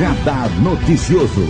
Radar 0.00 0.48
Noticioso. 0.62 1.42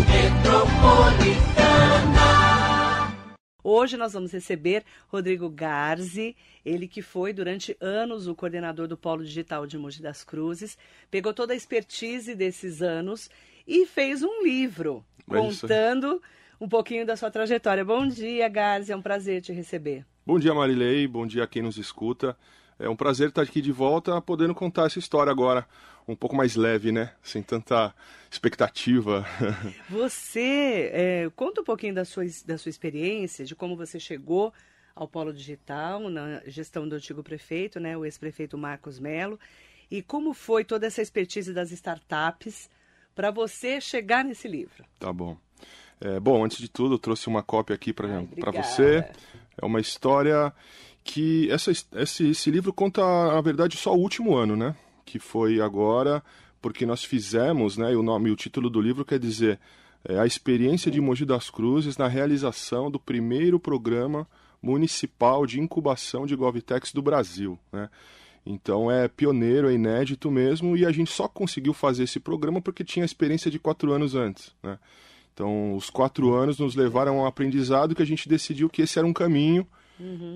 Hoje 3.62 3.96
nós 3.96 4.12
vamos 4.12 4.32
receber 4.32 4.82
Rodrigo 5.06 5.48
Garzi, 5.48 6.34
ele 6.66 6.88
que 6.88 7.00
foi 7.00 7.32
durante 7.32 7.76
anos 7.80 8.26
o 8.26 8.34
coordenador 8.34 8.88
do 8.88 8.96
Polo 8.96 9.22
Digital 9.22 9.68
de 9.68 9.78
Mogi 9.78 10.02
das 10.02 10.24
Cruzes, 10.24 10.76
pegou 11.08 11.32
toda 11.32 11.52
a 11.52 11.56
expertise 11.56 12.34
desses 12.34 12.82
anos 12.82 13.30
e 13.68 13.86
fez 13.86 14.20
um 14.20 14.42
livro 14.42 15.04
É 15.30 15.36
contando 15.36 16.20
um 16.60 16.68
pouquinho 16.68 17.06
da 17.06 17.16
sua 17.16 17.30
trajetória. 17.30 17.84
Bom 17.84 18.08
dia, 18.08 18.48
Garzi, 18.48 18.90
é 18.90 18.96
um 18.96 19.02
prazer 19.02 19.40
te 19.42 19.52
receber. 19.52 20.04
Bom 20.26 20.40
dia, 20.40 20.52
Marilei. 20.52 21.06
Bom 21.06 21.24
dia 21.24 21.44
a 21.44 21.46
quem 21.46 21.62
nos 21.62 21.76
escuta. 21.76 22.36
É 22.80 22.88
um 22.88 22.96
prazer 22.96 23.28
estar 23.28 23.42
aqui 23.42 23.60
de 23.60 23.70
volta, 23.70 24.18
podendo 24.22 24.54
contar 24.54 24.86
essa 24.86 24.98
história 24.98 25.30
agora 25.30 25.66
um 26.08 26.16
pouco 26.16 26.34
mais 26.34 26.56
leve, 26.56 26.90
né? 26.90 27.12
Sem 27.22 27.42
tanta 27.42 27.94
expectativa. 28.30 29.26
Você 29.90 30.90
é, 30.92 31.30
conta 31.36 31.60
um 31.60 31.64
pouquinho 31.64 31.94
da 31.94 32.06
sua, 32.06 32.24
da 32.46 32.56
sua 32.56 32.70
experiência, 32.70 33.44
de 33.44 33.54
como 33.54 33.76
você 33.76 34.00
chegou 34.00 34.52
ao 34.94 35.06
Polo 35.06 35.32
Digital, 35.32 36.08
na 36.08 36.40
gestão 36.46 36.88
do 36.88 36.96
antigo 36.96 37.22
prefeito, 37.22 37.78
né, 37.78 37.96
o 37.96 38.04
ex-prefeito 38.04 38.58
Marcos 38.58 38.98
Melo, 38.98 39.38
e 39.90 40.02
como 40.02 40.32
foi 40.32 40.64
toda 40.64 40.86
essa 40.86 41.02
expertise 41.02 41.52
das 41.52 41.70
startups 41.70 42.68
para 43.14 43.30
você 43.30 43.80
chegar 43.80 44.24
nesse 44.24 44.48
livro. 44.48 44.84
Tá 44.98 45.12
bom. 45.12 45.36
É, 46.00 46.18
bom, 46.18 46.44
antes 46.44 46.58
de 46.58 46.68
tudo, 46.68 46.94
eu 46.94 46.98
trouxe 46.98 47.28
uma 47.28 47.42
cópia 47.42 47.74
aqui 47.74 47.92
para 47.92 48.24
você. 48.52 49.06
É 49.60 49.66
uma 49.66 49.80
história 49.80 50.52
que 51.04 51.50
essa, 51.50 51.70
esse, 51.70 52.28
esse 52.28 52.50
livro 52.50 52.72
conta, 52.72 53.02
na 53.02 53.40
verdade, 53.40 53.76
só 53.76 53.94
o 53.94 54.00
último 54.00 54.36
ano, 54.36 54.56
né? 54.56 54.74
Que 55.04 55.18
foi 55.18 55.60
agora, 55.60 56.22
porque 56.60 56.86
nós 56.86 57.04
fizemos, 57.04 57.76
né? 57.76 57.92
E 57.92 57.96
o 57.96 58.02
nome, 58.02 58.30
o 58.30 58.36
título 58.36 58.70
do 58.70 58.80
livro 58.80 59.04
quer 59.04 59.18
dizer 59.18 59.58
é, 60.04 60.18
a 60.18 60.26
experiência 60.26 60.90
de 60.90 61.00
Mogi 61.00 61.24
das 61.24 61.50
Cruzes 61.50 61.96
na 61.96 62.08
realização 62.08 62.90
do 62.90 62.98
primeiro 62.98 63.58
programa 63.58 64.26
municipal 64.62 65.46
de 65.46 65.58
incubação 65.58 66.26
de 66.26 66.36
GovTechs 66.36 66.92
do 66.92 67.02
Brasil, 67.02 67.58
né? 67.72 67.88
Então 68.44 68.90
é 68.90 69.06
pioneiro, 69.06 69.68
é 69.68 69.74
inédito 69.74 70.30
mesmo, 70.30 70.76
e 70.76 70.86
a 70.86 70.90
gente 70.90 71.10
só 71.10 71.28
conseguiu 71.28 71.74
fazer 71.74 72.04
esse 72.04 72.18
programa 72.18 72.60
porque 72.60 72.82
tinha 72.82 73.04
experiência 73.04 73.50
de 73.50 73.58
quatro 73.58 73.92
anos 73.92 74.14
antes, 74.14 74.54
né? 74.62 74.78
Então, 75.32 75.74
os 75.74 75.88
quatro 75.88 76.34
anos 76.34 76.58
nos 76.58 76.74
levaram 76.74 77.18
a 77.18 77.22
um 77.22 77.26
aprendizado 77.26 77.94
que 77.94 78.02
a 78.02 78.06
gente 78.06 78.28
decidiu 78.28 78.68
que 78.68 78.82
esse 78.82 78.98
era 78.98 79.06
um 79.06 79.12
caminho 79.12 79.66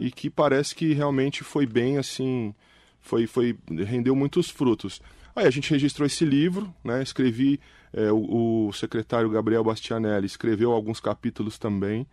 e 0.01 0.11
que 0.11 0.29
parece 0.29 0.75
que 0.75 0.93
realmente 0.93 1.43
foi 1.43 1.67
bem 1.67 1.97
assim, 1.99 2.55
foi, 3.01 3.27
foi 3.27 3.57
rendeu 3.87 4.15
muitos 4.15 4.51
frutos. 4.51 5.01
Aí 5.35 5.47
a 5.47 5.51
gente 5.51 5.71
registrou 5.71 6.07
esse 6.07 6.25
livro, 6.25 6.73
né? 6.85 7.03
Escrevi, 7.03 7.61
é, 7.93 8.13
o, 8.13 8.69
o 8.69 8.73
secretário 8.73 9.31
Gabriel 9.31 9.65
Bastianelli 9.65 10.27
escreveu 10.27 10.73
alguns 10.73 11.01
capítulos 11.01 11.59
também. 11.59 12.07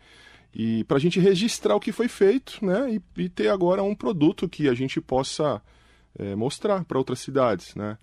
E 0.53 0.83
para 0.85 0.97
a 0.97 0.99
gente 0.99 1.19
registrar 1.19 1.75
o 1.75 1.79
que 1.79 1.91
foi 1.91 2.07
feito, 2.07 2.63
né? 2.65 2.95
E, 2.95 3.23
e 3.23 3.29
ter 3.29 3.49
agora 3.49 3.83
um 3.83 3.95
produto 3.95 4.49
que 4.49 4.67
a 4.67 4.73
gente 4.73 4.99
possa 4.99 5.61
é, 6.17 6.35
mostrar 6.35 6.83
para 6.83 6.97
outras 6.97 7.19
cidades, 7.19 7.75
né? 7.75 7.97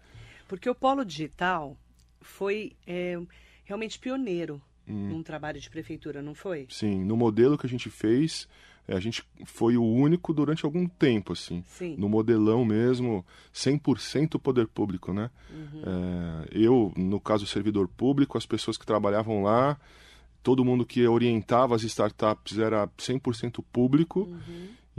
Porque 0.46 0.68
o 0.70 0.74
Polo 0.74 1.04
Digital 1.04 1.76
foi 2.20 2.72
é, 2.86 3.18
realmente 3.64 3.98
pioneiro 3.98 4.62
Hum. 4.88 5.08
num 5.08 5.22
trabalho 5.22 5.60
de 5.60 5.68
prefeitura, 5.68 6.22
não 6.22 6.34
foi? 6.34 6.66
Sim, 6.70 7.04
no 7.04 7.14
modelo 7.14 7.58
que 7.58 7.66
a 7.66 7.68
gente 7.68 7.90
fez, 7.90 8.48
a 8.94 9.00
gente 9.00 9.22
foi 9.44 9.76
o 9.76 9.84
único 9.84 10.32
durante 10.32 10.64
algum 10.64 10.86
tempo, 10.86 11.32
assim. 11.32 11.62
Sim. 11.66 11.94
No 11.98 12.08
modelão 12.08 12.64
mesmo, 12.64 13.24
100% 13.54 14.40
poder 14.40 14.66
público, 14.66 15.12
né? 15.12 15.30
É, 15.84 16.48
eu, 16.52 16.92
no 16.96 17.20
caso, 17.20 17.46
servidor 17.46 17.88
público, 17.88 18.38
as 18.38 18.46
pessoas 18.46 18.78
que 18.78 18.86
trabalhavam 18.86 19.42
lá, 19.42 19.78
todo 20.42 20.64
mundo 20.64 20.86
que 20.86 21.06
orientava 21.06 21.74
as 21.74 21.82
startups 21.82 22.58
era 22.58 22.88
100% 22.98 23.62
público. 23.70 24.28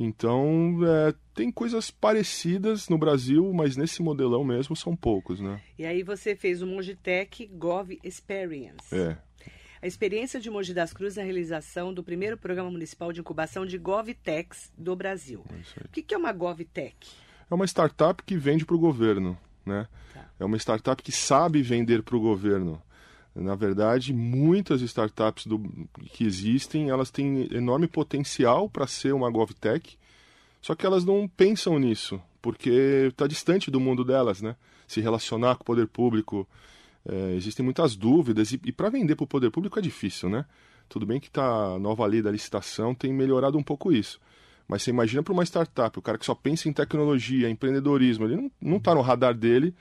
Então, 0.02 0.80
é, 0.86 1.14
tem 1.34 1.52
coisas 1.52 1.92
parecidas 1.92 2.88
no 2.88 2.98
Brasil, 2.98 3.52
mas 3.52 3.76
nesse 3.76 4.02
modelão 4.02 4.46
mesmo 4.46 4.74
são 4.74 4.96
poucos, 4.96 5.42
né? 5.42 5.60
E 5.78 5.86
aí 5.86 6.04
você 6.04 6.38
fez 6.38 6.62
o 6.62 6.68
Mogitec 6.68 7.48
Gov 7.48 7.98
Experience. 8.02 8.96
É, 8.96 9.18
A 9.82 9.88
experiência 9.88 10.42
de 10.42 10.50
Mogi 10.50 10.74
das 10.74 10.92
Cruzes 10.92 11.16
na 11.16 11.24
realização 11.24 11.94
do 11.94 12.04
primeiro 12.04 12.38
programa 12.38 12.70
municipal 12.70 13.14
de 13.14 13.22
incubação 13.22 13.66
de 13.66 13.78
GovTechs 13.78 14.72
do 14.78 14.94
Brasil. 14.94 15.46
é. 15.52 15.86
O 15.86 15.90
que, 15.90 16.02
que 16.02 16.14
é 16.14 16.18
uma 16.18 16.34
GovTech? 16.34 16.96
É 17.50 17.56
uma 17.56 17.66
startup 17.66 18.22
que 18.24 18.36
vende 18.36 18.66
para 18.66 18.76
o 18.76 18.80
governo, 18.80 19.38
né? 19.66 19.88
Tá. 20.14 20.30
É 20.38 20.44
uma 20.44 20.58
startup 20.58 21.02
que 21.02 21.14
sabe 21.14 21.62
vender 21.62 22.04
para 22.04 22.18
o 22.18 22.20
governo. 22.20 22.82
Na 23.34 23.56
verdade, 23.56 24.14
muitas 24.14 24.82
startups 24.82 25.48
do, 25.48 25.60
que 26.12 26.26
existem, 26.26 26.90
elas 26.90 27.10
têm 27.10 27.48
enorme 27.54 27.88
potencial 27.88 28.70
para 28.70 28.86
ser 28.86 29.14
uma 29.14 29.32
GovTech, 29.32 29.98
só 30.62 30.76
que 30.76 30.86
elas 30.86 31.06
não 31.06 31.26
pensam 31.26 31.80
nisso, 31.80 32.22
porque 32.42 33.08
está 33.08 33.28
distante 33.28 33.72
do 33.72 33.80
mundo 33.80 34.04
delas, 34.04 34.42
né? 34.42 34.58
Se 34.86 35.00
relacionar 35.00 35.56
com 35.56 35.62
o 35.62 35.66
poder 35.66 35.88
público, 35.88 36.46
é, 37.10 37.34
existem 37.36 37.64
muitas 37.64 37.96
dúvidas, 37.96 38.52
e, 38.52 38.60
e 38.66 38.72
para 38.72 38.90
vender 38.90 39.16
para 39.16 39.24
o 39.24 39.28
poder 39.28 39.50
público 39.50 39.80
é 39.80 39.82
difícil, 39.82 40.30
né? 40.30 40.46
Tudo 40.88 41.06
bem 41.06 41.20
que 41.20 41.30
tá, 41.30 41.44
a 41.44 41.80
nova 41.80 42.06
lei 42.06 42.22
da 42.22 42.32
licitação 42.32 42.94
tem 42.94 43.14
melhorado 43.14 43.58
um 43.58 43.64
pouco 43.64 43.92
isso. 43.92 44.20
Mas 44.68 44.84
você 44.84 44.92
imagina 44.92 45.24
para 45.24 45.34
uma 45.34 45.44
startup, 45.44 45.98
o 45.98 46.02
cara 46.02 46.18
que 46.18 46.26
só 46.26 46.36
pensa 46.36 46.70
em 46.70 46.74
tecnologia, 46.74 47.50
empreendedorismo, 47.50 48.26
ele 48.26 48.36
não, 48.36 48.52
não 48.62 48.80
tá 48.80 48.94
no 48.94 49.02
radar 49.02 49.34
dele 49.34 49.74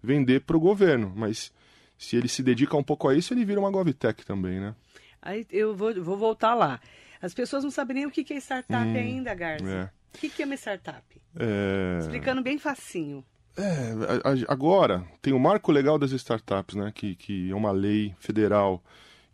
vender 0.00 0.42
para 0.42 0.56
o 0.56 0.60
governo. 0.60 1.12
Mas 1.16 1.52
se 1.96 2.16
ele 2.16 2.28
se 2.28 2.42
dedica 2.42 2.76
um 2.76 2.82
pouco 2.82 3.08
a 3.08 3.14
isso, 3.14 3.34
ele 3.34 3.44
vira 3.44 3.58
uma 3.58 3.70
GovTech 3.70 4.24
também, 4.24 4.60
né? 4.60 4.74
Aí 5.20 5.44
eu 5.50 5.74
vou, 5.74 5.92
vou 6.02 6.16
voltar 6.16 6.54
lá. 6.54 6.80
As 7.20 7.34
pessoas 7.34 7.64
não 7.64 7.70
sabem 7.70 7.96
nem 7.96 8.06
o 8.06 8.10
que, 8.10 8.32
é 8.32 8.36
startup 8.36 8.96
ainda, 8.96 9.34
Garza. 9.34 9.68
é. 9.68 9.90
O 10.14 10.18
que, 10.18 10.28
que 10.28 10.42
é 10.42 10.46
uma 10.46 10.54
startup? 10.54 11.04
É, 11.36 11.98
Explicando 12.00 12.42
bem 12.42 12.58
facinho. 12.58 13.24
É, 13.58 14.44
agora 14.46 15.04
tem 15.20 15.32
o 15.32 15.38
marco 15.38 15.72
legal 15.72 15.98
das 15.98 16.12
startups, 16.12 16.76
né? 16.76 16.92
Que, 16.94 17.16
que 17.16 17.50
é 17.50 17.54
uma 17.54 17.72
lei 17.72 18.14
federal 18.20 18.82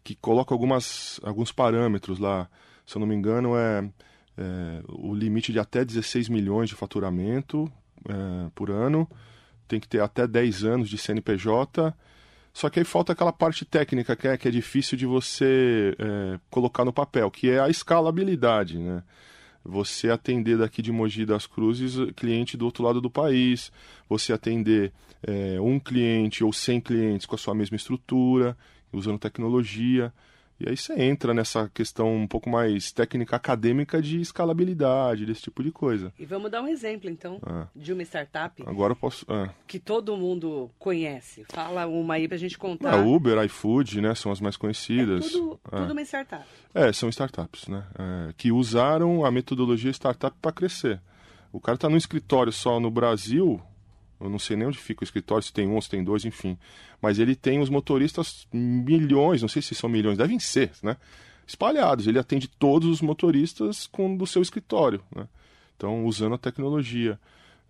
que 0.03 0.15
coloca 0.15 0.55
algumas, 0.55 1.21
alguns 1.23 1.53
parâmetros 1.53 2.19
lá. 2.19 2.49
Se 2.87 2.97
eu 2.97 3.01
não 3.01 3.07
me 3.07 3.15
engano, 3.15 3.57
é, 3.57 3.89
é 4.39 4.83
o 4.89 5.15
limite 5.15 5.53
de 5.53 5.59
até 5.59 5.85
16 5.85 6.29
milhões 6.29 6.69
de 6.69 6.75
faturamento 6.75 7.71
é, 8.09 8.51
por 8.55 8.71
ano. 8.71 9.09
Tem 9.69 9.79
que 9.79 9.89
ter 9.89 10.01
até 10.01 10.27
10 10.27 10.65
anos 10.65 10.89
de 10.89 10.97
CNPJ. 10.97 11.95
Só 12.53 12.71
que 12.71 12.79
aí 12.79 12.85
falta 12.85 13.13
aquela 13.13 13.33
parte 13.33 13.65
técnica 13.65 14.17
que 14.17 14.29
é, 14.29 14.37
que 14.39 14.49
é 14.49 14.51
difícil 14.51 14.97
de 14.97 15.05
você 15.05 15.95
é, 15.99 16.39
colocar 16.51 16.85
no 16.85 16.93
papel, 16.93 17.31
que 17.31 17.51
é 17.51 17.61
a 17.61 17.69
escalabilidade, 17.69 18.79
né? 18.79 19.03
Você 19.65 20.11
atender 20.11 20.59
daqui 20.59 20.83
de 20.83 20.93
Mogi 20.93 21.25
das 21.25 21.47
Cruzes 21.47 21.95
cliente 22.15 22.57
do 22.57 22.67
outro 22.67 22.85
lado 22.85 23.01
do 23.01 23.09
país, 23.09 23.73
você 24.09 24.33
atender 24.33 24.93
é, 25.23 25.59
um 25.61 25.81
cliente 25.81 26.45
ou 26.45 26.53
100 26.53 26.81
clientes 26.81 27.27
com 27.27 27.35
a 27.35 27.39
sua 27.39 27.55
mesma 27.55 27.77
estrutura, 27.77 28.57
usando 28.93 29.19
tecnologia. 29.19 30.13
E 30.61 30.69
aí 30.69 30.77
você 30.77 30.95
entra 31.03 31.35
nessa 31.35 31.69
questão 31.75 32.15
um 32.15 32.27
pouco 32.29 32.49
mais 32.49 32.93
técnica 32.93 33.37
acadêmica 33.37 34.01
de 34.01 34.21
escalabilidade, 34.21 35.27
desse 35.27 35.43
tipo 35.43 35.63
de 35.63 35.73
coisa. 35.73 36.13
E 36.19 36.25
vamos 36.25 36.51
dar 36.51 36.63
um 36.63 36.69
exemplo, 36.69 37.11
então, 37.11 37.41
Ah. 37.45 37.67
de 37.75 37.93
uma 37.93 38.03
startup 38.03 38.63
Agora 38.67 38.93
eu 38.93 38.97
posso. 38.97 39.27
ah. 39.29 39.51
que 39.67 39.79
todo 39.81 40.17
mundo 40.17 40.71
conhece. 40.79 41.45
Fala 41.51 41.87
uma 41.87 42.15
aí 42.15 42.29
pra 42.29 42.37
gente 42.37 42.57
contar. 42.57 42.95
A 42.95 43.05
Uber, 43.05 43.43
iFood, 43.45 44.01
né, 44.01 44.15
são 44.15 44.31
as 44.31 44.41
mais 44.41 44.55
é 44.55 44.59
conhecidas. 44.59 45.31
tudo, 45.33 45.61
Ah. 45.65 45.79
tudo 45.81 45.93
uma 45.93 46.03
startup. 46.03 46.45
É, 46.73 46.93
são 46.93 47.09
startups, 47.09 47.67
né? 47.69 47.85
É, 47.99 48.33
que 48.37 48.53
usaram 48.53 49.25
a 49.25 49.31
metodologia 49.31 49.91
startup 49.91 50.37
para 50.41 50.53
crescer. 50.53 51.01
O 51.53 51.61
cara 51.61 51.75
está 51.77 51.89
no 51.89 51.97
escritório 51.97 52.53
só 52.53 52.79
no 52.81 52.91
Brasil, 52.91 53.61
eu 54.25 54.31
não 54.31 54.39
sei 54.39 54.57
nem 54.57 54.67
onde 54.67 54.79
fica 54.79 55.03
o 55.03 55.05
escritório, 55.05 55.43
se 55.45 55.53
tem 55.53 55.69
um, 55.69 55.81
se 55.81 55.89
tem 55.91 56.03
dois, 56.03 56.25
enfim. 56.25 56.59
Mas 57.01 57.19
ele 57.19 57.37
tem 57.37 57.61
os 57.61 57.69
motoristas 57.71 58.47
milhões, 58.53 59.43
não 59.43 59.49
sei 59.49 59.63
se 59.63 59.75
são 59.75 59.89
milhões, 59.89 60.19
devem 60.19 60.39
ser, 60.39 60.71
né? 60.83 60.97
Espalhados. 61.47 62.07
Ele 62.07 62.19
atende 62.19 62.49
todos 62.49 62.89
os 62.89 63.01
motoristas 63.03 63.87
com 63.87 64.17
do 64.17 64.27
seu 64.27 64.41
escritório, 64.43 65.03
né? 65.15 65.29
Então, 65.77 66.05
usando 66.07 66.35
a 66.35 66.39
tecnologia. 66.39 67.19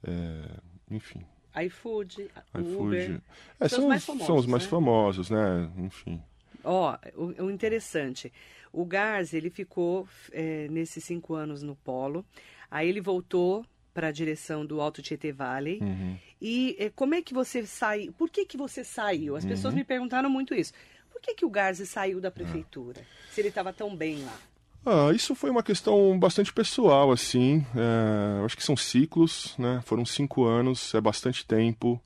É, 0.03 0.43
enfim, 0.91 1.21
iFood, 1.65 2.31
iFood. 2.55 2.77
Uber. 2.77 3.21
É, 3.59 3.69
São 3.69 3.79
os 3.79 3.81
são, 3.81 3.89
mais 3.89 4.01
os- 4.03 4.07
são 4.07 4.19
famosos, 4.19 4.45
os 4.45 4.47
mais 4.51 4.63
né? 4.65 4.69
famosos, 4.69 5.31
né? 5.31 5.71
Enfim. 5.79 6.23
Ó, 6.63 6.97
o, 7.17 7.45
o 7.45 7.51
interessante, 7.51 8.33
o 8.73 8.85
Garza, 8.85 9.37
ele 9.37 9.51
ficou 9.51 10.07
é, 10.33 10.69
nesses 10.69 11.03
cinco 11.05 11.35
anos 11.35 11.63
no 11.63 11.75
Polo, 11.77 12.25
aí 12.71 12.89
ele 12.89 13.01
voltou 13.01 13.65
para 13.93 14.09
a 14.09 14.13
direção 14.13 14.67
do 14.67 14.81
Alto 14.81 15.01
Tietê 15.01 15.31
Valley. 15.33 15.79
Uhum. 15.81 16.17
E 16.47 16.77
é, 16.79 16.91
como 16.91 17.15
é 17.15 17.23
que 17.23 17.33
você 17.33 17.65
saiu? 17.65 18.13
Por 18.13 18.29
que, 18.29 18.45
que 18.45 18.59
você 18.59 18.85
saiu? 18.85 19.35
As 19.35 19.45
Uhum. 19.45 19.49
pessoas 19.49 19.73
me 19.73 19.83
perguntaram 19.83 20.29
muito 20.29 20.53
isso. 20.55 20.75
Por 21.11 21.19
que, 21.23 21.33
que 21.35 21.47
o 21.47 21.49
Garza 21.49 21.87
saiu 21.87 22.21
da 22.21 22.31
prefeitura? 22.31 23.01
Se 23.31 23.41
ele 23.41 23.49
estava 23.49 23.73
tão 23.73 23.97
bem 23.97 24.23
lá. 24.23 24.37
Ah, 24.85 25.11
isso 25.15 25.35
foi 25.35 25.49
uma 25.49 25.63
questão 25.63 26.19
bastante 26.19 26.53
pessoal, 26.53 27.11
assim. 27.11 27.65
É, 27.75 28.41
eu 28.41 28.45
acho 28.45 28.59
que 28.59 28.63
são 28.63 28.77
ciclos, 28.77 29.55
né? 29.59 29.81
Foram 29.87 30.05
cinco 30.05 30.45
anos, 30.45 30.95
é 30.95 31.01
bastante 31.01 31.47
tempo. 31.47 31.99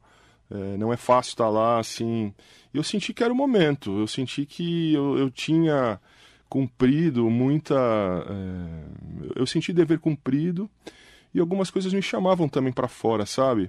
É, 0.49 0.77
não 0.77 0.93
é 0.93 0.97
fácil 0.97 1.31
estar 1.31 1.49
lá, 1.49 1.81
assim. 1.81 2.33
Eu 2.73 2.85
senti 2.85 3.13
que 3.13 3.25
era 3.25 3.33
o 3.33 3.37
momento. 3.37 3.99
Eu 3.99 4.07
senti 4.07 4.47
que 4.47 4.95
eu, 4.95 5.19
eu 5.19 5.33
tinha 5.33 6.01
cumprido 6.49 7.29
muita. 7.29 7.75
É, 7.75 9.41
eu 9.41 9.47
senti 9.49 9.73
dever 9.73 9.99
cumprido 9.99 10.71
e 11.35 11.41
algumas 11.41 11.73
coisas 11.73 11.93
me 11.93 12.01
chamavam 12.01 12.49
também 12.49 12.73
para 12.73 12.87
fora, 12.87 13.27
sabe? 13.27 13.69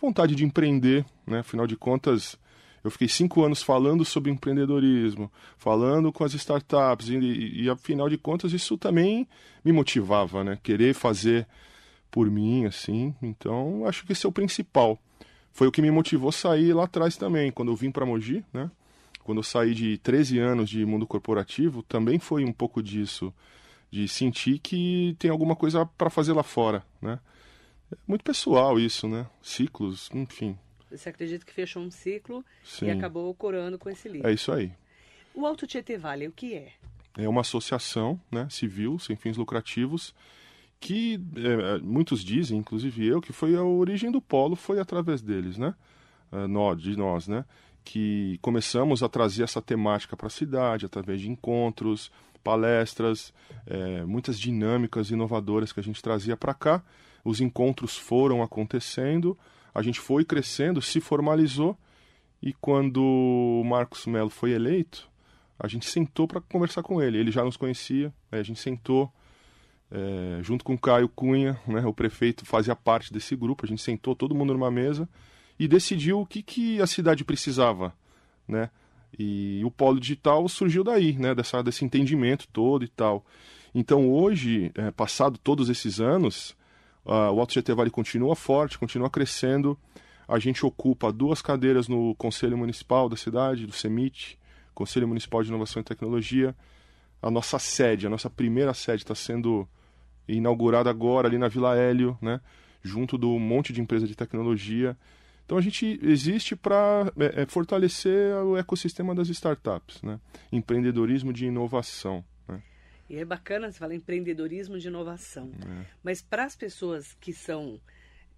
Vontade 0.00 0.34
de 0.34 0.44
empreender, 0.44 1.04
né? 1.26 1.40
Afinal 1.40 1.66
de 1.66 1.76
contas, 1.76 2.38
eu 2.82 2.90
fiquei 2.90 3.08
cinco 3.08 3.44
anos 3.44 3.62
falando 3.62 4.04
sobre 4.04 4.30
empreendedorismo, 4.30 5.30
falando 5.58 6.12
com 6.12 6.24
as 6.24 6.32
startups 6.34 7.08
e, 7.08 7.16
e, 7.16 7.62
e 7.64 7.70
afinal 7.70 8.08
de 8.08 8.16
contas 8.16 8.52
isso 8.52 8.78
também 8.78 9.28
me 9.64 9.72
motivava, 9.72 10.42
né? 10.42 10.58
Querer 10.62 10.94
fazer 10.94 11.46
por 12.10 12.30
mim, 12.30 12.64
assim. 12.64 13.14
Então, 13.22 13.86
acho 13.86 14.04
que 14.04 14.12
esse 14.12 14.26
é 14.26 14.28
o 14.28 14.32
principal. 14.32 14.98
Foi 15.52 15.66
o 15.66 15.72
que 15.72 15.82
me 15.82 15.90
motivou 15.90 16.30
a 16.30 16.32
sair 16.32 16.72
lá 16.72 16.84
atrás 16.84 17.16
também, 17.16 17.50
quando 17.52 17.70
eu 17.70 17.76
vim 17.76 17.90
para 17.90 18.06
Mogi, 18.06 18.44
né? 18.52 18.70
Quando 19.22 19.38
eu 19.38 19.42
saí 19.42 19.74
de 19.74 19.98
13 19.98 20.38
anos 20.38 20.70
de 20.70 20.84
mundo 20.84 21.06
corporativo, 21.06 21.82
também 21.82 22.18
foi 22.18 22.44
um 22.44 22.52
pouco 22.52 22.82
disso, 22.82 23.32
de 23.90 24.08
sentir 24.08 24.58
que 24.58 25.14
tem 25.18 25.30
alguma 25.30 25.54
coisa 25.54 25.84
para 25.84 26.08
fazer 26.08 26.32
lá 26.32 26.42
fora, 26.42 26.82
né? 27.00 27.18
É 27.92 27.96
muito 28.06 28.24
pessoal 28.24 28.78
isso, 28.78 29.08
né? 29.08 29.26
Ciclos, 29.42 30.10
enfim. 30.14 30.58
Você 30.90 31.08
acredita 31.08 31.44
que 31.44 31.52
fechou 31.52 31.82
um 31.82 31.90
ciclo 31.90 32.44
Sim. 32.64 32.86
e 32.86 32.90
acabou 32.90 33.32
corando 33.34 33.78
com 33.78 33.88
esse 33.88 34.08
livro? 34.08 34.28
É 34.28 34.32
isso 34.32 34.50
aí. 34.50 34.72
O 35.34 35.46
Alto 35.46 35.66
Tietê 35.66 35.96
Vale, 35.96 36.26
o 36.26 36.32
que 36.32 36.54
é? 36.54 36.72
É 37.16 37.28
uma 37.28 37.42
associação 37.42 38.20
né, 38.30 38.48
civil, 38.50 38.98
sem 38.98 39.16
fins 39.16 39.36
lucrativos, 39.36 40.14
que 40.80 41.20
é, 41.36 41.78
muitos 41.78 42.24
dizem, 42.24 42.58
inclusive 42.58 43.06
eu, 43.06 43.20
que 43.20 43.32
foi 43.32 43.54
a 43.54 43.62
origem 43.62 44.10
do 44.10 44.20
polo, 44.20 44.56
foi 44.56 44.80
através 44.80 45.20
deles, 45.20 45.58
né? 45.58 45.74
Uh, 46.32 46.76
de 46.76 46.96
nós, 46.96 47.28
né? 47.28 47.44
Que 47.84 48.38
começamos 48.40 49.02
a 49.02 49.08
trazer 49.08 49.42
essa 49.42 49.60
temática 49.60 50.16
para 50.16 50.28
a 50.28 50.30
cidade 50.30 50.86
através 50.86 51.20
de 51.20 51.28
encontros, 51.28 52.10
palestras, 52.42 53.32
é, 53.66 54.04
muitas 54.04 54.38
dinâmicas 54.38 55.10
inovadoras 55.10 55.72
que 55.72 55.80
a 55.80 55.82
gente 55.82 56.02
trazia 56.02 56.36
para 56.36 56.54
cá. 56.54 56.82
Os 57.24 57.40
encontros 57.40 57.96
foram 57.96 58.42
acontecendo, 58.42 59.38
a 59.74 59.82
gente 59.82 60.00
foi 60.00 60.24
crescendo, 60.24 60.80
se 60.80 61.00
formalizou 61.00 61.76
e 62.42 62.52
quando 62.54 63.02
o 63.02 63.62
Marcos 63.64 64.06
Melo 64.06 64.30
foi 64.30 64.52
eleito, 64.52 65.08
a 65.58 65.68
gente 65.68 65.86
sentou 65.86 66.26
para 66.26 66.40
conversar 66.40 66.82
com 66.82 67.02
ele. 67.02 67.18
Ele 67.18 67.30
já 67.30 67.44
nos 67.44 67.56
conhecia, 67.56 68.12
a 68.32 68.42
gente 68.42 68.58
sentou 68.58 69.12
é, 69.90 70.38
junto 70.42 70.64
com 70.64 70.74
o 70.74 70.78
Caio 70.78 71.08
Cunha, 71.08 71.60
né, 71.66 71.84
o 71.84 71.92
prefeito 71.92 72.46
fazia 72.46 72.74
parte 72.74 73.12
desse 73.12 73.36
grupo. 73.36 73.66
A 73.66 73.68
gente 73.68 73.82
sentou 73.82 74.16
todo 74.16 74.34
mundo 74.34 74.54
numa 74.54 74.70
mesa 74.70 75.08
e 75.58 75.68
decidiu 75.68 76.20
o 76.20 76.26
que, 76.26 76.42
que 76.42 76.80
a 76.80 76.86
cidade 76.86 77.24
precisava, 77.24 77.92
né? 78.48 78.70
E 79.18 79.60
o 79.64 79.70
polo 79.70 80.00
digital 80.00 80.48
surgiu 80.48 80.82
daí, 80.82 81.12
né? 81.18 81.34
Dessa, 81.34 81.62
desse 81.62 81.84
entendimento 81.84 82.48
todo 82.48 82.84
e 82.84 82.88
tal. 82.88 83.26
Então 83.74 84.10
hoje, 84.10 84.72
é, 84.74 84.90
passado 84.90 85.36
todos 85.36 85.68
esses 85.68 86.00
anos, 86.00 86.56
uh, 87.04 87.32
o 87.32 87.40
Alto 87.40 87.54
GT 87.54 87.74
Vale 87.74 87.90
continua 87.90 88.34
forte, 88.36 88.78
continua 88.78 89.10
crescendo. 89.10 89.78
A 90.26 90.38
gente 90.38 90.64
ocupa 90.64 91.12
duas 91.12 91.42
cadeiras 91.42 91.88
no 91.88 92.14
Conselho 92.14 92.56
Municipal 92.56 93.08
da 93.08 93.16
cidade, 93.16 93.66
do 93.66 93.72
CEMIT, 93.72 94.38
Conselho 94.74 95.08
Municipal 95.08 95.42
de 95.42 95.48
Inovação 95.48 95.80
e 95.80 95.84
Tecnologia. 95.84 96.54
A 97.20 97.30
nossa 97.30 97.58
sede, 97.58 98.06
a 98.06 98.10
nossa 98.10 98.30
primeira 98.30 98.72
sede 98.72 99.02
está 99.02 99.14
sendo 99.14 99.68
inaugurada 100.28 100.88
agora 100.88 101.28
ali 101.28 101.38
na 101.38 101.48
Vila 101.48 101.76
Hélio, 101.76 102.16
né? 102.20 102.40
junto 102.82 103.18
do 103.18 103.38
monte 103.38 103.72
de 103.72 103.80
empresa 103.80 104.06
de 104.06 104.14
tecnologia. 104.14 104.96
Então 105.44 105.58
a 105.58 105.60
gente 105.60 105.98
existe 106.02 106.54
para 106.54 107.12
é, 107.18 107.42
é, 107.42 107.46
fortalecer 107.46 108.34
o 108.36 108.56
ecossistema 108.56 109.14
das 109.14 109.28
startups, 109.28 110.00
né? 110.02 110.20
empreendedorismo 110.52 111.32
de 111.32 111.46
inovação. 111.46 112.24
E 113.10 113.16
é 113.16 113.24
bacana 113.24 113.70
você 113.70 113.78
falar 113.78 113.94
empreendedorismo 113.94 114.78
de 114.78 114.86
inovação. 114.86 115.50
É. 115.60 115.84
Mas 116.00 116.22
para 116.22 116.44
as 116.44 116.54
pessoas 116.54 117.12
que 117.20 117.32
são 117.32 117.80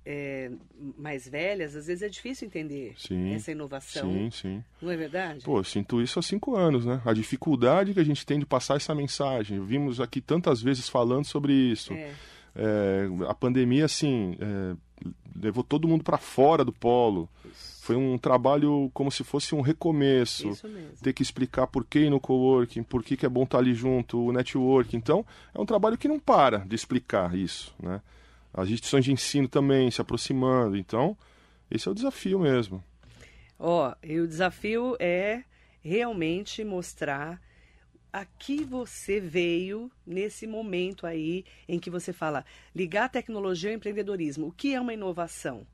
é, 0.04 0.50
mais 0.96 1.28
velhas, 1.28 1.76
às 1.76 1.88
vezes 1.88 2.02
é 2.02 2.08
difícil 2.08 2.48
entender 2.48 2.94
sim, 2.96 3.34
essa 3.34 3.52
inovação. 3.52 4.10
Sim, 4.10 4.30
sim. 4.30 4.64
Não 4.80 4.90
é 4.90 4.96
verdade? 4.96 5.44
Pô, 5.44 5.62
sinto 5.62 6.00
isso 6.00 6.18
há 6.18 6.22
cinco 6.22 6.56
anos, 6.56 6.86
né? 6.86 7.02
A 7.04 7.12
dificuldade 7.12 7.92
que 7.92 8.00
a 8.00 8.04
gente 8.04 8.24
tem 8.24 8.38
de 8.38 8.46
passar 8.46 8.76
essa 8.76 8.94
mensagem. 8.94 9.62
Vimos 9.62 10.00
aqui 10.00 10.22
tantas 10.22 10.62
vezes 10.62 10.88
falando 10.88 11.26
sobre 11.26 11.52
isso. 11.52 11.92
É. 11.92 12.14
É, 12.54 13.08
a 13.28 13.34
pandemia, 13.34 13.84
assim, 13.84 14.36
é, 14.40 14.76
levou 15.36 15.62
todo 15.62 15.86
mundo 15.86 16.02
para 16.02 16.16
fora 16.16 16.64
do 16.64 16.72
polo. 16.72 17.28
Isso. 17.44 17.71
Foi 17.82 17.96
um 17.96 18.16
trabalho 18.16 18.88
como 18.94 19.10
se 19.10 19.24
fosse 19.24 19.56
um 19.56 19.60
recomeço. 19.60 20.50
Isso 20.50 20.68
mesmo. 20.68 20.92
Ter 21.02 21.12
que 21.12 21.20
explicar 21.20 21.66
por 21.66 21.84
que 21.84 21.98
ir 21.98 22.10
no 22.10 22.20
coworking, 22.20 22.84
por 22.84 23.02
que, 23.02 23.16
que 23.16 23.26
é 23.26 23.28
bom 23.28 23.42
estar 23.42 23.58
ali 23.58 23.74
junto, 23.74 24.24
o 24.24 24.30
network. 24.30 24.96
Então, 24.96 25.26
é 25.52 25.60
um 25.60 25.66
trabalho 25.66 25.98
que 25.98 26.06
não 26.06 26.20
para 26.20 26.58
de 26.58 26.76
explicar 26.76 27.36
isso, 27.36 27.74
né? 27.82 28.00
as 28.54 28.68
instituições 28.68 29.04
de 29.04 29.10
ensino 29.10 29.48
também 29.48 29.90
se 29.90 30.00
aproximando. 30.00 30.76
Então, 30.76 31.18
esse 31.68 31.88
é 31.88 31.90
o 31.90 31.94
desafio 31.94 32.38
mesmo. 32.38 32.84
Ó, 33.58 33.90
oh, 33.90 34.06
e 34.06 34.20
o 34.20 34.28
desafio 34.28 34.96
é 35.00 35.42
realmente 35.82 36.62
mostrar 36.62 37.42
a 38.12 38.24
que 38.24 38.62
você 38.62 39.18
veio 39.18 39.90
nesse 40.06 40.46
momento 40.46 41.04
aí 41.04 41.44
em 41.68 41.80
que 41.80 41.90
você 41.90 42.12
fala 42.12 42.44
ligar 42.72 43.08
tecnologia 43.08 43.70
ao 43.70 43.76
empreendedorismo. 43.76 44.46
O 44.46 44.52
que 44.52 44.72
é 44.72 44.80
uma 44.80 44.94
inovação? 44.94 45.66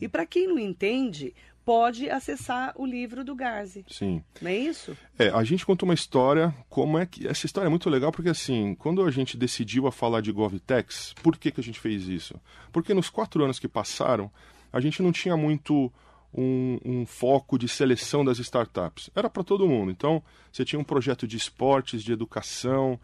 E 0.00 0.08
para 0.08 0.26
quem 0.26 0.46
não 0.46 0.58
entende, 0.58 1.34
pode 1.66 2.08
acessar 2.08 2.72
o 2.76 2.86
livro 2.86 3.24
do 3.24 3.34
Garzi. 3.34 3.84
Sim. 3.88 4.22
Não 4.40 4.48
é 4.48 4.56
isso? 4.56 4.96
É, 5.18 5.30
a 5.30 5.42
gente 5.42 5.66
conta 5.66 5.84
uma 5.84 5.94
história, 5.94 6.54
como 6.68 6.96
é 6.96 7.04
que... 7.04 7.26
Essa 7.26 7.44
história 7.44 7.66
é 7.66 7.68
muito 7.68 7.90
legal 7.90 8.12
porque, 8.12 8.28
assim, 8.28 8.76
quando 8.76 9.04
a 9.04 9.10
gente 9.10 9.36
decidiu 9.36 9.88
a 9.88 9.92
falar 9.92 10.20
de 10.20 10.30
GovTex, 10.30 11.12
por 11.20 11.36
que, 11.36 11.50
que 11.50 11.60
a 11.60 11.64
gente 11.64 11.80
fez 11.80 12.06
isso? 12.06 12.40
Porque 12.70 12.94
nos 12.94 13.10
quatro 13.10 13.42
anos 13.42 13.58
que 13.58 13.66
passaram, 13.66 14.30
a 14.72 14.80
gente 14.80 15.02
não 15.02 15.10
tinha 15.10 15.36
muito 15.36 15.92
um, 16.32 16.78
um 16.84 17.04
foco 17.04 17.58
de 17.58 17.66
seleção 17.66 18.24
das 18.24 18.38
startups. 18.38 19.10
Era 19.12 19.28
para 19.28 19.42
todo 19.42 19.66
mundo. 19.66 19.90
Então, 19.90 20.22
você 20.52 20.64
tinha 20.64 20.78
um 20.78 20.84
projeto 20.84 21.26
de 21.26 21.36
esportes, 21.36 22.04
de 22.04 22.12
educação, 22.12 22.96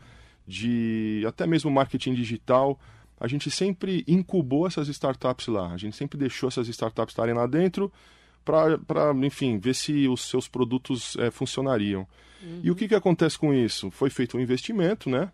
de 0.47 1.25
até 1.27 1.49
mesmo 1.49 1.69
marketing 1.69 2.15
digital 2.15 2.79
a 3.21 3.29
gente 3.29 3.49
sempre 3.53 4.05
incubou 4.09 4.67
essas 4.67 4.89
startups 4.89 5.47
lá. 5.47 5.73
A 5.73 5.77
gente 5.77 5.95
sempre 5.95 6.19
deixou 6.19 6.49
essas 6.49 6.67
startups 6.67 7.13
estarem 7.13 7.33
lá 7.33 7.47
dentro 7.47 7.93
para, 8.45 9.13
enfim, 9.23 9.59
ver 9.59 9.75
se 9.75 10.09
os 10.09 10.29
seus 10.29 10.49
produtos 10.49 11.17
é, 11.17 11.31
funcionariam. 11.31 12.07
Uhum. 12.43 12.61
E 12.63 12.71
o 12.71 12.75
que, 12.75 12.89
que 12.89 12.95
acontece 12.95 13.39
com 13.39 13.53
isso? 13.55 13.91
Foi 13.91 14.11
feito 14.11 14.37
um 14.37 14.41
investimento, 14.41 15.09
né? 15.09 15.31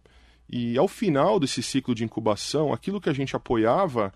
E 0.49 0.79
ao 0.79 0.89
final 0.89 1.39
desse 1.39 1.63
ciclo 1.63 1.95
de 1.95 2.05
incubação, 2.05 2.73
aquilo 2.73 3.01
que 3.01 3.11
a 3.11 3.13
gente 3.13 3.37
apoiava 3.37 4.13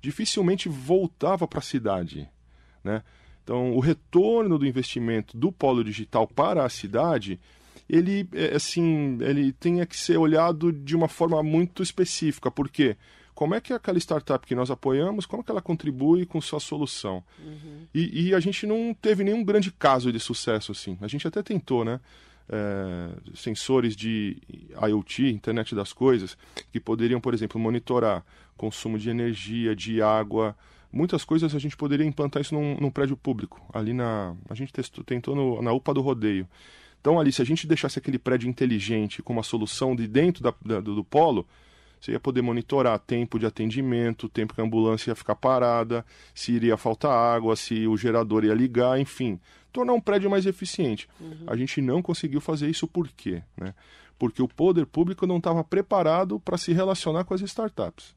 dificilmente 0.00 0.68
voltava 0.68 1.46
para 1.46 1.58
a 1.58 1.62
cidade, 1.62 2.28
né? 2.82 3.02
Então, 3.42 3.72
o 3.74 3.80
retorno 3.80 4.58
do 4.58 4.66
investimento 4.66 5.36
do 5.36 5.52
polo 5.52 5.84
digital 5.84 6.26
para 6.26 6.64
a 6.64 6.68
cidade, 6.70 7.38
ele, 7.88 8.26
é, 8.32 8.54
assim, 8.54 9.18
ele 9.20 9.52
tem 9.52 9.84
que 9.84 9.96
ser 9.96 10.16
olhado 10.16 10.72
de 10.72 10.96
uma 10.96 11.08
forma 11.08 11.42
muito 11.42 11.82
específica. 11.82 12.50
Por 12.50 12.70
quê? 12.70 12.96
Como 13.34 13.54
é 13.54 13.60
que 13.60 13.72
aquela 13.72 13.98
startup 13.98 14.46
que 14.46 14.54
nós 14.54 14.70
apoiamos, 14.70 15.26
como 15.26 15.42
é 15.42 15.44
que 15.44 15.50
ela 15.50 15.62
contribui 15.62 16.24
com 16.24 16.40
sua 16.40 16.60
solução? 16.60 17.22
Uhum. 17.38 17.86
E, 17.92 18.28
e, 18.28 18.34
a 18.34 18.40
gente 18.40 18.66
não 18.66 18.94
teve 18.94 19.24
nenhum 19.24 19.42
grande 19.42 19.72
caso 19.72 20.12
de 20.12 20.20
sucesso 20.20 20.70
assim. 20.72 20.96
A 21.00 21.08
gente 21.08 21.26
até 21.26 21.42
tentou, 21.42 21.84
né? 21.84 22.00
É, 22.48 23.08
sensores 23.34 23.96
de 23.96 24.36
IoT, 24.86 25.30
internet 25.30 25.74
das 25.74 25.92
coisas, 25.92 26.36
que 26.70 26.78
poderiam, 26.78 27.20
por 27.20 27.32
exemplo, 27.32 27.58
monitorar 27.58 28.22
consumo 28.56 28.98
de 28.98 29.10
energia, 29.10 29.74
de 29.74 30.00
água, 30.00 30.54
muitas 30.92 31.24
coisas 31.24 31.54
a 31.54 31.58
gente 31.58 31.76
poderia 31.76 32.06
implantar 32.06 32.40
isso 32.40 32.54
num, 32.54 32.76
num 32.76 32.90
prédio 32.90 33.16
público. 33.16 33.60
Ali 33.72 33.92
na. 33.92 34.34
A 34.48 34.54
gente 34.54 34.72
testou, 34.72 35.02
tentou 35.02 35.34
no, 35.34 35.60
na 35.60 35.72
UPA 35.72 35.92
do 35.92 36.00
rodeio. 36.00 36.46
Então, 37.00 37.20
ali, 37.20 37.30
se 37.32 37.42
a 37.42 37.44
gente 37.44 37.66
deixasse 37.66 37.98
aquele 37.98 38.18
prédio 38.18 38.48
inteligente 38.48 39.20
com 39.20 39.32
uma 39.32 39.42
solução 39.42 39.94
de 39.94 40.06
dentro 40.06 40.42
da, 40.42 40.54
da, 40.64 40.80
do, 40.80 40.94
do 40.94 41.04
polo, 41.04 41.46
você 42.04 42.12
ia 42.12 42.20
poder 42.20 42.42
monitorar 42.42 42.98
tempo 42.98 43.38
de 43.38 43.46
atendimento, 43.46 44.28
tempo 44.28 44.54
que 44.54 44.60
a 44.60 44.64
ambulância 44.64 45.10
ia 45.10 45.14
ficar 45.14 45.34
parada, 45.34 46.04
se 46.34 46.52
iria 46.52 46.76
faltar 46.76 47.10
água, 47.10 47.56
se 47.56 47.86
o 47.86 47.96
gerador 47.96 48.44
ia 48.44 48.52
ligar, 48.52 49.00
enfim, 49.00 49.40
tornar 49.72 49.94
um 49.94 50.00
prédio 50.00 50.28
mais 50.28 50.44
eficiente. 50.44 51.08
Uhum. 51.18 51.44
A 51.46 51.56
gente 51.56 51.80
não 51.80 52.02
conseguiu 52.02 52.42
fazer 52.42 52.68
isso 52.68 52.86
por 52.86 53.08
quê? 53.08 53.42
Né? 53.56 53.74
Porque 54.18 54.42
o 54.42 54.48
poder 54.48 54.84
público 54.84 55.26
não 55.26 55.38
estava 55.38 55.64
preparado 55.64 56.38
para 56.38 56.58
se 56.58 56.74
relacionar 56.74 57.24
com 57.24 57.32
as 57.32 57.40
startups. 57.40 58.14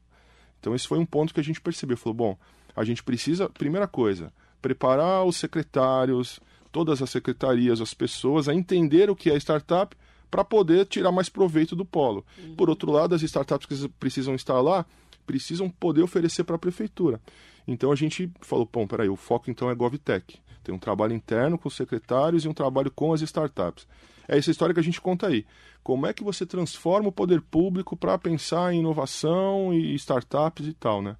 Então 0.60 0.74
esse 0.74 0.86
foi 0.86 0.98
um 0.98 1.06
ponto 1.06 1.32
que 1.32 1.40
a 1.40 1.44
gente 1.44 1.60
percebeu. 1.60 1.96
Falou, 1.96 2.14
bom, 2.14 2.38
a 2.76 2.84
gente 2.84 3.02
precisa, 3.02 3.48
primeira 3.48 3.88
coisa, 3.88 4.30
preparar 4.60 5.24
os 5.24 5.36
secretários, 5.36 6.40
todas 6.70 7.00
as 7.00 7.08
secretarias, 7.08 7.80
as 7.80 7.94
pessoas 7.94 8.50
a 8.50 8.54
entender 8.54 9.08
o 9.08 9.16
que 9.16 9.30
é 9.30 9.36
startup 9.36 9.96
para 10.30 10.44
poder 10.44 10.86
tirar 10.86 11.12
mais 11.12 11.28
proveito 11.28 11.74
do 11.74 11.84
polo. 11.84 12.24
Uhum. 12.38 12.54
Por 12.54 12.68
outro 12.68 12.90
lado, 12.90 13.14
as 13.14 13.22
startups 13.22 13.66
que 13.66 13.88
precisam 13.88 14.34
estar 14.34 14.60
lá 14.60 14.84
precisam 15.26 15.68
poder 15.68 16.02
oferecer 16.02 16.44
para 16.44 16.56
a 16.56 16.58
prefeitura. 16.58 17.20
Então 17.66 17.92
a 17.92 17.96
gente 17.96 18.30
falou, 18.40 18.68
bom, 18.70 18.86
peraí, 18.86 19.08
o 19.08 19.16
foco 19.16 19.50
então 19.50 19.70
é 19.70 19.74
GovTech. 19.74 20.40
Tem 20.64 20.74
um 20.74 20.78
trabalho 20.78 21.14
interno 21.14 21.58
com 21.58 21.68
os 21.68 21.76
secretários 21.76 22.44
e 22.44 22.48
um 22.48 22.54
trabalho 22.54 22.90
com 22.90 23.12
as 23.12 23.20
startups. 23.20 23.86
É 24.26 24.36
essa 24.36 24.50
história 24.50 24.74
que 24.74 24.80
a 24.80 24.84
gente 24.84 25.00
conta 25.00 25.26
aí. 25.26 25.46
Como 25.82 26.06
é 26.06 26.12
que 26.12 26.24
você 26.24 26.44
transforma 26.44 27.08
o 27.08 27.12
poder 27.12 27.40
público 27.40 27.96
para 27.96 28.18
pensar 28.18 28.74
em 28.74 28.80
inovação 28.80 29.72
e 29.72 29.94
startups 29.94 30.66
e 30.66 30.74
tal, 30.74 31.00
né? 31.00 31.16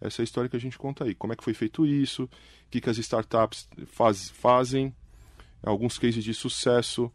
Essa 0.00 0.20
é 0.20 0.22
a 0.22 0.24
história 0.24 0.48
que 0.48 0.56
a 0.56 0.60
gente 0.60 0.78
conta 0.78 1.04
aí. 1.04 1.14
Como 1.14 1.32
é 1.32 1.36
que 1.36 1.44
foi 1.44 1.54
feito 1.54 1.86
isso? 1.86 2.24
O 2.24 2.28
que, 2.70 2.80
que 2.80 2.88
as 2.88 2.98
startups 2.98 3.68
faz, 3.86 4.30
fazem? 4.30 4.94
Alguns 5.62 5.98
cases 5.98 6.24
de 6.24 6.32
sucesso. 6.32 7.12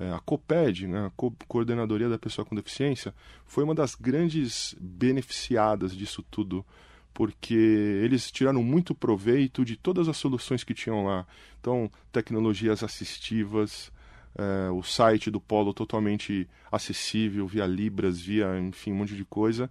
É, 0.00 0.12
a 0.12 0.20
COPED, 0.20 0.86
né, 0.86 1.06
a 1.06 1.10
Co 1.10 1.34
Coordenadoria 1.48 2.08
da 2.08 2.18
Pessoa 2.18 2.44
com 2.44 2.54
Deficiência, 2.54 3.12
foi 3.44 3.64
uma 3.64 3.74
das 3.74 3.96
grandes 3.96 4.76
beneficiadas 4.80 5.92
disso 5.96 6.24
tudo, 6.30 6.64
porque 7.12 7.54
eles 7.54 8.30
tiraram 8.30 8.62
muito 8.62 8.94
proveito 8.94 9.64
de 9.64 9.76
todas 9.76 10.08
as 10.08 10.16
soluções 10.16 10.62
que 10.62 10.72
tinham 10.72 11.04
lá. 11.04 11.26
Então, 11.60 11.90
tecnologias 12.12 12.84
assistivas, 12.84 13.90
é, 14.36 14.70
o 14.70 14.84
site 14.84 15.32
do 15.32 15.40
Polo 15.40 15.74
totalmente 15.74 16.48
acessível, 16.70 17.44
via 17.48 17.66
Libras, 17.66 18.20
via, 18.20 18.56
enfim, 18.60 18.92
um 18.92 18.96
monte 18.96 19.16
de 19.16 19.24
coisa. 19.24 19.68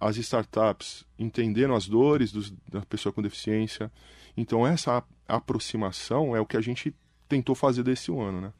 As 0.00 0.16
startups 0.16 1.04
entenderam 1.18 1.74
as 1.74 1.88
dores 1.88 2.30
dos, 2.30 2.54
da 2.70 2.82
pessoa 2.82 3.12
com 3.12 3.20
deficiência. 3.20 3.90
Então, 4.36 4.64
essa 4.64 5.02
aproximação 5.26 6.36
é 6.36 6.40
o 6.40 6.46
que 6.46 6.56
a 6.56 6.60
gente 6.60 6.94
tentou 7.28 7.52
fazer 7.52 7.82
desse 7.82 8.12
ano, 8.12 8.40
né? 8.40 8.52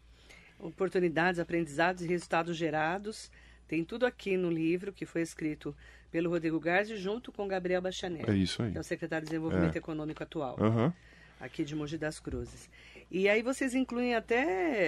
Oportunidades, 0.59 1.39
aprendizados 1.39 2.03
e 2.03 2.07
resultados 2.07 2.57
gerados. 2.57 3.31
Tem 3.69 3.85
tudo 3.85 4.07
aqui 4.07 4.37
no 4.37 4.51
livro 4.51 4.93
que 4.93 5.05
foi 5.05 5.23
escrito 5.23 5.75
pelo 6.11 6.31
Rodrigo 6.31 6.59
Garzi 6.61 6.97
junto 6.97 7.33
com 7.33 7.49
Gabriel 7.49 7.83
Bachanel. 7.83 8.25
É 8.29 8.35
isso 8.35 8.63
aí. 8.63 8.73
Que 8.73 8.79
é 8.79 8.81
o 8.81 8.85
secretário 8.85 9.25
de 9.25 9.31
Desenvolvimento 9.31 9.75
é. 9.75 9.79
Econômico 9.79 10.23
atual. 10.23 10.57
Uhum. 10.59 10.93
Aqui 11.41 11.65
de 11.65 11.75
Mogi 11.75 11.99
das 11.99 12.19
Cruzes. 12.19 12.71
E 13.11 13.29
aí 13.29 13.43
vocês 13.43 13.75
incluem 13.75 14.15
até 14.15 14.45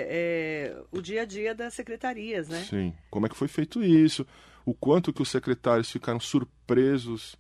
é, 0.09 0.77
o 0.91 1.01
dia 1.03 1.23
a 1.23 1.25
dia 1.25 1.55
das 1.55 1.75
secretarias, 1.75 2.49
né? 2.49 2.65
Sim. 2.69 2.95
Como 3.11 3.27
é 3.27 3.29
que 3.29 3.37
foi 3.37 3.49
feito 3.49 3.83
isso? 3.83 4.27
O 4.65 4.73
quanto 4.73 5.13
que 5.13 5.23
os 5.23 5.29
secretários 5.29 5.91
ficaram 5.91 6.19
surpresos 6.19 7.37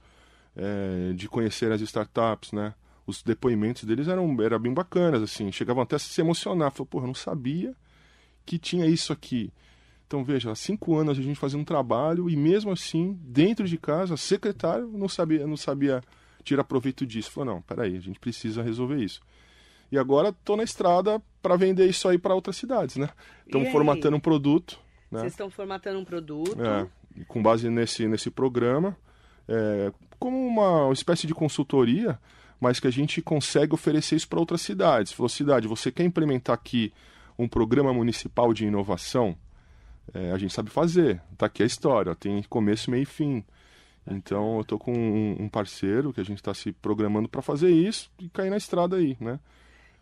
é, 0.56 1.12
de 1.14 1.28
conhecer 1.28 1.70
as 1.72 1.80
startups, 1.80 2.52
né? 2.52 2.74
Os 3.06 3.22
depoimentos 3.22 3.84
deles 3.84 4.06
eram, 4.06 4.36
eram 4.42 4.58
bem 4.58 4.74
bacanas, 4.74 5.22
assim. 5.22 5.50
Chegavam 5.50 5.82
até 5.82 5.96
a 5.96 5.98
se 5.98 6.20
emocionar. 6.20 6.70
Falaram, 6.70 6.86
porra, 6.86 7.06
não 7.06 7.14
sabia 7.14 7.74
que 8.48 8.58
tinha 8.58 8.86
isso 8.86 9.12
aqui. 9.12 9.52
Então 10.06 10.24
veja, 10.24 10.50
há 10.50 10.54
cinco 10.54 10.96
anos 10.96 11.18
a 11.18 11.22
gente 11.22 11.38
fazia 11.38 11.58
um 11.58 11.64
trabalho 11.64 12.30
e 12.30 12.36
mesmo 12.36 12.72
assim, 12.72 13.12
dentro 13.22 13.68
de 13.68 13.76
casa, 13.76 14.16
secretário 14.16 14.88
não 14.88 15.06
sabia, 15.06 15.46
não 15.46 15.56
sabia 15.56 16.02
tirar 16.42 16.64
proveito 16.64 17.04
disso. 17.04 17.30
Falou, 17.30 17.56
não, 17.56 17.62
peraí, 17.62 17.94
a 17.94 18.00
gente 18.00 18.18
precisa 18.18 18.62
resolver 18.62 19.04
isso. 19.04 19.20
E 19.92 19.98
agora 19.98 20.30
estou 20.30 20.56
na 20.56 20.62
estrada 20.62 21.20
para 21.42 21.56
vender 21.56 21.86
isso 21.86 22.08
aí 22.08 22.16
para 22.16 22.34
outras 22.34 22.56
cidades, 22.56 22.96
né? 22.96 23.10
Estamos 23.44 23.70
formatando 23.70 24.16
um 24.16 24.20
produto. 24.20 24.80
Né? 25.10 25.20
Vocês 25.20 25.32
estão 25.34 25.50
formatando 25.50 25.98
um 25.98 26.04
produto. 26.04 26.56
É, 26.58 26.86
com 27.26 27.42
base 27.42 27.68
nesse, 27.68 28.08
nesse 28.08 28.30
programa, 28.30 28.96
é, 29.46 29.92
como 30.18 30.38
uma 30.46 30.90
espécie 30.90 31.26
de 31.26 31.34
consultoria, 31.34 32.18
mas 32.58 32.80
que 32.80 32.86
a 32.86 32.90
gente 32.90 33.20
consegue 33.20 33.74
oferecer 33.74 34.16
isso 34.16 34.28
para 34.28 34.40
outras 34.40 34.62
cidades. 34.62 35.12
Falou, 35.12 35.28
cidade, 35.28 35.68
você 35.68 35.92
quer 35.92 36.04
implementar 36.04 36.54
aqui 36.54 36.92
um 37.38 37.48
programa 37.48 37.92
municipal 37.92 38.52
de 38.52 38.66
inovação, 38.66 39.36
é, 40.12 40.32
a 40.32 40.38
gente 40.38 40.52
sabe 40.52 40.70
fazer. 40.70 41.22
Está 41.32 41.46
aqui 41.46 41.62
a 41.62 41.66
história, 41.66 42.14
tem 42.14 42.42
começo, 42.42 42.90
meio 42.90 43.02
e 43.02 43.06
fim. 43.06 43.44
Então 44.10 44.56
eu 44.56 44.62
estou 44.62 44.78
com 44.78 44.92
um, 44.92 45.42
um, 45.42 45.48
parceiro 45.48 46.12
que 46.12 46.20
a 46.20 46.24
gente 46.24 46.38
está 46.38 46.54
se 46.54 46.72
programando 46.72 47.28
para 47.28 47.42
fazer 47.42 47.70
isso 47.70 48.10
e 48.18 48.28
cair 48.28 48.50
na 48.50 48.56
estrada 48.56 48.96
aí, 48.96 49.16
né? 49.20 49.38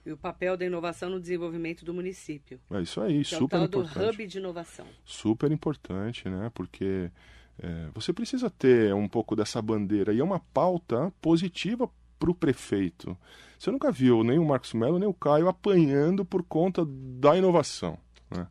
E 0.05 0.12
o 0.12 0.16
papel 0.16 0.57
da 0.57 0.64
inovação 0.64 1.11
no 1.11 1.21
desenvolvimento 1.21 1.85
do 1.85 1.93
município. 1.93 2.61
É 2.71 2.81
isso 2.81 3.00
aí, 3.00 3.25
que 3.25 3.25
super 3.25 3.57
é 3.57 3.64
o 3.64 3.69
tal 3.69 3.83
importante. 3.83 4.05
do 4.05 4.11
hub 4.11 4.26
de 4.26 4.38
inovação. 4.38 4.87
Super 5.05 5.50
importante, 5.50 6.28
né? 6.28 6.49
Porque 6.55 7.11
é, 7.59 7.88
você 7.93 8.12
precisa 8.12 8.49
ter 8.49 8.95
um 8.95 9.09
pouco 9.09 9.35
dessa 9.35 9.61
bandeira 9.61 10.14
e 10.14 10.21
é 10.21 10.25
uma 10.25 10.38
pauta 10.38 11.12
positiva 11.21 11.90
para 12.19 12.31
o 12.31 12.35
prefeito. 12.35 13.19
Você 13.58 13.70
nunca 13.70 13.90
viu 13.90 14.22
nem 14.22 14.38
o 14.38 14.44
Marcos 14.44 14.72
Melo 14.75 14.98
nem 14.98 15.08
o 15.08 15.14
Caio 15.14 15.48
apanhando 15.48 16.25
por 16.25 16.42
conta 16.42 16.84
da 16.86 17.36
inovação. 17.36 17.98
Né? 18.30 18.46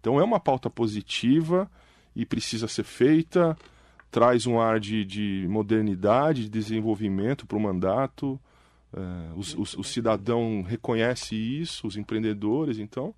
Então 0.00 0.20
é 0.20 0.24
uma 0.24 0.40
pauta 0.40 0.68
positiva 0.68 1.70
e 2.14 2.26
precisa 2.26 2.68
ser 2.68 2.84
feita, 2.84 3.56
traz 4.10 4.46
um 4.46 4.60
ar 4.60 4.78
de, 4.78 5.04
de 5.04 5.46
modernidade, 5.48 6.42
de 6.42 6.50
desenvolvimento 6.50 7.46
para 7.46 7.56
o 7.56 7.60
mandato. 7.60 8.38
É, 8.94 9.32
os, 9.36 9.54
os, 9.54 9.74
o 9.74 9.82
cidadão 9.82 10.62
reconhece 10.62 11.34
isso, 11.34 11.86
os 11.86 11.96
empreendedores, 11.96 12.78
então 12.78 13.14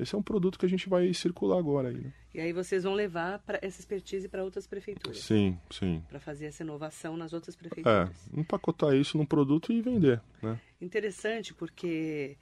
esse 0.00 0.14
é 0.14 0.18
um 0.18 0.22
produto 0.22 0.58
que 0.58 0.66
a 0.66 0.68
gente 0.68 0.88
vai 0.88 1.12
circular 1.12 1.58
agora 1.58 1.88
aí. 1.88 1.98
Né? 1.98 2.12
E 2.34 2.40
aí 2.40 2.52
vocês 2.52 2.84
vão 2.84 2.94
levar 2.94 3.38
para 3.40 3.58
essa 3.62 3.80
expertise 3.80 4.28
para 4.28 4.42
outras 4.42 4.66
prefeituras. 4.66 5.18
Sim, 5.18 5.58
sim. 5.70 6.02
Para 6.08 6.20
fazer 6.20 6.46
essa 6.46 6.62
inovação 6.62 7.16
nas 7.16 7.32
outras 7.32 7.56
prefeituras. 7.56 8.10
É, 8.10 8.40
empacotar 8.40 8.94
isso 8.94 9.18
num 9.18 9.26
produto 9.26 9.72
e 9.72 9.80
vender, 9.82 10.20
né? 10.42 10.58
Interessante 10.80 11.52
porque 11.52 12.36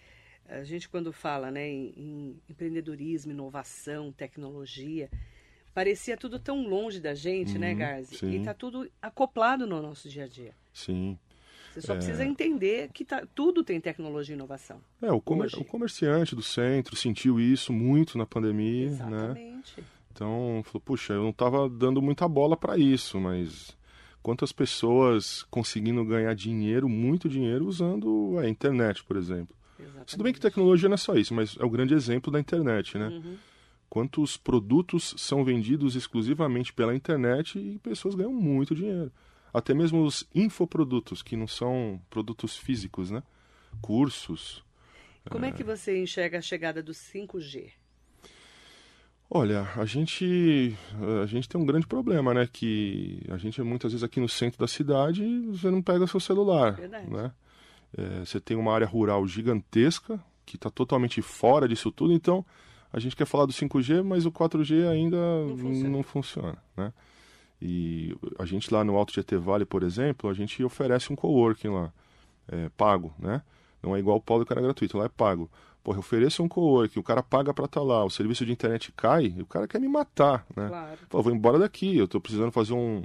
a 0.49 0.63
gente 0.65 0.89
quando 0.89 1.13
fala, 1.13 1.51
né, 1.51 1.69
em, 1.69 1.93
em 1.97 2.43
empreendedorismo, 2.49 3.33
inovação, 3.33 4.13
tecnologia, 4.13 5.11
parecia 5.75 6.17
tudo 6.17 6.39
tão 6.39 6.67
longe 6.67 7.01
da 7.01 7.15
gente, 7.15 7.59
né, 7.59 7.73
uhum, 7.73 7.79
né, 7.79 7.87
Garzi? 7.87 8.17
Sim. 8.17 8.31
E 8.31 8.37
está 8.39 8.55
tudo 8.55 8.91
acoplado 9.01 9.67
no 9.67 9.83
nosso 9.83 10.09
dia 10.09 10.25
a 10.25 10.29
dia. 10.29 10.55
Sim. 10.73 11.19
Você 11.79 11.87
só 11.87 11.93
é... 11.95 11.97
precisa 11.97 12.25
entender 12.25 12.91
que 12.93 13.05
tá, 13.05 13.25
tudo 13.35 13.63
tem 13.63 13.81
tecnologia 13.81 14.35
e 14.35 14.37
inovação. 14.37 14.81
É, 15.01 15.13
o, 15.13 15.21
comer, 15.21 15.51
o, 15.57 15.65
comerciante 15.65 16.35
do 16.35 16.43
centro 16.43 16.97
sentiu 16.97 17.39
isso 17.39 17.73
muito 17.73 18.19
na 18.19 18.27
pandemia, 18.27 18.91
né? 18.91 18.95
Exatamente. 18.95 19.81
né? 19.81 19.85
Então, 20.13 20.63
falou, 20.65 20.83
puxa, 20.85 21.13
eu 21.13 21.23
não 21.23 21.31
estava 21.31 21.69
dando 21.69 22.03
muita 22.03 22.27
bola 22.27 22.57
para 22.57 22.77
isso, 22.77 23.21
mas 23.21 23.77
quantas 24.21 24.51
pessoas 24.51 25.45
conseguindo 25.45 26.05
ganhar 26.05 26.35
dinheiro, 26.35 26.89
muito 26.89 27.29
dinheiro, 27.29 27.65
usando 27.67 28.37
a 28.39 28.49
internet, 28.49 29.05
por 29.05 29.17
exemplo. 29.17 29.55
Exatamente. 29.79 30.11
Tudo 30.11 30.25
bem 30.25 30.33
que 30.33 30.41
tecnologia 30.41 30.89
não 30.89 30.95
é 30.95 30.99
só 30.99 31.15
isso, 31.15 31.33
mas 31.33 31.57
é 31.61 31.65
o 31.65 31.71
grande 31.71 31.95
exemplo 31.95 32.33
da 32.33 32.41
internet, 32.41 32.99
né? 32.99 33.09
Uhum. 33.09 33.37
Quantos 33.89 34.37
produtos 34.37 35.15
são 35.17 35.45
vendidos 35.45 35.95
exclusivamente 35.95 36.73
pela 36.73 36.95
internet 36.95 37.57
e 37.57 37.79
pessoas 37.79 38.17
ganham 38.17 38.33
muito 38.33 38.75
dinheiro 38.75 39.13
até 39.53 39.75
mesmo 39.75 40.03
os 40.03 40.29
infoprodutos, 40.35 41.23
que 41.23 41.37
não 41.37 41.47
são 41.47 42.01
produtos 42.11 42.57
físicos, 42.57 43.11
né? 43.11 43.23
Cursos. 43.81 44.65
Como 45.31 45.45
é, 45.45 45.49
é 45.49 45.53
que 45.53 45.65
você 45.65 46.03
enxerga 46.03 46.39
a 46.39 46.43
chegada 46.43 46.83
do 46.83 46.93
5G? 46.93 47.71
Olha, 49.31 49.69
a 49.77 49.85
gente 49.85 50.75
a 51.23 51.27
gente 51.27 51.49
tem 51.49 51.61
um 51.61 51.67
grande 51.67 51.87
problema, 51.87 52.33
né? 52.33 52.49
Que 52.51 53.21
a 53.29 53.37
gente 53.37 53.61
muitas 53.63 53.93
vezes 53.93 54.03
aqui 54.03 54.21
no 54.21 54.29
centro 54.29 54.59
da 54.59 54.67
cidade 54.67 55.23
você 55.49 55.71
não 55.71 55.83
pega 55.83 56.07
seu 56.07 56.19
celular, 56.19 56.73
Verdade. 56.73 57.11
né? 57.11 57.31
É, 57.97 58.21
você 58.21 58.41
tem 58.41 58.57
uma 58.57 58.73
área 58.73 58.87
rural 58.87 59.27
gigantesca 59.27 60.19
que 60.47 60.57
está 60.57 60.71
totalmente 60.71 61.21
fora 61.21 61.69
disso 61.69 61.93
tudo, 61.93 62.15
então 62.15 62.45
a 62.91 62.99
gente 62.99 63.15
quer 63.15 63.27
falar 63.27 63.45
do 63.45 63.53
5G, 63.53 64.03
mas 64.03 64.25
o 64.25 64.33
4G 64.33 64.89
ainda 64.89 65.19
não 65.45 65.57
funciona, 65.59 65.89
não 65.91 66.03
funciona 66.03 66.59
né? 66.75 66.93
E 67.61 68.17
a 68.39 68.45
gente 68.45 68.73
lá 68.73 68.85
no 68.85 68.97
Alto 68.97 69.13
GT 69.13 69.37
Vale, 69.37 69.65
por 69.65 69.83
exemplo, 69.83 70.31
a 70.31 70.35
gente 70.35 70.63
oferece 70.63 71.13
um 71.13 71.17
coworking 71.17 71.69
lá, 71.69 71.93
é, 72.47 72.69
pago, 72.77 73.13
né? 73.19 73.43
Não 73.83 73.95
é 73.95 73.99
igual 73.99 74.17
o 74.17 74.21
Paulo 74.21 74.45
que 74.45 74.53
era 74.53 74.63
gratuito, 74.63 74.97
lá 74.97 75.05
é 75.05 75.09
pago. 75.09 75.51
Porra, 75.83 75.97
eu 75.97 76.01
ofereço 76.01 76.43
um 76.43 76.49
coworking, 76.49 77.01
o 77.01 77.03
cara 77.03 77.23
paga 77.23 77.53
pra 77.55 77.65
estar 77.65 77.81
tá 77.81 77.87
lá, 77.87 78.05
o 78.05 78.11
serviço 78.11 78.45
de 78.45 78.53
internet 78.53 78.93
cai, 78.97 79.35
e 79.37 79.43
o 79.43 79.47
cara 79.47 79.67
quer 79.67 79.81
me 79.81 79.89
matar, 79.89 80.47
né? 80.55 80.69
Claro. 80.69 80.99
Pô, 81.09 81.23
vou 81.23 81.33
embora 81.33 81.59
daqui, 81.59 81.97
eu 81.97 82.07
tô 82.07 82.21
precisando 82.21 82.53
fazer 82.53 82.75
um, 82.75 83.03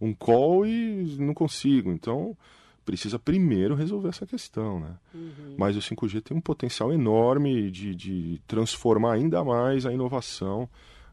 um 0.00 0.12
call 0.12 0.66
e 0.66 1.16
não 1.18 1.34
consigo. 1.34 1.90
Então, 1.90 2.36
precisa 2.84 3.18
primeiro 3.18 3.74
resolver 3.74 4.08
essa 4.08 4.26
questão, 4.26 4.80
né? 4.80 4.94
Uhum. 5.14 5.54
Mas 5.58 5.76
o 5.76 5.80
5G 5.80 6.22
tem 6.22 6.36
um 6.36 6.40
potencial 6.40 6.92
enorme 6.92 7.70
de, 7.70 7.94
de 7.94 8.40
transformar 8.46 9.14
ainda 9.14 9.44
mais 9.44 9.84
a 9.84 9.92
inovação 9.92 10.68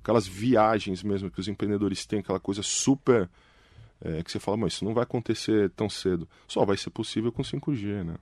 aquelas 0.05 0.27
viagens 0.27 1.01
mesmo 1.01 1.31
que 1.31 1.39
os 1.39 1.47
empreendedores 1.47 2.05
têm, 2.05 2.19
aquela 2.19 2.39
coisa 2.39 2.61
super. 2.61 3.27
É, 4.01 4.21
que 4.21 4.31
você 4.31 4.39
fala, 4.39 4.57
mas 4.57 4.73
isso 4.73 4.85
não 4.85 4.93
vai 4.93 5.03
acontecer 5.03 5.69
tão 5.71 5.89
cedo. 5.89 6.27
Só 6.47 6.63
vai 6.65 6.77
ser 6.77 6.89
possível 6.89 7.31
com 7.31 7.41
5G, 7.41 8.03
né? 8.03 8.15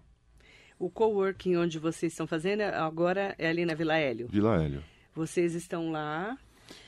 O 0.80 0.90
coworking 0.90 1.58
onde 1.58 1.80
vocês 1.80 2.14
estão 2.14 2.28
fazendo 2.28 2.62
agora 2.62 3.36
é 3.38 3.50
ali 3.50 3.66
na 3.66 3.74
Vila 3.74 3.98
Hélio. 3.98 4.28
Vila 4.28 4.64
Hélio. 4.64 4.84
Vocês 5.16 5.56
estão 5.56 5.92
lá 5.92 6.38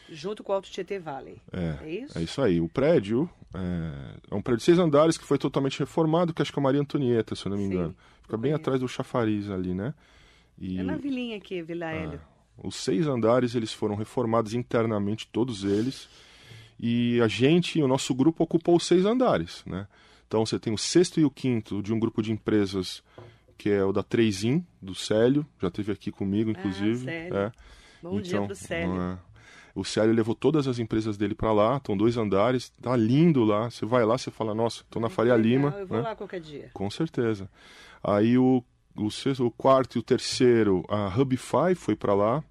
junto 0.09 0.43
com 0.43 0.51
o 0.51 0.55
Alto 0.55 0.69
Tietê 0.69 0.99
Valley. 0.99 1.41
É, 1.51 1.83
é 1.83 1.89
isso? 1.89 2.17
É 2.17 2.21
isso 2.21 2.41
aí. 2.41 2.61
O 2.61 2.69
prédio 2.69 3.29
é, 3.53 4.17
é, 4.31 4.35
um 4.35 4.41
prédio 4.41 4.59
de 4.59 4.63
seis 4.63 4.79
andares 4.79 5.17
que 5.17 5.25
foi 5.25 5.37
totalmente 5.37 5.79
reformado, 5.79 6.33
que 6.33 6.41
acho 6.41 6.53
que 6.53 6.59
é 6.59 6.61
a 6.61 6.63
Maria 6.63 6.81
Antonieta, 6.81 7.35
se 7.35 7.45
eu 7.47 7.49
não 7.49 7.57
me 7.57 7.65
engano. 7.65 7.95
Fica 8.21 8.37
bem 8.37 8.53
atrás 8.53 8.79
do 8.79 8.87
chafariz 8.87 9.49
ali, 9.49 9.73
né? 9.73 9.93
E... 10.57 10.79
É 10.79 10.83
na 10.83 10.95
vilinha 10.95 11.37
aqui, 11.37 11.61
Vila 11.63 11.91
Hélio. 11.91 12.21
Ah. 12.23 12.34
Os 12.63 12.75
seis 12.75 13.07
andares 13.07 13.55
eles 13.55 13.73
foram 13.73 13.95
reformados 13.95 14.53
internamente, 14.53 15.27
todos 15.31 15.63
eles. 15.63 16.07
E 16.79 17.19
a 17.21 17.27
gente, 17.27 17.81
o 17.81 17.87
nosso 17.87 18.13
grupo 18.13 18.43
ocupou 18.43 18.75
os 18.75 18.85
seis 18.85 19.05
andares, 19.05 19.63
né? 19.65 19.87
Então 20.27 20.45
você 20.45 20.59
tem 20.59 20.73
o 20.73 20.77
sexto 20.77 21.19
e 21.19 21.25
o 21.25 21.29
quinto 21.29 21.81
de 21.81 21.93
um 21.93 21.99
grupo 21.99 22.21
de 22.21 22.31
empresas 22.31 23.03
que 23.57 23.69
é 23.69 23.83
o 23.83 23.93
da 23.93 24.03
Treizinho, 24.03 24.65
do 24.81 24.93
Célio, 24.93 25.45
já 25.61 25.69
esteve 25.69 25.91
aqui 25.91 26.11
comigo, 26.11 26.49
inclusive. 26.49 27.01
Ah, 27.03 27.11
Célio. 27.11 27.37
É. 27.37 27.51
Bom 28.01 28.21
dia 28.21 28.41
pro 28.41 28.55
Célio. 28.55 29.01
é. 29.01 29.17
O 29.73 29.83
Célio 29.83 30.13
levou 30.13 30.33
todas 30.33 30.69
as 30.69 30.79
empresas 30.79 31.17
dele 31.17 31.35
para 31.35 31.51
lá, 31.51 31.75
estão 31.75 31.97
dois 31.97 32.15
andares, 32.15 32.69
tá 32.81 32.95
lindo 32.95 33.43
lá. 33.43 33.69
Você 33.69 33.85
vai 33.85 34.05
lá, 34.05 34.17
você 34.17 34.31
fala, 34.31 34.55
nossa, 34.55 34.83
estou 34.83 35.01
na 35.01 35.09
Faria 35.09 35.35
Lima. 35.35 35.75
Eu 35.77 35.85
vou 35.85 35.97
né? 35.97 36.03
lá 36.03 36.15
qualquer 36.15 36.39
dia. 36.39 36.69
Com 36.73 36.89
certeza. 36.89 37.49
Aí 38.01 38.37
o, 38.37 38.63
o, 38.95 39.09
sexto, 39.11 39.45
o 39.45 39.51
quarto 39.51 39.97
e 39.97 39.99
o 39.99 40.03
terceiro, 40.03 40.83
a 40.87 41.07
Hubify 41.07 41.75
foi 41.75 41.95
para 41.95 42.13
lá. 42.13 42.43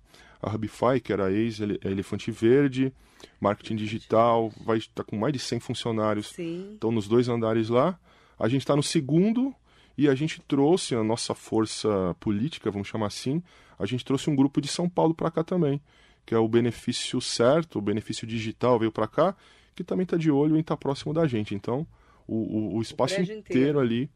A 0.42 0.54
Hubify, 0.54 1.00
que 1.02 1.12
era 1.12 1.32
ex-Elefante 1.32 2.30
Verde, 2.30 2.92
marketing 3.40 3.76
digital, 3.76 4.52
vai 4.64 4.78
estar 4.78 5.04
com 5.04 5.16
mais 5.16 5.32
de 5.32 5.38
100 5.38 5.60
funcionários. 5.60 6.28
Sim. 6.28 6.72
Estão 6.74 6.90
nos 6.92 7.08
dois 7.08 7.28
andares 7.28 7.68
lá. 7.68 7.98
A 8.38 8.48
gente 8.48 8.62
está 8.62 8.76
no 8.76 8.82
segundo 8.82 9.54
e 9.96 10.08
a 10.08 10.14
gente 10.14 10.40
trouxe 10.42 10.94
a 10.94 11.02
nossa 11.02 11.34
força 11.34 12.14
política, 12.20 12.70
vamos 12.70 12.88
chamar 12.88 13.06
assim, 13.06 13.42
a 13.78 13.86
gente 13.86 14.04
trouxe 14.04 14.28
um 14.28 14.36
grupo 14.36 14.60
de 14.60 14.68
São 14.68 14.88
Paulo 14.88 15.14
para 15.14 15.30
cá 15.30 15.44
também, 15.44 15.80
que 16.26 16.34
é 16.34 16.38
o 16.38 16.48
benefício 16.48 17.20
certo, 17.20 17.78
o 17.78 17.82
benefício 17.82 18.26
digital 18.26 18.78
veio 18.78 18.92
para 18.92 19.06
cá, 19.06 19.36
que 19.74 19.84
também 19.84 20.04
está 20.04 20.16
de 20.16 20.30
olho 20.30 20.56
em 20.56 20.60
estar 20.60 20.76
próximo 20.76 21.12
da 21.12 21.26
gente. 21.26 21.54
Então, 21.54 21.86
o, 22.26 22.34
o, 22.34 22.76
o 22.76 22.82
espaço 22.82 23.14
prédio 23.14 23.38
inteiro, 23.38 23.60
inteiro. 23.60 23.80
ali, 23.80 24.10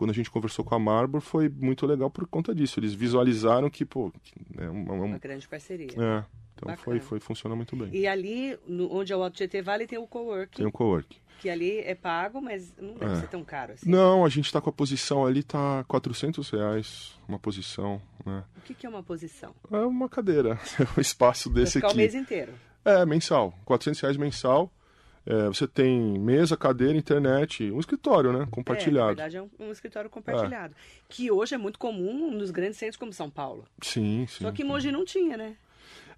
quando 0.00 0.12
a 0.12 0.14
gente 0.14 0.30
conversou 0.30 0.64
com 0.64 0.74
a 0.74 0.78
Marble, 0.78 1.20
foi 1.20 1.46
muito 1.50 1.84
legal 1.84 2.08
por 2.10 2.26
conta 2.26 2.54
disso. 2.54 2.80
Eles 2.80 2.94
visualizaram 2.94 3.68
que, 3.68 3.84
pô, 3.84 4.10
é 4.56 4.66
uma, 4.70 4.94
uma- 4.94 5.04
Uma 5.04 5.18
grande 5.18 5.46
parceria. 5.46 5.88
é, 5.88 6.24
então 6.56 6.74
foi, 6.78 6.94
Bacana. 6.94 7.00
foi, 7.02 7.20
funcionou 7.20 7.54
muito 7.54 7.76
bem. 7.76 7.90
E 7.92 8.06
ali, 8.06 8.58
no- 8.66 8.90
onde 8.90 9.12
é 9.12 9.16
o 9.16 9.22
Alto 9.22 9.36
Tietê 9.36 9.60
Vale, 9.60 9.86
tem 9.86 9.98
o 9.98 10.06
coworking, 10.06 10.56
Tem 10.56 10.66
o 10.66 10.72
co-work. 10.72 11.18
que 11.38 11.50
ali 11.50 11.80
é 11.80 11.94
pago, 11.94 12.40
mas 12.40 12.72
não 12.80 12.94
deve 12.94 13.12
É. 13.12 13.16
ser 13.16 13.28
tão 13.28 13.44
caro 13.44 13.74
assim. 13.74 13.90
Não, 13.90 14.24
a 14.24 14.28
gente 14.30 14.46
está 14.46 14.58
com 14.58 14.70
a 14.70 14.72
posição 14.72 15.26
ali, 15.26 15.42
tá 15.42 15.84
400 15.86 16.48
reais, 16.48 17.12
uma 17.28 17.38
posição, 17.38 18.00
né? 18.24 18.42
O 18.56 18.60
que, 18.62 18.72
que 18.72 18.86
é 18.86 18.88
uma 18.88 19.02
posição? 19.02 19.54
É 19.70 19.76
uma 19.80 20.08
cadeira, 20.08 20.58
é 20.78 20.82
um 20.98 21.00
espaço 21.02 21.50
desse 21.50 21.72
ficar 21.74 21.88
o 21.88 21.90
aqui. 21.90 21.98
mês 21.98 22.14
inteiro. 22.14 22.52
É, 22.86 23.04
mensal, 23.04 23.52
400 23.66 24.00
reais 24.00 24.16
mensal. 24.16 24.72
É, 25.26 25.46
você 25.48 25.68
tem 25.68 26.18
mesa, 26.18 26.56
cadeira, 26.56 26.96
internet, 26.96 27.70
um 27.70 27.78
escritório, 27.78 28.32
né? 28.32 28.38
É, 28.38 28.40
na 28.42 28.46
Compartilhado. 28.46 29.08
verdade, 29.08 29.36
é 29.36 29.42
um, 29.42 29.50
um 29.58 29.70
escritório 29.70 30.08
compartilhado. 30.08 30.74
Que 31.08 31.30
hoje 31.30 31.54
é 31.54 31.58
muito 31.58 31.78
comum 31.78 32.30
nos 32.30 32.50
grandes 32.50 32.78
centros 32.78 32.96
como 32.96 33.12
São 33.12 33.28
Paulo. 33.30 33.64
sim, 33.82 34.26
sim. 34.28 34.44
Só 34.44 34.50
que 34.52 34.64
Mogi 34.64 34.90
não 34.90 35.04
tinha, 35.04 35.36
né? 35.36 35.56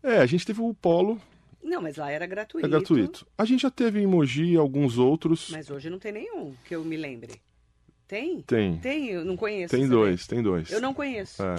É, 0.03 0.19
a 0.19 0.27
gente 0.27 0.47
teve 0.47 0.61
o 0.61 0.73
Polo, 0.75 1.21
Não, 1.63 1.81
mas 1.81 1.97
lá 1.97 2.11
era 2.11 2.27
gratuito. 2.27 2.67
é 2.67 2.71
gratuito. 2.71 3.27
A 3.37 3.45
gente 3.45 3.63
já 3.63 3.71
teve 3.71 4.01
em 4.01 4.07
Mogi 4.07 4.57
alguns 4.57 4.99
outros. 4.99 5.51
Mas 5.51 5.71
hoje 5.71 5.91
não 5.91 5.99
tem 5.99 6.13
nenhum, 6.13 6.55
que 6.65 6.75
eu 6.75 6.85
me 6.85 6.97
lembre. 6.97 7.41
Tem? 8.09 8.43
Tem. 8.43 8.79
Tem, 8.79 9.09
eu 9.09 9.25
não 9.25 9.37
conheço. 9.37 9.75
Tem 9.75 9.85
você 9.85 9.91
dois, 9.91 10.27
tem 10.27 10.43
dois. 10.43 10.71
Eu 10.71 10.81
não 10.81 10.93
conheço. 10.93 11.43
É, 11.43 11.55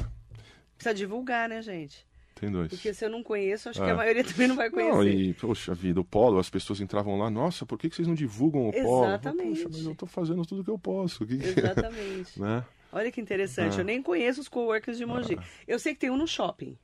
Precisa 0.76 0.94
divulgar, 0.94 1.48
né, 1.50 1.62
gente? 1.62 2.06
Tem 2.36 2.52
dois. 2.52 2.70
Porque 2.70 2.94
se 2.94 3.06
eu 3.06 3.10
não 3.10 3.22
conheço, 3.24 3.70
acho 3.70 3.82
É. 3.82 3.86
que 3.86 3.92
a 3.92 3.96
maioria 3.96 4.24
também 4.26 4.48
não 4.48 4.56
vai 4.56 4.70
conhecer. 4.70 4.94
Não, 4.94 5.04
e, 5.08 5.34
poxa 5.34 5.74
vida, 5.74 6.00
o 6.00 6.04
Polo, 6.04 6.40
as 6.40 6.50
pessoas 6.50 6.80
entravam 6.82 7.18
lá, 7.18 7.30
nossa, 7.30 7.66
por 7.66 7.78
que, 7.78 7.90
que 7.90 7.96
vocês 7.96 8.08
não 8.08 8.16
divulgam 8.16 8.68
o 8.68 8.72
Polo? 8.72 9.06
Exatamente. 9.06 9.64
Poxa, 9.64 9.70
mas 9.72 9.86
eu 9.86 9.96
tô 9.96 10.06
fazendo 10.06 10.46
tudo 10.46 10.64
que 10.64 10.70
eu 10.70 10.80
posso. 10.80 11.26
Que... 11.26 11.38
que- 11.38 11.48
Exatamente. 11.60 12.40
né? 12.42 12.64
Olha 12.92 13.12
que 13.12 13.20
interessante. 13.20 13.78
É. 13.78 13.82
Eu 13.82 13.86
nem 13.86 14.02
conheço 14.04 14.40
os 14.42 14.48
coworkers 14.48 14.98
de 14.98 15.06
Mogi. 15.06 15.38
Eu 15.68 15.80
sei 15.80 15.94
que 15.94 16.00
tem 16.02 16.10
um 16.12 16.18
no 16.18 16.28
shopping. 16.28 16.78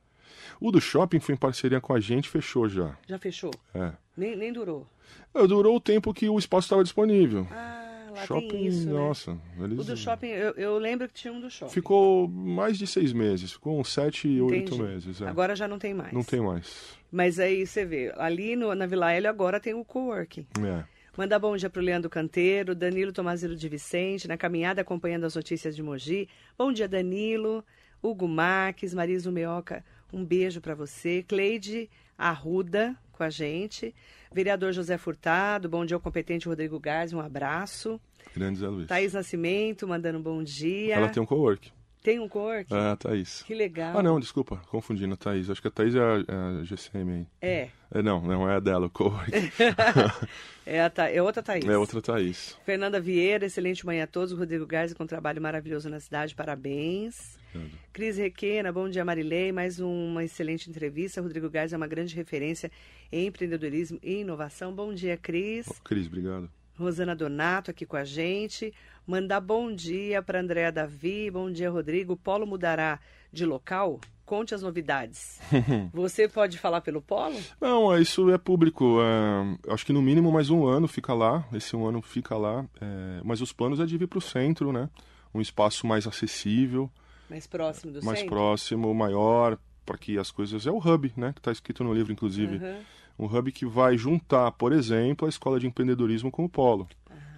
O 0.60 0.70
do 0.72 0.80
shopping 0.80 1.20
foi 1.20 1.34
em 1.34 1.38
parceria 1.38 1.80
com 1.80 1.92
a 1.94 2.00
gente, 2.00 2.28
fechou 2.28 2.68
já. 2.68 2.96
Já 3.06 3.18
fechou? 3.18 3.50
É. 3.74 3.92
Nem, 4.16 4.34
nem 4.36 4.52
durou. 4.52 4.86
É, 5.34 5.46
Durou 5.46 5.76
o 5.76 5.80
tempo 5.80 6.12
que 6.12 6.28
o 6.28 6.38
espaço 6.38 6.66
estava 6.66 6.82
disponível. 6.82 7.46
Ah, 7.50 7.79
lá 8.20 8.26
shopping, 8.26 8.48
tem 8.48 8.66
isso, 8.66 8.86
né? 8.86 8.92
nossa. 8.92 9.38
Eles... 9.58 9.78
O 9.78 9.84
do 9.84 9.96
shopping, 9.96 10.28
eu, 10.28 10.52
eu 10.52 10.78
lembro 10.78 11.08
que 11.08 11.14
tinha 11.14 11.32
um 11.32 11.40
do 11.40 11.50
shopping. 11.50 11.72
Ficou 11.72 12.28
mais 12.28 12.78
de 12.78 12.86
seis 12.86 13.12
meses, 13.12 13.52
ficou 13.52 13.78
uns 13.80 13.92
sete, 13.92 14.40
oito 14.40 14.78
meses. 14.78 15.20
é. 15.20 15.28
Agora 15.28 15.54
já 15.56 15.66
não 15.66 15.78
tem 15.78 15.94
mais. 15.94 16.12
Não 16.12 16.22
tem 16.22 16.40
mais. 16.40 16.98
Mas 17.10 17.38
aí 17.38 17.66
você 17.66 17.84
vê, 17.84 18.12
ali 18.16 18.54
no, 18.54 18.74
na 18.74 18.86
Vila 18.86 19.12
Hélio 19.12 19.28
agora 19.28 19.58
tem 19.58 19.74
o 19.74 19.84
coworking. 19.84 20.46
É. 20.64 20.84
Mandar 21.16 21.38
bom 21.38 21.56
dia 21.56 21.68
pro 21.68 21.82
Leandro 21.82 22.08
Canteiro, 22.08 22.74
Danilo 22.74 23.12
Tomazilo 23.12 23.56
de 23.56 23.68
Vicente, 23.68 24.28
na 24.28 24.36
caminhada 24.36 24.80
acompanhando 24.80 25.24
as 25.24 25.34
notícias 25.34 25.74
de 25.74 25.82
Mogi. 25.82 26.28
Bom 26.56 26.72
dia, 26.72 26.88
Danilo. 26.88 27.64
Hugo 28.02 28.26
Marques, 28.26 28.94
Marisa 28.94 29.30
Meoca, 29.30 29.84
um 30.12 30.24
beijo 30.24 30.60
para 30.60 30.74
você. 30.74 31.22
Cleide 31.26 31.90
Arruda 32.16 32.96
com 33.12 33.22
a 33.22 33.30
gente. 33.30 33.94
Vereador 34.32 34.72
José 34.72 34.96
Furtado, 34.96 35.68
bom 35.68 35.84
dia 35.84 35.96
ao 35.96 36.00
competente 36.00 36.46
Rodrigo 36.46 36.78
Gás, 36.78 37.12
um 37.12 37.18
abraço. 37.18 38.00
Grande 38.32 38.60
Zé 38.60 38.68
Luiz. 38.68 38.86
Thaís 38.86 39.12
Nascimento, 39.12 39.88
mandando 39.88 40.18
um 40.18 40.22
bom 40.22 40.40
dia. 40.40 40.94
Ela 40.94 41.08
tem 41.08 41.20
um 41.20 41.26
co-work. 41.26 41.72
Tem 42.02 42.18
um 42.18 42.28
coworking? 42.28 42.74
É, 42.74 42.90
a 42.92 42.96
Thaís. 42.96 43.42
Que 43.42 43.54
legal. 43.54 43.98
Ah, 43.98 44.02
não, 44.02 44.18
desculpa, 44.18 44.56
confundindo 44.70 45.12
a 45.12 45.16
Thaís. 45.18 45.50
Acho 45.50 45.60
que 45.60 45.68
a 45.68 45.70
Thaís 45.70 45.94
é 45.94 45.98
a, 46.00 46.24
é 46.26 46.60
a 46.60 46.64
GCM 46.64 47.12
aí. 47.12 47.26
É, 47.42 47.68
É, 47.92 48.00
não, 48.02 48.22
não 48.22 48.48
é 48.48 48.56
a 48.56 48.60
dela, 48.60 48.86
o 48.86 48.90
co-work. 48.90 49.30
é, 50.64 50.80
a 50.82 50.88
Tha- 50.90 51.10
é 51.10 51.20
outra 51.22 51.42
Thaís. 51.42 51.64
é 51.66 51.76
outra 51.76 52.00
Thaís. 52.00 52.56
Fernanda 52.64 53.00
Vieira, 53.00 53.44
excelente 53.46 53.84
manhã 53.84 54.04
a 54.04 54.06
todos. 54.06 54.32
Rodrigo 54.32 54.66
Gás 54.66 54.94
com 54.94 55.04
um 55.04 55.06
trabalho 55.06 55.42
maravilhoso 55.42 55.90
na 55.90 56.00
cidade, 56.00 56.34
parabéns. 56.34 57.38
Obrigado. 57.54 57.78
Cris 57.92 58.16
Requena, 58.16 58.72
bom 58.72 58.88
dia 58.88 59.04
Marilei, 59.04 59.50
mais 59.52 59.80
uma 59.80 60.24
excelente 60.24 60.70
entrevista. 60.70 61.20
Rodrigo 61.20 61.50
Gás 61.50 61.72
é 61.72 61.76
uma 61.76 61.88
grande 61.88 62.14
referência 62.14 62.70
em 63.12 63.26
empreendedorismo 63.26 63.98
e 64.02 64.20
inovação. 64.20 64.72
Bom 64.72 64.94
dia, 64.94 65.16
Cris. 65.16 65.66
Ô, 65.68 65.74
Cris, 65.84 66.06
obrigado. 66.06 66.48
Rosana 66.80 67.14
Donato 67.14 67.70
aqui 67.70 67.84
com 67.84 67.96
a 67.96 68.04
gente. 68.04 68.72
Mandar 69.06 69.40
bom 69.40 69.72
dia 69.72 70.22
para 70.22 70.40
Andréa 70.40 70.72
Davi, 70.72 71.30
bom 71.30 71.50
dia, 71.50 71.70
Rodrigo. 71.70 72.14
O 72.14 72.16
Polo 72.16 72.46
mudará 72.46 72.98
de 73.32 73.44
local? 73.44 74.00
Conte 74.24 74.54
as 74.54 74.62
novidades. 74.62 75.40
Você 75.92 76.28
pode 76.28 76.56
falar 76.58 76.80
pelo 76.80 77.02
Polo? 77.02 77.36
Não, 77.60 77.92
é, 77.92 78.00
isso 78.00 78.30
é 78.30 78.38
público. 78.38 78.98
é, 79.02 79.72
acho 79.72 79.84
que 79.84 79.92
no 79.92 80.00
mínimo 80.00 80.30
mais 80.32 80.50
um 80.50 80.66
ano 80.66 80.86
fica 80.86 81.12
lá. 81.12 81.44
Esse 81.52 81.74
um 81.76 81.86
ano 81.86 82.00
fica 82.00 82.36
lá. 82.36 82.64
é, 82.80 83.20
mas 83.24 83.40
os 83.40 83.52
planos 83.52 83.80
é 83.80 83.86
de 83.86 83.98
vir 83.98 84.06
para 84.06 84.18
o 84.18 84.22
centro, 84.22 84.72
né? 84.72 84.88
Um 85.34 85.40
espaço 85.40 85.86
mais 85.86 86.06
acessível, 86.06 86.90
Mais 87.28 87.46
próximo 87.46 87.92
do 87.92 88.04
mais 88.04 88.20
centro? 88.20 88.34
próximo, 88.34 88.92
maior, 88.94 89.58
para 89.84 89.98
que 89.98 90.16
as 90.18 90.30
coisas. 90.30 90.66
É 90.66 90.70
o 90.70 90.78
hub, 90.78 91.12
né? 91.16 91.32
Que 91.32 91.40
está 91.40 91.52
escrito 91.52 91.82
no 91.84 91.92
livro, 91.92 92.12
inclusive. 92.12 92.56
Aham. 92.56 92.76
Um 93.20 93.26
hub 93.26 93.52
que 93.52 93.66
vai 93.66 93.96
juntar, 93.98 94.50
por 94.52 94.72
exemplo, 94.72 95.26
a 95.26 95.28
escola 95.28 95.60
de 95.60 95.66
empreendedorismo 95.66 96.30
com 96.30 96.44
o 96.44 96.48
polo. 96.48 96.88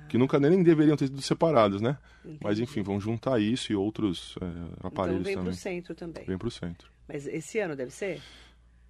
Que 0.09 0.17
nunca 0.19 0.39
nem 0.39 0.63
deveriam 0.63 0.97
ter 0.97 1.07
sido 1.07 1.23
separados, 1.23 1.81
né? 1.81 1.97
Mas 2.41 2.59
Entendi. 2.59 2.63
enfim, 2.65 2.83
vão 2.83 3.01
juntar 3.01 3.41
isso 3.41 3.73
e 3.73 3.75
outros 3.77 4.37
é, 4.41 4.45
Então 4.45 4.89
aparelhos 4.89 5.25
vem 5.25 5.33
para 5.35 5.41
o 5.41 5.45
também. 5.47 5.59
centro 5.59 5.95
também. 5.95 6.25
Vem 6.25 6.39
para 6.39 6.49
o 6.49 6.51
centro. 6.51 6.89
Mas 7.09 7.27
esse 7.27 7.59
ano 7.59 7.75
deve 7.75 7.91
ser? 7.91 8.21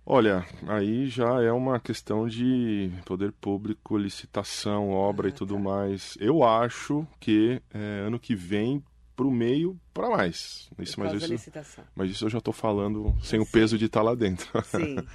Olha, 0.04 0.44
aí 0.66 1.06
já 1.08 1.40
é 1.40 1.52
uma 1.52 1.78
questão 1.78 2.26
de 2.26 2.90
poder 3.06 3.30
público, 3.32 3.96
licitação, 3.96 4.90
obra 4.90 5.28
Ah, 5.28 5.30
e 5.30 5.32
tudo 5.32 5.54
tá. 5.54 5.60
mais. 5.60 6.16
Eu 6.20 6.42
acho 6.42 7.06
que 7.20 7.62
é, 7.72 8.02
ano 8.04 8.18
que 8.18 8.34
vem 8.34 8.82
pro 9.14 9.30
meio 9.30 9.78
para 9.94 10.10
mais. 10.10 10.68
Isso, 10.78 10.98
mas 10.98 11.12
isso, 11.12 11.30
licitação. 11.30 11.84
mas 11.94 12.10
isso 12.10 12.24
eu 12.24 12.30
já 12.30 12.38
estou 12.38 12.52
falando 12.52 13.14
sem 13.22 13.38
o 13.38 13.44
Sim. 13.44 13.52
peso 13.52 13.78
de 13.78 13.84
estar 13.84 14.02
lá 14.02 14.14
dentro. 14.16 14.48
Sim. 14.64 14.96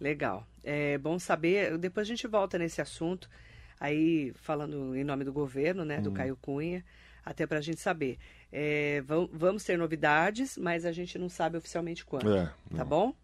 Legal. 0.00 0.46
É 0.64 0.96
bom 0.98 1.18
saber. 1.18 1.76
Depois 1.78 2.06
a 2.06 2.08
gente 2.08 2.26
volta 2.26 2.58
nesse 2.58 2.80
assunto. 2.80 3.28
Aí, 3.78 4.32
falando 4.36 4.94
em 4.96 5.04
nome 5.04 5.24
do 5.24 5.32
governo, 5.32 5.84
né, 5.84 5.98
Hum. 5.98 6.02
do 6.02 6.12
Caio 6.12 6.36
Cunha, 6.36 6.84
até 7.24 7.46
para 7.46 7.58
a 7.58 7.62
gente 7.62 7.80
saber. 7.80 8.18
É, 8.52 9.00
vam- 9.02 9.28
vamos 9.32 9.64
ter 9.64 9.78
novidades, 9.78 10.58
mas 10.58 10.84
a 10.84 10.92
gente 10.92 11.18
não 11.18 11.28
sabe 11.28 11.56
oficialmente 11.56 12.04
quando. 12.04 12.34
É, 12.36 12.44
Tá 12.46 12.54
não. 12.70 12.86
bom? 12.86 13.14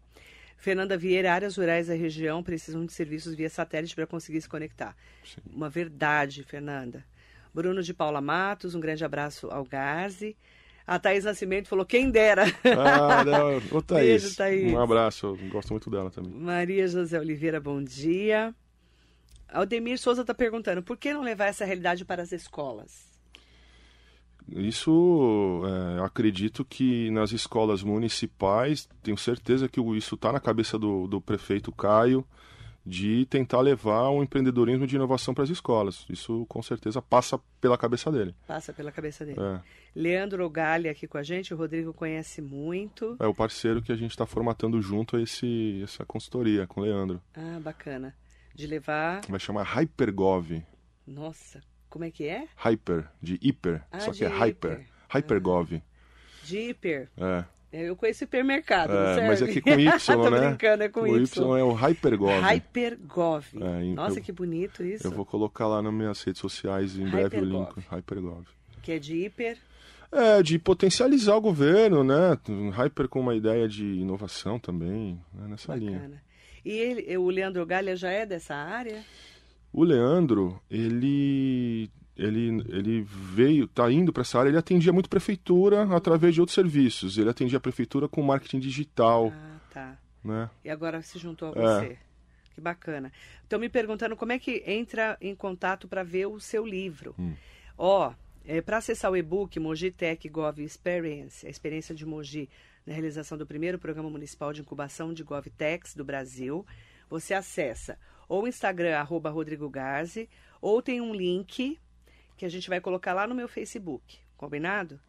Fernanda 0.59 0.97
Vieira, 0.97 1.31
áreas 1.33 1.55
rurais 1.57 1.87
da 1.87 1.93
região 1.93 2.41
precisam 2.41 2.83
de 2.85 2.91
serviços 2.91 3.35
via 3.35 3.49
satélite 3.49 3.93
para 3.93 4.07
conseguir 4.07 4.41
se 4.41 4.49
conectar. 4.49 4.95
Sim. 5.23 5.41
Uma 5.53 5.69
verdade, 5.69 6.43
Fernanda. 6.43 7.05
Bruno 7.53 7.83
de 7.83 7.93
Paula 7.93 8.21
Matos, 8.21 8.73
um 8.73 8.79
grande 8.79 9.05
abraço 9.05 9.49
ao 9.51 9.63
Gazi. 9.63 10.35
A 10.87 10.97
Thaís 10.97 11.25
Nascimento 11.25 11.67
falou, 11.67 11.85
quem 11.85 12.09
dera. 12.09 12.45
Ah, 12.63 13.25
não. 13.25 13.57
Ô, 13.77 13.81
Thaís, 13.81 14.23
Beijo, 14.23 14.35
Thaís. 14.37 14.71
Um 14.71 14.79
abraço, 14.79 15.27
eu 15.27 15.49
gosto 15.49 15.71
muito 15.71 15.89
dela 15.89 16.09
também. 16.09 16.31
Maria 16.31 16.87
José 16.87 17.19
Oliveira, 17.19 17.59
bom 17.59 17.83
dia. 17.83 18.55
Aldemir 19.49 19.99
Souza 19.99 20.21
está 20.21 20.33
perguntando, 20.33 20.81
por 20.81 20.95
que 20.95 21.13
não 21.13 21.21
levar 21.21 21.47
essa 21.47 21.65
realidade 21.65 22.05
para 22.05 22.23
as 22.23 22.31
escolas? 22.31 23.05
Isso, 24.49 25.61
é, 25.65 25.99
eu 25.99 26.05
acredito 26.05 26.63
que 26.63 27.11
nas 27.11 27.33
escolas 27.33 27.83
municipais, 27.83 28.87
tenho 29.03 29.17
certeza 29.17 29.67
que 29.67 29.81
isso 29.81 30.15
está 30.15 30.31
na 30.31 30.39
cabeça 30.39 30.79
do, 30.79 31.05
do 31.05 31.19
prefeito 31.19 31.69
Caio, 31.69 32.25
de 32.89 33.25
tentar 33.25 33.59
levar 33.59 34.07
o 34.09 34.23
empreendedorismo 34.23 34.87
de 34.87 34.95
inovação 34.95 35.33
para 35.33 35.43
as 35.43 35.49
escolas. 35.49 36.05
Isso, 36.09 36.45
com 36.47 36.61
certeza, 36.61 37.01
passa 37.01 37.37
pela 37.59 37.77
cabeça 37.77 38.09
dele. 38.09 38.33
Passa 38.47 38.71
pela 38.71 38.91
cabeça 38.93 39.25
dele. 39.25 39.37
É, 39.41 39.59
Leandro 39.93 40.45
Ogali 40.45 40.87
aqui 40.87 41.05
com 41.05 41.17
a 41.17 41.23
gente, 41.23 41.53
o 41.53 41.57
Rodrigo 41.57 41.93
conhece 41.93 42.41
muito. 42.41 43.17
é 43.19 43.27
o 43.27 43.33
parceiro 43.33 43.81
que 43.81 43.91
a 43.91 43.95
gente 43.97 44.11
está 44.11 44.25
formatando 44.25 44.81
junto 44.81 45.17
a 45.17 45.21
esse, 45.21 45.81
essa 45.83 46.05
consultoria 46.05 46.65
com 46.65 46.79
o 46.79 46.83
Leandro. 46.85 47.21
Ah, 47.35 47.59
bacana. 47.61 48.15
De 48.55 48.65
levar. 48.65 49.21
Vai 49.27 49.39
chamar 49.39 49.63
Hypergov. 49.63 50.63
Nossa, 51.05 51.61
como 51.89 52.05
é 52.05 52.11
que 52.11 52.23
é? 52.23 52.47
Hyper, 52.55 53.09
de 53.21 53.37
hiper, 53.41 53.83
Ah, 53.91 53.99
só 53.99 54.11
que 54.11 54.17
de 54.19 54.23
é 54.25 54.27
Hyper. 54.29 54.71
hiper. 54.71 54.87
Hypergov. 55.09 55.81
De 56.45 56.57
hiper. 56.69 57.09
É. 57.17 57.43
Eu 57.71 57.95
conheço 57.97 58.23
hipermercado, 58.23 58.93
não 58.93 58.99
É, 59.01 59.27
mas 59.27 59.41
aqui 59.41 59.59
com 59.59 59.69
Y, 59.71 59.91
Tô 60.15 60.29
né? 60.29 60.47
brincando, 60.47 60.83
é 60.83 60.89
com 60.89 61.01
o 61.01 61.07
Y 61.17 61.57
é 61.59 61.63
o 61.63 61.73
Hypergov. 61.73 62.39
Hypergov. 62.41 63.45
É, 63.61 63.83
em- 63.83 63.93
Nossa, 63.93 64.21
que 64.21 64.31
bonito 64.31 64.83
isso. 64.83 65.05
Eu 65.05 65.11
vou 65.11 65.25
colocar 65.25 65.67
lá 65.67 65.81
nas 65.81 65.93
minhas 65.93 66.21
redes 66.23 66.39
sociais 66.39 66.97
em 66.97 67.05
breve 67.09 67.37
o 67.39 67.43
link. 67.43 67.79
Hypergov. 67.89 68.45
Que 68.81 68.93
é 68.93 68.99
de 68.99 69.25
hiper. 69.25 69.57
É, 70.09 70.41
de 70.41 70.57
potencializar 70.57 71.35
o 71.35 71.41
governo, 71.41 72.01
né? 72.03 72.37
Hyper 72.73 73.09
com 73.09 73.19
uma 73.19 73.35
ideia 73.35 73.67
de 73.67 73.83
inovação 73.83 74.57
também, 74.57 75.19
né? 75.33 75.47
nessa 75.49 75.75
linha. 75.75 75.97
Bacana. 75.99 76.23
E 76.63 76.71
ele, 76.71 77.17
o 77.17 77.29
Leandro 77.29 77.65
Galha 77.65 77.95
já 77.97 78.09
é 78.09 78.25
dessa 78.25 78.55
área? 78.55 79.03
O 79.73 79.83
Leandro, 79.83 80.61
ele 80.71 81.89
ele 82.17 82.63
ele 82.69 83.01
veio, 83.07 83.67
tá 83.67 83.91
indo 83.91 84.11
para 84.11 84.21
essa 84.21 84.39
área, 84.39 84.49
ele 84.49 84.57
atendia 84.57 84.91
muito 84.91 85.09
prefeitura 85.09 85.83
através 85.95 86.33
de 86.33 86.41
outros 86.41 86.55
serviços. 86.55 87.17
Ele 87.17 87.29
atendia 87.29 87.57
a 87.57 87.61
prefeitura 87.61 88.07
com 88.07 88.21
marketing 88.21 88.59
digital, 88.59 89.31
Ah, 89.35 89.59
tá. 89.71 89.97
né? 90.23 90.49
E 90.65 90.69
agora 90.69 91.01
se 91.01 91.17
juntou 91.19 91.49
a 91.49 91.51
É. 91.51 91.63
você. 91.63 91.97
Que 92.55 92.61
bacana. 92.61 93.11
Estão 93.43 93.59
me 93.59 93.69
perguntando 93.69 94.15
como 94.15 94.31
é 94.31 94.39
que 94.39 94.63
entra 94.65 95.15
em 95.21 95.35
contato 95.35 95.87
para 95.87 96.03
ver 96.03 96.25
o 96.25 96.39
seu 96.39 96.65
livro. 96.65 97.13
Hum. 97.19 97.33
Ó, 97.77 98.11
para 98.65 98.77
acessar 98.77 99.11
o 99.11 99.15
e-book 99.17 99.59
Mogi 99.59 99.91
Tech 99.91 100.27
Gov 100.27 100.59
Experience, 100.59 101.45
a 101.45 101.49
experiência 101.51 101.93
de 101.93 102.03
Mogi 102.05 102.49
na 102.85 102.93
realização 102.93 103.37
do 103.37 103.45
primeiro 103.45 103.77
programa 103.77 104.09
municipal 104.09 104.51
de 104.53 104.61
incubação 104.61 105.13
de 105.13 105.23
GovTechs 105.23 105.93
do 105.93 106.03
Brasil, 106.03 106.65
você 107.09 107.33
acessa 107.35 107.97
ou 108.27 108.43
o 108.43 108.47
Instagram, 108.47 108.97
arroba 108.97 109.29
Rodrigo 109.29 109.69
Garzi, 109.69 110.27
ou 110.59 110.81
tem 110.81 110.99
um 110.99 111.13
link 111.13 111.77
que 112.37 112.45
a 112.45 112.49
gente 112.49 112.69
vai 112.69 112.79
colocar 112.79 113.13
lá 113.13 113.25
no 113.27 113.33
meu 113.35 113.47
Facebook, 113.47 114.19
combinado? 114.37 114.99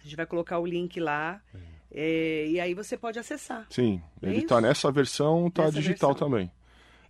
A 0.00 0.04
gente 0.04 0.16
vai 0.16 0.26
colocar 0.26 0.58
o 0.58 0.66
link 0.66 0.98
lá 0.98 1.40
eh, 1.92 2.46
e 2.48 2.60
aí 2.60 2.72
você 2.74 2.96
pode 2.96 3.18
acessar. 3.18 3.66
Sim, 3.70 4.00
É 4.22 4.26
ele 4.28 4.38
isso? 4.38 4.46
tá 4.46 4.60
nessa 4.60 4.90
versão, 4.90 5.50
tá 5.50 5.64
Nessa 5.64 5.74
digital 5.74 6.10
versão. 6.12 6.28
também. 6.28 6.50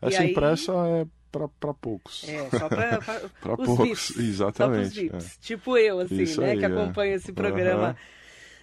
Essa 0.02 0.22
aí- 0.22 0.30
impressa 0.30 0.72
é 0.72 1.06
para 1.30 1.74
poucos. 1.74 2.26
É, 2.26 2.48
só 2.58 2.68
para 2.68 3.56
poucos, 3.56 4.08
VIPs. 4.08 4.16
exatamente, 4.18 5.00
VIPs. 5.08 5.38
Tipo 5.42 5.76
eu, 5.76 6.00
assim, 6.00 6.22
Isso 6.22 6.40
né? 6.40 6.52
aí, 6.52 6.58
que 6.58 6.64
é. 6.64 6.68
acompanho 6.68 7.14
esse 7.14 7.32
programa. 7.32 7.88
Aham. 7.88 7.96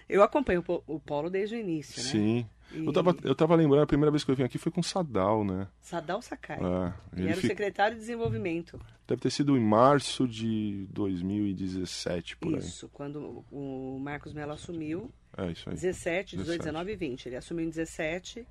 Eu 0.08 0.22
acompanho 0.22 0.62
o 0.86 1.00
Polo 1.00 1.28
desde 1.30 1.56
o 1.56 1.58
início, 1.58 2.02
né? 2.02 2.08
Sim. 2.10 2.46
E- 2.72 2.84
Eu, 2.84 2.92
tava, 2.92 3.16
eu 3.22 3.34
tava 3.34 3.54
lembrando, 3.54 3.82
a 3.82 3.86
primeira 3.86 4.10
vez 4.10 4.24
que 4.24 4.30
eu 4.30 4.34
vim 4.36 4.42
aqui 4.42 4.58
foi 4.58 4.70
com 4.72 4.80
o 4.80 4.84
Sadal, 4.84 5.44
né? 5.44 5.68
Sadal 5.80 6.20
Sakai. 6.20 6.58
É, 6.58 6.92
Ele 7.12 7.22
ele 7.22 7.28
era 7.28 7.38
o 7.38 7.40
fi- 7.40 7.46
secretário 7.46 7.94
de 7.94 8.00
desenvolvimento. 8.00 8.80
Deve 9.06 9.20
ter 9.20 9.30
sido 9.30 9.56
em 9.56 9.60
março 9.60 10.26
de 10.26 10.86
2017, 10.90 12.36
por 12.36 12.52
Isso, 12.58 12.88
quando 12.92 13.44
o 13.52 13.98
Marcos 14.00 14.32
Mello 14.32 14.52
assumiu, 14.52 15.10
aí. 15.36 15.48
É 15.48 15.52
isso 15.52 15.68
aí. 15.68 15.74
17, 15.74 16.36
18, 16.36 16.46
17. 16.46 16.58
19 16.64 16.92
e 16.92 16.96
20. 16.96 17.26
Ele 17.26 17.36
assumiu 17.36 17.64
em 17.66 17.68
17, 17.70 18.46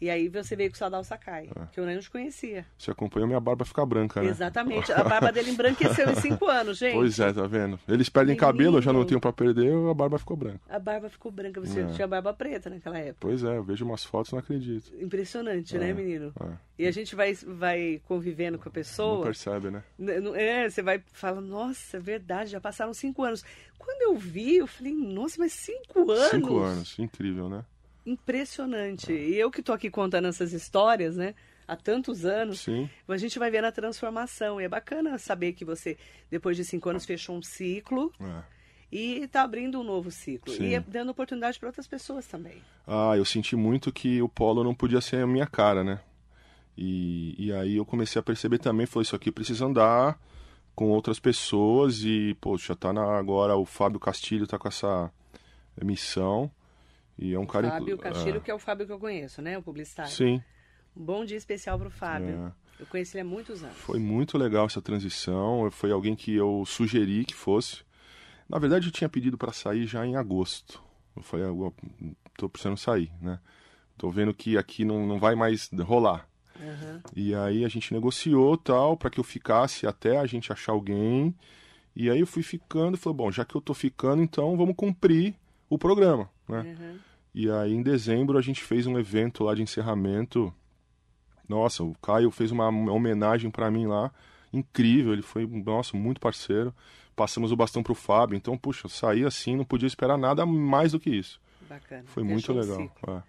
e 0.00 0.08
aí 0.10 0.28
você 0.28 0.54
veio 0.56 0.70
com 0.70 0.74
o 0.76 0.78
Sadal 0.78 1.02
Sakai, 1.04 1.48
É. 1.54 1.66
que 1.72 1.80
eu 1.80 1.86
nem 1.86 1.96
os 1.96 2.08
conhecia. 2.08 2.64
Você 2.78 2.90
acompanhou, 2.90 3.26
minha 3.26 3.40
barba 3.40 3.64
fica 3.64 3.84
branca, 3.84 4.22
né? 4.22 4.28
Exatamente. 4.28 4.92
A 4.92 5.02
barba 5.04 5.32
dele 5.32 5.50
embranqueceu 5.50 6.10
em 6.10 6.14
5 6.14 6.44
anos, 6.48 6.78
gente. 6.78 6.94
Pois 6.94 7.18
é, 7.18 7.32
tá 7.32 7.46
vendo? 7.46 7.78
Eles 7.88 8.08
perdem 8.08 8.36
cabelo, 8.36 8.78
eu 8.78 8.82
já 8.82 8.92
não 8.92 9.00
Menino. 9.00 9.08
tenho 9.08 9.20
pra 9.20 9.32
perder, 9.32 9.72
a 9.90 9.94
barba 9.94 10.18
ficou 10.18 10.36
branca. 10.36 10.60
A 10.68 10.78
barba 10.78 11.08
ficou 11.08 11.30
branca, 11.32 11.60
você 11.60 11.80
É. 11.80 11.86
tinha 11.86 12.06
barba 12.06 12.32
preta 12.32 12.70
naquela 12.70 12.98
época. 12.98 13.18
Pois 13.20 13.42
é, 13.42 13.56
eu 13.56 13.62
vejo 13.64 13.84
umas 13.84 14.04
fotos 14.04 14.30
e 14.30 14.34
não 14.34 14.40
acredito. 14.40 14.92
Impressionante, 15.00 15.76
né, 15.78 15.90
É, 15.90 15.92
menino? 15.94 16.32
é. 16.40 16.68
E 16.80 16.86
a 16.86 16.90
gente 16.92 17.16
vai, 17.16 17.34
vai 17.34 18.00
convivendo 18.06 18.56
com 18.56 18.64
a 18.64 18.66
Não 18.66 18.72
pessoa. 18.72 19.24
percebe, 19.24 19.68
né? 19.70 19.82
É, 20.36 20.70
você 20.70 20.80
vai 20.80 21.02
falar, 21.12 21.40
nossa, 21.40 21.96
é 21.96 22.00
verdade, 22.00 22.50
já 22.50 22.60
passaram 22.60 22.94
cinco 22.94 23.24
anos. 23.24 23.44
Quando 23.76 24.02
eu 24.02 24.16
vi, 24.16 24.56
eu 24.58 24.66
falei, 24.68 24.94
nossa, 24.94 25.36
mas 25.38 25.52
cinco 25.54 26.10
anos? 26.10 26.30
Cinco 26.30 26.58
anos, 26.58 26.98
incrível, 26.98 27.48
né? 27.48 27.64
Impressionante. 28.08 29.12
E 29.12 29.38
eu 29.38 29.50
que 29.50 29.62
tô 29.62 29.72
aqui 29.72 29.90
contando 29.90 30.28
essas 30.28 30.54
histórias, 30.54 31.16
né? 31.16 31.34
Há 31.66 31.76
tantos 31.76 32.24
anos, 32.24 32.60
Sim, 32.60 32.88
a 33.06 33.16
gente 33.18 33.38
vai 33.38 33.50
vendo 33.50 33.66
a 33.66 33.72
transformação. 33.72 34.58
E 34.58 34.64
é 34.64 34.68
bacana 34.68 35.18
saber 35.18 35.52
que 35.52 35.62
você, 35.62 35.98
depois 36.30 36.56
de 36.56 36.64
cinco 36.64 36.88
anos, 36.88 37.04
fechou 37.04 37.36
um 37.36 37.42
ciclo 37.42 38.10
é. 38.18 38.42
e 38.90 39.18
está 39.24 39.42
abrindo 39.42 39.78
um 39.78 39.84
novo 39.84 40.10
ciclo. 40.10 40.54
Sim. 40.54 40.68
E 40.68 40.74
é 40.74 40.80
dando 40.80 41.10
oportunidade 41.10 41.58
para 41.58 41.68
outras 41.68 41.86
pessoas 41.86 42.26
também. 42.26 42.62
Ah, 42.86 43.14
eu 43.14 43.26
senti 43.26 43.54
muito 43.54 43.92
que 43.92 44.22
o 44.22 44.28
polo 44.28 44.64
não 44.64 44.74
podia 44.74 45.02
ser 45.02 45.22
a 45.22 45.26
minha 45.26 45.46
cara, 45.46 45.84
né? 45.84 46.00
E, 46.74 47.34
e 47.38 47.52
aí 47.52 47.76
eu 47.76 47.84
comecei 47.84 48.18
a 48.18 48.22
perceber 48.22 48.58
também, 48.58 48.86
falei, 48.86 49.02
isso 49.02 49.16
aqui 49.16 49.30
precisa 49.30 49.66
andar 49.66 50.18
com 50.74 50.88
outras 50.88 51.18
pessoas 51.20 52.02
e, 52.04 52.34
poxa, 52.40 52.74
tá 52.74 52.92
na, 52.92 53.18
agora 53.18 53.56
o 53.56 53.66
Fábio 53.66 54.00
Castilho 54.00 54.46
tá 54.46 54.58
com 54.58 54.68
essa 54.68 55.12
missão 55.82 56.50
e 57.18 57.34
é 57.34 57.38
um 57.38 57.46
cara... 57.46 57.70
Fábio 57.70 57.98
Castilho, 57.98 58.36
é, 58.36 58.40
que 58.40 58.50
é 58.50 58.54
o 58.54 58.58
Fábio 58.58 58.86
que 58.86 58.92
eu 58.92 58.98
conheço, 58.98 59.42
né? 59.42 59.58
O 59.58 59.62
publicitário. 59.62 60.10
Sim, 60.10 60.42
Um 60.96 61.04
bom 61.04 61.24
dia 61.24 61.36
especial 61.36 61.78
para 61.78 61.88
o 61.88 61.90
Fábio. 61.90 62.46
É. 62.46 62.68
Eu 62.80 62.86
conheci 62.86 63.16
ele 63.16 63.22
há 63.22 63.24
muitos 63.24 63.62
anos. 63.64 63.76
foi 63.76 63.98
muito 63.98 64.38
legal 64.38 64.66
essa 64.66 64.80
transição, 64.80 65.68
foi 65.70 65.90
alguém 65.90 66.14
que 66.14 66.34
eu 66.34 66.64
sugeri 66.64 67.24
que 67.24 67.34
fosse. 67.34 67.82
Na 68.48 68.58
verdade, 68.58 68.86
eu 68.86 68.92
tinha 68.92 69.08
pedido 69.08 69.36
para 69.36 69.52
sair 69.52 69.86
já 69.86 70.06
em 70.06 70.16
agosto. 70.16 70.80
Eu 71.16 71.22
falei, 71.22 71.44
ah, 71.46 71.48
eu 71.48 71.74
tô 72.36 72.48
precisando 72.48 72.76
sair, 72.76 73.10
né? 73.20 73.40
Tô 73.96 74.08
vendo 74.10 74.32
que 74.32 74.56
aqui 74.56 74.84
não, 74.84 75.04
não 75.06 75.18
vai 75.18 75.34
mais 75.34 75.68
rolar. 75.80 76.28
Aham. 76.60 77.02
E 77.14 77.34
aí 77.34 77.64
a 77.64 77.68
gente 77.68 77.92
negociou 77.92 78.56
tal 78.56 78.96
para 78.96 79.10
que 79.10 79.18
eu 79.18 79.24
ficasse 79.24 79.86
até 79.86 80.18
a 80.18 80.26
gente 80.26 80.52
achar 80.52 80.72
alguém. 80.72 81.34
E 81.94 82.08
aí 82.08 82.20
eu 82.20 82.26
fui 82.26 82.44
ficando 82.44 82.96
e 82.96 82.98
falei, 82.98 83.16
bom, 83.16 83.32
já 83.32 83.44
que 83.44 83.56
eu 83.56 83.60
tô 83.60 83.74
ficando, 83.74 84.22
então 84.22 84.56
vamos 84.56 84.76
cumprir 84.76 85.34
o 85.68 85.76
programa, 85.76 86.30
né? 86.48 86.76
aham. 86.78 86.98
E 87.38 87.48
aí 87.48 87.72
em 87.72 87.82
dezembro 87.84 88.36
a 88.36 88.42
gente 88.42 88.64
fez 88.64 88.84
um 88.84 88.98
evento 88.98 89.44
lá 89.44 89.54
de 89.54 89.62
encerramento. 89.62 90.52
Nossa, 91.48 91.84
o 91.84 91.94
Caio 92.02 92.32
fez 92.32 92.50
uma 92.50 92.66
homenagem 92.66 93.48
para 93.48 93.70
mim 93.70 93.86
lá, 93.86 94.12
incrível, 94.52 95.12
ele 95.12 95.22
foi, 95.22 95.46
nossa, 95.46 95.96
muito 95.96 96.20
parceiro. 96.20 96.74
Passamos 97.14 97.52
o 97.52 97.56
bastão 97.56 97.80
pro 97.80 97.94
Fábio, 97.94 98.36
então, 98.36 98.58
puxa, 98.58 98.88
saí 98.88 99.24
assim, 99.24 99.54
não 99.54 99.64
podia 99.64 99.86
esperar 99.86 100.18
nada 100.18 100.44
mais 100.44 100.90
do 100.90 100.98
que 100.98 101.10
isso. 101.10 101.40
Bacana. 101.68 102.02
Foi 102.06 102.24
muito 102.24 102.52
legal. 102.52 102.92
é. 103.06 103.22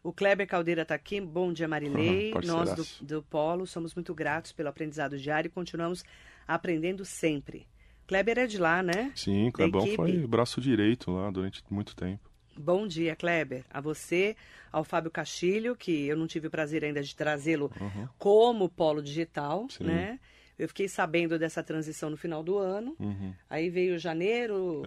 O 0.00 0.12
Kleber 0.12 0.46
Caldeira 0.46 0.82
está 0.82 0.94
aqui. 0.94 1.20
Bom 1.20 1.52
dia, 1.52 1.66
Marilei. 1.66 2.32
Nós 2.44 2.72
do, 3.00 3.04
do 3.04 3.22
Polo 3.24 3.66
somos 3.66 3.96
muito 3.96 4.14
gratos 4.14 4.52
pelo 4.52 4.68
aprendizado 4.68 5.18
diário 5.18 5.48
e 5.48 5.50
continuamos 5.50 6.04
aprendendo 6.46 7.04
sempre. 7.04 7.66
Kleber 8.06 8.38
é 8.38 8.46
de 8.46 8.58
lá, 8.58 8.80
né? 8.80 9.10
Sim, 9.16 9.50
Clebão 9.50 9.80
equipe. 9.80 9.96
foi 9.96 10.24
braço 10.24 10.60
direito 10.60 11.10
lá 11.10 11.28
durante 11.32 11.64
muito 11.68 11.96
tempo. 11.96 12.35
Bom 12.58 12.86
dia, 12.86 13.14
Kleber. 13.16 13.64
A 13.70 13.80
você, 13.80 14.36
ao 14.72 14.82
Fábio 14.84 15.10
Castilho, 15.10 15.76
que 15.76 16.06
eu 16.06 16.16
não 16.16 16.26
tive 16.26 16.46
o 16.48 16.50
prazer 16.50 16.84
ainda 16.84 17.02
de 17.02 17.14
trazê-lo 17.14 17.70
como 18.18 18.68
polo 18.68 19.02
digital, 19.02 19.62
Uhum. 19.62 19.68
Sim. 19.70 19.84
né? 19.84 20.18
Eu 20.58 20.68
fiquei 20.68 20.88
sabendo 20.88 21.38
dessa 21.38 21.62
transição 21.62 22.08
no 22.08 22.16
final 22.16 22.42
do 22.42 22.56
ano. 22.56 22.96
Uhum. 22.98 23.34
Aí 23.50 23.68
veio 23.68 23.98
janeiro 23.98 24.82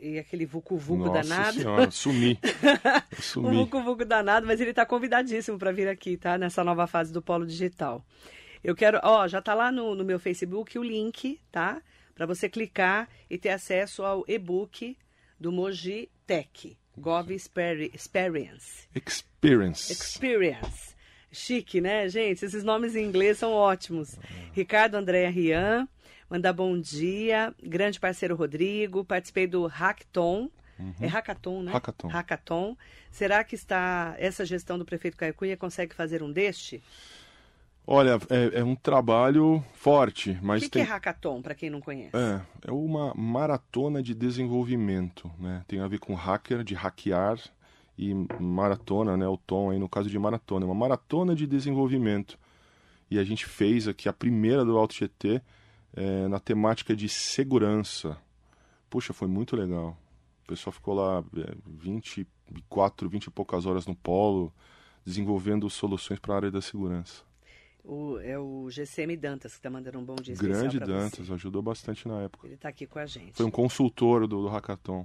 e 0.00 0.18
aquele 0.18 0.44
vucu-vucu 0.44 1.08
danado. 1.12 1.60
senhora, 1.60 1.90
sumi. 1.92 2.36
Eu 2.42 3.22
sumi. 3.22 3.54
Vucu 3.56 3.80
Vucu 3.84 4.04
danado, 4.04 4.44
mas 4.48 4.60
ele 4.60 4.70
está 4.70 4.84
convidadíssimo 4.84 5.56
para 5.60 5.70
vir 5.70 5.86
aqui, 5.86 6.16
tá? 6.16 6.36
Nessa 6.36 6.64
nova 6.64 6.88
fase 6.88 7.12
do 7.12 7.22
Polo 7.22 7.46
Digital. 7.46 8.04
Eu 8.64 8.74
quero, 8.74 8.98
ó, 9.04 9.28
já 9.28 9.40
tá 9.40 9.54
lá 9.54 9.70
no, 9.70 9.94
no 9.94 10.04
meu 10.04 10.18
Facebook 10.18 10.76
o 10.76 10.82
link, 10.82 11.40
tá? 11.52 11.80
Para 12.16 12.26
você 12.26 12.48
clicar 12.48 13.08
e 13.30 13.38
ter 13.38 13.50
acesso 13.50 14.02
ao 14.02 14.24
e-book 14.26 14.96
do 15.38 15.52
Moji 15.52 16.10
Tech, 16.26 16.76
Gov 16.96 17.30
Experi- 17.30 17.90
Experience. 17.94 18.86
Experience. 18.94 19.92
Experience. 19.92 20.94
Chique, 21.30 21.80
né, 21.80 22.08
gente? 22.08 22.44
Esses 22.44 22.62
nomes 22.62 22.94
em 22.94 23.04
inglês 23.04 23.38
são 23.38 23.52
ótimos. 23.52 24.16
Ricardo 24.52 24.96
Andréa 24.96 25.30
Rian, 25.30 25.88
manda 26.28 26.52
bom 26.52 26.78
dia. 26.78 27.54
Grande 27.62 27.98
parceiro 27.98 28.36
Rodrigo, 28.36 29.04
participei 29.04 29.46
do 29.46 29.66
Hackathon. 29.66 30.50
É 31.00 31.06
Hackathon, 31.06 31.62
né? 31.62 31.72
Hackathon. 31.72 32.08
Hackathon. 32.08 32.76
Será 33.10 33.44
que 33.44 33.54
está 33.54 34.14
essa 34.18 34.44
gestão 34.44 34.76
do 34.78 34.84
prefeito 34.84 35.16
Caio 35.16 35.32
Cunha 35.32 35.56
consegue 35.56 35.94
fazer 35.94 36.22
um 36.22 36.30
deste? 36.32 36.82
Olha, 37.86 38.18
é, 38.30 38.60
é 38.60 38.64
um 38.64 38.76
trabalho 38.76 39.62
forte, 39.74 40.38
O 40.40 40.44
mas 40.44 40.62
que, 40.62 40.68
que 40.68 40.72
tem. 40.78 40.82
é 40.82 40.84
Hackathon, 40.84 41.42
para 41.42 41.54
quem 41.54 41.68
não 41.68 41.80
conhece? 41.80 42.16
É, 42.16 42.40
é 42.68 42.72
uma 42.72 43.12
maratona 43.14 44.00
de 44.02 44.14
desenvolvimento, 44.14 45.30
né? 45.38 45.64
Tem 45.66 45.80
a 45.80 45.88
ver 45.88 45.98
com 45.98 46.14
hacker, 46.14 46.62
de 46.62 46.74
hackear 46.74 47.40
e 47.98 48.14
maratona, 48.38 49.16
né? 49.16 49.26
O 49.26 49.36
tom 49.36 49.70
aí 49.70 49.78
no 49.78 49.88
caso 49.88 50.08
de 50.08 50.18
maratona, 50.18 50.64
é 50.64 50.68
uma 50.68 50.74
maratona 50.74 51.34
de 51.34 51.46
desenvolvimento. 51.46 52.38
E 53.10 53.18
a 53.18 53.24
gente 53.24 53.46
fez 53.46 53.88
aqui 53.88 54.08
a 54.08 54.12
primeira 54.12 54.64
do 54.64 54.78
Alto 54.78 54.94
GT 54.94 55.42
é, 55.94 56.28
na 56.28 56.38
temática 56.38 56.94
de 56.94 57.08
segurança. 57.08 58.16
Puxa, 58.88 59.12
foi 59.12 59.28
muito 59.28 59.56
legal. 59.56 59.96
O 60.44 60.46
pessoal 60.46 60.72
ficou 60.72 60.94
lá 60.94 61.22
é, 61.36 61.54
24, 61.66 63.08
20 63.08 63.24
e 63.24 63.30
poucas 63.30 63.66
horas 63.66 63.86
no 63.86 63.94
polo, 63.94 64.52
desenvolvendo 65.04 65.68
soluções 65.68 66.20
para 66.20 66.32
a 66.32 66.36
área 66.36 66.50
da 66.50 66.62
segurança. 66.62 67.22
O, 67.84 68.18
é 68.20 68.38
o 68.38 68.70
GCM 68.70 69.16
Dantas 69.16 69.52
que 69.52 69.58
está 69.58 69.68
mandando 69.68 69.98
um 69.98 70.04
bom 70.04 70.14
dia 70.14 70.36
Grande 70.36 70.78
Dantas, 70.78 71.26
você. 71.26 71.32
ajudou 71.32 71.60
bastante 71.62 72.06
na 72.06 72.22
época. 72.22 72.46
Ele 72.46 72.54
está 72.54 72.68
aqui 72.68 72.86
com 72.86 72.98
a 72.98 73.06
gente. 73.06 73.32
Foi 73.32 73.44
um 73.44 73.50
consultor 73.50 74.28
do, 74.28 74.42
do 74.42 74.48
Hackathon. 74.48 75.04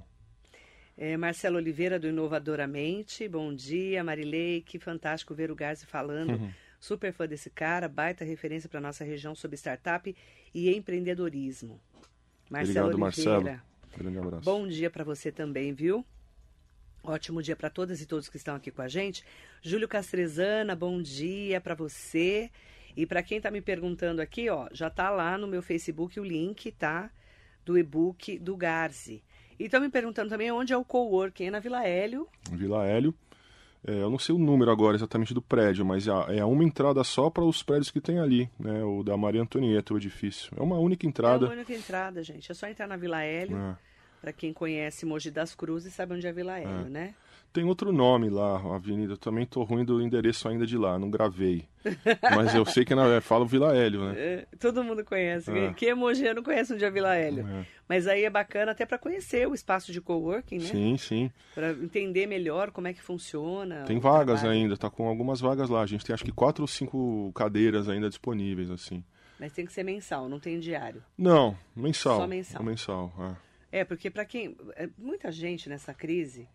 É, 0.96 1.16
Marcelo 1.16 1.56
Oliveira, 1.56 1.98
do 1.98 2.08
Inovadoramente. 2.08 3.28
Bom 3.28 3.52
dia, 3.52 4.02
Marilei. 4.04 4.62
Que 4.62 4.78
fantástico 4.78 5.34
ver 5.34 5.50
o 5.50 5.56
Garzi 5.56 5.86
falando. 5.86 6.30
Uhum. 6.30 6.50
Super 6.80 7.12
fã 7.12 7.26
desse 7.26 7.50
cara, 7.50 7.88
baita 7.88 8.24
referência 8.24 8.68
para 8.68 8.80
nossa 8.80 9.04
região 9.04 9.34
sobre 9.34 9.56
startup 9.56 10.14
e 10.54 10.70
empreendedorismo. 10.74 11.80
Marcelo 12.48 12.88
Obrigado, 12.88 13.16
Oliveira. 13.16 13.42
Marcelo. 13.42 13.68
Grande 13.96 14.18
abraço. 14.18 14.44
Bom 14.44 14.68
dia 14.68 14.88
para 14.88 15.02
você 15.02 15.32
também, 15.32 15.72
viu? 15.72 16.04
Ótimo 17.08 17.42
dia 17.42 17.56
para 17.56 17.70
todas 17.70 18.02
e 18.02 18.06
todos 18.06 18.28
que 18.28 18.36
estão 18.36 18.54
aqui 18.54 18.70
com 18.70 18.82
a 18.82 18.86
gente. 18.86 19.24
Júlio 19.62 19.88
Castrezana, 19.88 20.76
bom 20.76 21.00
dia 21.00 21.58
para 21.58 21.74
você. 21.74 22.50
E 22.94 23.06
para 23.06 23.22
quem 23.22 23.38
está 23.38 23.50
me 23.50 23.62
perguntando 23.62 24.20
aqui, 24.20 24.50
ó, 24.50 24.68
já 24.72 24.90
tá 24.90 25.08
lá 25.08 25.38
no 25.38 25.46
meu 25.46 25.62
Facebook 25.62 26.20
o 26.20 26.24
link, 26.24 26.70
tá? 26.72 27.10
Do 27.64 27.78
e-book 27.78 28.38
do 28.38 28.54
Garzi. 28.54 29.22
E 29.58 29.64
estão 29.64 29.80
me 29.80 29.88
perguntando 29.88 30.28
também 30.28 30.52
onde 30.52 30.74
é 30.74 30.76
o 30.76 30.84
coworking, 30.84 31.44
é 31.46 31.50
na 31.50 31.60
Vila 31.60 31.82
Hélio. 31.82 32.28
Vila 32.52 32.86
Hélio. 32.86 33.14
É, 33.86 34.02
eu 34.02 34.10
não 34.10 34.18
sei 34.18 34.34
o 34.34 34.38
número 34.38 34.70
agora 34.70 34.94
exatamente 34.94 35.32
do 35.32 35.40
prédio, 35.40 35.86
mas 35.86 36.06
é, 36.06 36.10
é 36.36 36.44
uma 36.44 36.62
entrada 36.62 37.02
só 37.04 37.30
para 37.30 37.42
os 37.42 37.62
prédios 37.62 37.90
que 37.90 38.02
tem 38.02 38.18
ali, 38.18 38.50
né? 38.60 38.84
O 38.84 39.02
da 39.02 39.16
Maria 39.16 39.40
Antonieta, 39.40 39.94
o 39.94 39.96
edifício. 39.96 40.52
É 40.58 40.62
uma 40.62 40.78
única 40.78 41.06
entrada. 41.06 41.46
É 41.46 41.48
uma 41.48 41.54
única 41.54 41.72
entrada, 41.72 42.22
gente. 42.22 42.52
É 42.52 42.54
só 42.54 42.68
entrar 42.68 42.86
na 42.86 42.98
Vila 42.98 43.22
Hélio. 43.22 43.56
É. 43.56 43.87
Para 44.20 44.32
quem 44.32 44.52
conhece 44.52 45.06
Mogi 45.06 45.30
das 45.30 45.54
Cruzes, 45.54 45.94
sabe 45.94 46.14
onde 46.14 46.26
é 46.26 46.32
Vila 46.32 46.58
Hélio, 46.58 46.86
É. 46.86 46.90
né? 46.90 47.14
Tem 47.50 47.64
outro 47.64 47.90
nome 47.92 48.28
lá, 48.28 48.58
a 48.60 48.76
avenida. 48.76 49.14
Eu 49.14 49.16
também 49.16 49.46
tô 49.46 49.62
ruim 49.62 49.82
do 49.82 50.02
endereço 50.02 50.46
ainda 50.48 50.66
de 50.66 50.76
lá, 50.76 50.98
não 50.98 51.10
gravei. 51.10 51.64
Mas 52.36 52.54
eu 52.54 52.64
sei 52.66 52.84
que 52.84 52.94
na, 52.94 53.22
falo 53.22 53.46
Vila 53.46 53.74
Hélio, 53.74 54.04
né? 54.04 54.14
É, 54.18 54.46
todo 54.60 54.84
mundo 54.84 55.02
conhece. 55.02 55.50
É. 55.50 55.72
Quem 55.72 55.88
é 55.88 55.94
mogiano 55.94 56.42
conhece 56.42 56.74
onde 56.74 56.84
é 56.84 56.90
Vila 56.90 57.14
Hélio. 57.16 57.48
É. 57.48 57.64
Mas 57.88 58.06
aí 58.06 58.24
é 58.24 58.30
bacana 58.30 58.72
até 58.72 58.84
para 58.84 58.98
conhecer 58.98 59.48
o 59.48 59.54
espaço 59.54 59.90
de 59.92 60.00
coworking, 60.00 60.58
né? 60.58 60.64
Sim, 60.66 60.96
sim. 60.98 61.30
Para 61.54 61.70
entender 61.70 62.26
melhor 62.26 62.70
como 62.70 62.86
é 62.86 62.92
que 62.92 63.00
funciona. 63.02 63.82
Tem 63.86 63.98
vagas 63.98 64.40
trabalho. 64.40 64.60
ainda, 64.60 64.76
tá 64.76 64.90
com 64.90 65.08
algumas 65.08 65.40
vagas 65.40 65.70
lá. 65.70 65.80
A 65.80 65.86
gente 65.86 66.04
tem 66.04 66.12
acho 66.12 66.24
que 66.24 66.32
quatro 66.32 66.62
ou 66.62 66.68
cinco 66.68 67.32
cadeiras 67.34 67.88
ainda 67.88 68.10
disponíveis, 68.10 68.70
assim. 68.70 69.02
Mas 69.40 69.52
tem 69.52 69.64
que 69.64 69.72
ser 69.72 69.84
mensal, 69.84 70.28
não 70.28 70.38
tem 70.38 70.60
diário. 70.60 71.02
Não, 71.16 71.56
mensal. 71.74 72.18
Só 72.18 72.26
mensal. 72.26 72.62
Mensal, 72.62 73.12
é. 73.20 73.47
É, 73.70 73.84
porque 73.84 74.10
para 74.10 74.24
quem. 74.24 74.56
é, 74.76 74.88
Muita 74.96 75.30
gente 75.30 75.68
nessa 75.68 75.92
crise 75.92 76.48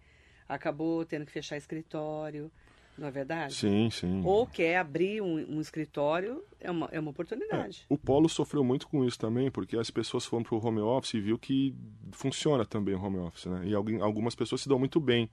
acabou 0.47 1.06
tendo 1.06 1.26
que 1.26 1.32
fechar 1.32 1.58
escritório, 1.58 2.52
não 2.97 3.08
é 3.08 3.12
verdade? 3.12 3.54
Sim, 3.54 3.89
sim. 3.89 4.21
Ou 4.23 4.45
quer 4.45 4.78
abrir 4.78 5.21
um, 5.21 5.58
um 5.58 5.62
escritório, 5.62 6.43
é 6.60 6.69
uma, 6.69 6.88
é 6.91 6.99
uma 6.99 7.12
oportunidade. 7.12 7.86
O 7.89 7.97
Polo 7.97 8.30
sofreu 8.30 8.63
muito 8.63 8.88
com 8.88 9.04
isso 9.04 9.17
também, 9.17 9.49
porque 9.49 9.78
as 9.78 9.89
pessoas 9.89 10.26
foram 10.26 10.43
para 10.43 10.56
o 10.56 10.65
home 10.65 10.80
office 10.80 11.15
e 11.15 11.21
viu 11.21 11.39
que 11.39 11.76
funciona 12.12 12.65
também 12.65 12.93
o 12.93 13.02
home 13.02 13.17
office, 13.17 13.45
né? 13.45 13.63
E 13.65 13.73
algumas 13.73 14.36
pessoas 14.36 14.62
se 14.62 14.69
dão 14.69 14.78
muito 14.78 14.99
bem 14.99 15.30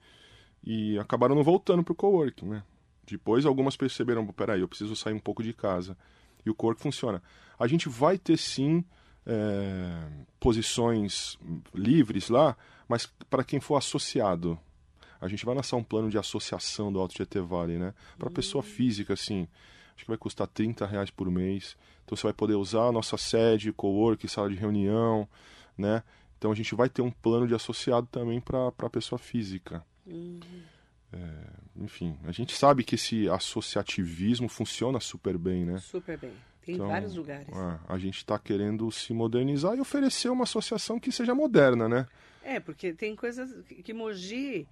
e 0.63 0.97
acabaram 0.97 1.35
não 1.35 1.43
voltando 1.43 1.83
para 1.83 1.91
o 1.91 1.95
coworking, 1.95 2.47
né? 2.47 2.63
Depois 3.05 3.45
algumas 3.45 3.75
perceberam, 3.75 4.25
peraí, 4.27 4.61
eu 4.61 4.67
preciso 4.67 4.95
sair 4.95 5.13
um 5.13 5.19
pouco 5.19 5.43
de 5.43 5.53
casa. 5.53 5.97
E 6.45 6.49
o 6.49 6.55
coworking 6.55 6.83
funciona. 6.83 7.21
A 7.59 7.67
gente 7.67 7.87
vai 7.89 8.17
ter 8.17 8.37
sim 8.37 8.83
é, 9.25 10.07
posições 10.39 11.37
livres 11.73 12.29
lá, 12.29 12.55
mas 12.87 13.05
para 13.29 13.43
quem 13.43 13.59
for 13.59 13.75
associado. 13.75 14.59
A 15.19 15.27
gente 15.27 15.45
vai 15.45 15.53
lançar 15.53 15.77
um 15.77 15.83
plano 15.83 16.09
de 16.09 16.17
associação 16.17 16.91
do 16.91 16.99
Alto 16.99 17.13
Tietê 17.13 17.39
Valley, 17.39 17.77
né? 17.77 17.93
Para 18.17 18.31
pessoa 18.31 18.63
física, 18.63 19.13
assim, 19.13 19.47
acho 19.95 20.03
que 20.03 20.07
vai 20.09 20.17
custar 20.17 20.47
30 20.47 20.85
reais 20.85 21.11
por 21.11 21.29
mês. 21.29 21.77
Então 22.03 22.17
você 22.17 22.23
vai 22.23 22.33
poder 22.33 22.55
usar 22.55 22.87
a 22.87 22.91
nossa 22.91 23.17
sede, 23.17 23.71
cowork, 23.71 24.27
sala 24.27 24.49
de 24.49 24.55
reunião, 24.55 25.29
né? 25.77 26.03
Então 26.37 26.51
a 26.51 26.55
gente 26.55 26.73
vai 26.73 26.89
ter 26.89 27.03
um 27.03 27.11
plano 27.11 27.47
de 27.47 27.53
associado 27.53 28.07
também 28.11 28.41
para 28.41 28.69
a 28.69 28.89
pessoa 28.89 29.19
física. 29.19 29.85
É, 31.13 31.83
enfim, 31.83 32.17
a 32.23 32.31
gente 32.31 32.55
sabe 32.55 32.83
que 32.83 32.95
esse 32.95 33.29
associativismo 33.29 34.49
funciona 34.49 34.99
super 34.99 35.37
bem, 35.37 35.65
né? 35.65 35.77
Super 35.77 36.17
bem. 36.17 36.33
Tem 36.65 36.75
Então, 36.75 36.87
vários 36.87 37.15
lugares. 37.15 37.47
é, 37.49 37.79
a 37.87 37.97
gente 37.97 38.17
está 38.17 38.37
querendo 38.37 38.91
se 38.91 39.13
modernizar 39.13 39.75
e 39.75 39.81
oferecer 39.81 40.29
uma 40.29 40.43
associação 40.43 40.99
que 40.99 41.11
seja 41.11 41.33
moderna, 41.33 41.89
né? 41.89 42.05
É, 42.43 42.59
porque 42.59 42.93
tem 42.93 43.15
coisas 43.15 43.53
que 43.83 43.93
Mogi 43.93 44.67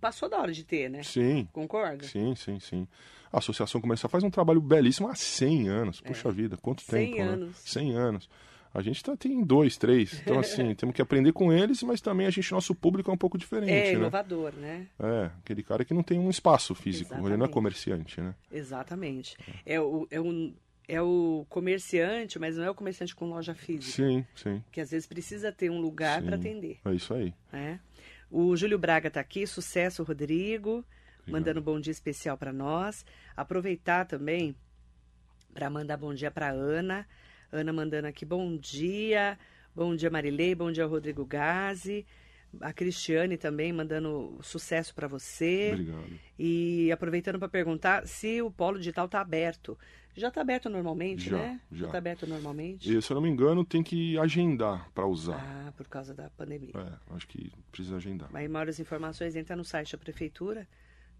passou 0.00 0.28
da 0.28 0.38
hora 0.40 0.52
de 0.52 0.64
ter, 0.64 0.88
né? 0.88 1.02
Sim, 1.02 1.46
Concorda? 1.52 2.04
sim, 2.04 2.34
sim, 2.34 2.58
sim. 2.60 2.88
A 3.32 3.38
Associação 3.38 3.80
Comercial 3.80 4.10
faz 4.10 4.22
um 4.24 4.30
trabalho 4.30 4.60
belíssimo 4.60 5.08
há 5.08 5.14
100 5.14 5.68
anos. 5.68 6.00
Puxa 6.00 6.30
vida, 6.30 6.56
quanto 6.56 6.82
100 6.82 7.06
tempo, 7.10 7.16
né? 7.18 7.22
É. 7.22 7.32
anos. 7.32 7.56
100 7.64 7.94
anos. 7.94 8.28
A 8.74 8.80
gente 8.80 9.02
tá, 9.04 9.14
tem 9.14 9.42
dois, 9.44 9.76
três. 9.76 10.18
Então, 10.20 10.38
assim, 10.38 10.72
temos 10.76 10.94
que 10.94 11.02
aprender 11.02 11.32
com 11.32 11.52
eles, 11.52 11.82
mas 11.82 12.00
também 12.00 12.26
a 12.26 12.30
gente, 12.30 12.50
nosso 12.52 12.74
público 12.74 13.10
é 13.10 13.14
um 13.14 13.18
pouco 13.18 13.36
diferente, 13.36 13.70
É 13.70 13.84
né? 13.84 13.92
inovador, 13.92 14.52
né? 14.54 14.86
É, 14.98 15.30
aquele 15.42 15.62
cara 15.62 15.84
que 15.84 15.92
não 15.92 16.02
tem 16.02 16.18
um 16.18 16.30
espaço 16.30 16.74
físico, 16.74 17.12
ele 17.12 17.20
não 17.20 17.26
é 17.26 17.28
Exatamente. 17.34 17.52
comerciante, 17.52 18.20
né? 18.22 18.34
Exatamente. 18.50 19.36
É 19.66 19.78
o, 19.80 20.06
é, 20.10 20.18
um, 20.20 20.54
é 20.88 21.00
o 21.00 21.46
comerciante, 21.48 22.38
mas 22.38 22.56
não 22.56 22.64
é 22.64 22.70
o 22.70 22.74
comerciante 22.74 23.14
com 23.14 23.26
loja 23.28 23.54
física. 23.54 23.92
Sim, 23.92 24.26
sim. 24.34 24.62
Que 24.72 24.80
às 24.80 24.90
vezes 24.90 25.06
precisa 25.06 25.52
ter 25.52 25.70
um 25.70 25.80
lugar 25.80 26.22
para 26.22 26.36
atender. 26.36 26.78
É 26.84 26.94
isso 26.94 27.14
aí. 27.14 27.32
né? 27.52 27.80
O 28.30 28.56
Júlio 28.56 28.78
Braga 28.78 29.08
está 29.08 29.20
aqui, 29.20 29.46
sucesso, 29.46 30.02
Rodrigo, 30.02 30.84
mandando 31.26 31.60
um 31.60 31.62
bom 31.62 31.78
dia 31.78 31.90
especial 31.92 32.36
para 32.36 32.52
nós. 32.52 33.04
Aproveitar 33.36 34.06
também 34.06 34.56
para 35.52 35.68
mandar 35.68 35.96
bom 35.96 36.14
dia 36.14 36.30
para 36.30 36.50
Ana. 36.50 37.06
Ana 37.50 37.72
mandando 37.72 38.08
aqui 38.08 38.24
bom 38.24 38.56
dia, 38.56 39.38
bom 39.74 39.94
dia 39.94 40.08
Marilei, 40.10 40.54
bom 40.54 40.72
dia 40.72 40.86
Rodrigo 40.86 41.24
Gazi. 41.26 42.06
A 42.60 42.72
Cristiane 42.72 43.36
também 43.38 43.72
mandando 43.72 44.38
sucesso 44.42 44.94
para 44.94 45.06
você. 45.08 45.70
Obrigado. 45.72 46.20
E 46.38 46.90
aproveitando 46.92 47.38
para 47.38 47.48
perguntar 47.48 48.06
se 48.06 48.42
o 48.42 48.50
polo 48.50 48.78
digital 48.78 49.06
está 49.06 49.20
aberto. 49.20 49.78
Já 50.14 50.28
está 50.28 50.42
aberto 50.42 50.68
normalmente, 50.68 51.30
Já, 51.30 51.38
né? 51.38 51.60
já. 51.72 51.86
está 51.86 51.96
aberto 51.98 52.26
normalmente. 52.26 52.94
E, 52.94 53.00
se 53.00 53.10
eu 53.10 53.14
não 53.14 53.22
me 53.22 53.30
engano, 53.30 53.64
tem 53.64 53.82
que 53.82 54.18
agendar 54.18 54.90
para 54.94 55.06
usar. 55.06 55.38
Ah, 55.40 55.72
por 55.76 55.88
causa 55.88 56.12
da 56.14 56.28
pandemia. 56.30 56.70
É, 56.74 57.14
acho 57.14 57.26
que 57.26 57.50
precisa 57.70 57.96
agendar. 57.96 58.28
Aí 58.34 58.46
maiores 58.46 58.78
informações 58.78 59.34
entra 59.36 59.56
no 59.56 59.64
site 59.64 59.92
da 59.92 59.98
prefeitura, 59.98 60.68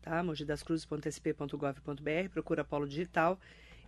tá? 0.02 0.22
mogidascruzes.sp.gov.br, 0.22 2.28
procura 2.30 2.62
Polo 2.64 2.86
Digital 2.86 3.38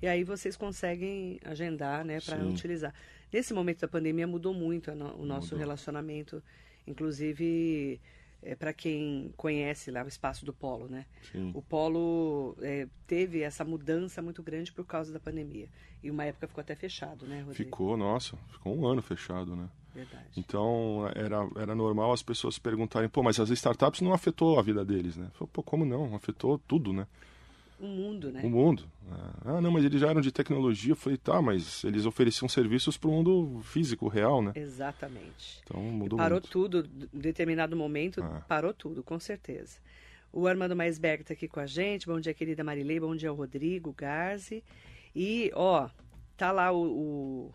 e 0.00 0.06
aí 0.06 0.24
vocês 0.24 0.56
conseguem 0.56 1.38
agendar, 1.44 2.04
né, 2.04 2.18
para 2.20 2.42
utilizar. 2.44 2.92
Nesse 3.32 3.52
momento 3.54 3.80
da 3.80 3.88
pandemia 3.88 4.26
mudou 4.26 4.52
muito 4.54 4.90
o 4.90 5.24
nosso 5.24 5.48
Mudou. 5.48 5.58
relacionamento, 5.58 6.42
inclusive 6.86 8.00
é, 8.44 8.54
para 8.54 8.72
quem 8.72 9.32
conhece 9.36 9.90
lá 9.90 10.04
o 10.04 10.08
espaço 10.08 10.44
do 10.44 10.52
Polo, 10.52 10.86
né? 10.86 11.06
Sim. 11.32 11.50
O 11.54 11.62
Polo 11.62 12.56
é, 12.60 12.86
teve 13.06 13.40
essa 13.40 13.64
mudança 13.64 14.20
muito 14.20 14.42
grande 14.42 14.72
por 14.72 14.84
causa 14.84 15.12
da 15.12 15.18
pandemia. 15.18 15.68
E 16.02 16.10
uma 16.10 16.24
época 16.24 16.46
ficou 16.46 16.60
até 16.60 16.74
fechado, 16.74 17.26
né, 17.26 17.38
Rodrigo? 17.40 17.54
Ficou, 17.54 17.96
nossa, 17.96 18.36
ficou 18.52 18.76
um 18.76 18.86
ano 18.86 19.00
fechado, 19.00 19.56
né? 19.56 19.68
Verdade. 19.94 20.26
Então 20.36 21.08
era, 21.14 21.48
era 21.56 21.74
normal 21.74 22.12
as 22.12 22.22
pessoas 22.22 22.58
perguntarem, 22.58 23.08
pô, 23.08 23.22
mas 23.22 23.40
as 23.40 23.48
startups 23.50 24.00
não 24.00 24.12
afetou 24.12 24.58
a 24.58 24.62
vida 24.62 24.84
deles, 24.84 25.16
né? 25.16 25.30
Falei, 25.34 25.50
pô, 25.52 25.62
como 25.62 25.84
não? 25.84 26.14
Afetou 26.14 26.58
tudo, 26.58 26.92
né? 26.92 27.06
O 27.80 27.86
mundo, 27.86 28.30
né? 28.32 28.40
O 28.44 28.48
mundo. 28.50 28.84
Ah, 29.44 29.60
não, 29.60 29.70
mas 29.70 29.84
eles 29.84 30.00
já 30.00 30.08
eram 30.08 30.20
de 30.20 30.30
tecnologia. 30.32 30.92
Eu 30.92 30.96
falei, 30.96 31.18
tá, 31.18 31.42
mas 31.42 31.82
eles 31.84 32.06
ofereciam 32.06 32.48
serviços 32.48 32.96
para 32.96 33.08
o 33.10 33.12
mundo 33.12 33.60
físico, 33.64 34.08
real, 34.08 34.40
né? 34.40 34.52
Exatamente. 34.54 35.60
Então 35.64 35.80
mudou 35.82 36.16
parou 36.16 36.36
muito. 36.36 36.48
tudo, 36.50 36.88
em 37.12 37.18
determinado 37.18 37.76
momento, 37.76 38.22
Ah. 38.22 38.42
parou 38.48 38.72
tudo, 38.72 39.02
com 39.02 39.18
certeza. 39.18 39.78
O 40.32 40.46
Armando 40.46 40.74
Maisberg 40.74 41.22
está 41.22 41.34
aqui 41.34 41.46
com 41.48 41.60
a 41.60 41.66
gente. 41.66 42.06
Bom 42.06 42.18
dia, 42.20 42.32
querida 42.34 42.64
Marilei. 42.64 42.98
Bom 43.00 43.14
dia, 43.14 43.30
Rodrigo 43.30 43.92
Garzi. 43.92 44.64
E, 45.14 45.50
ó, 45.54 45.88
tá 46.36 46.50
lá 46.50 46.72
o, 46.72 46.84
o, 46.84 47.54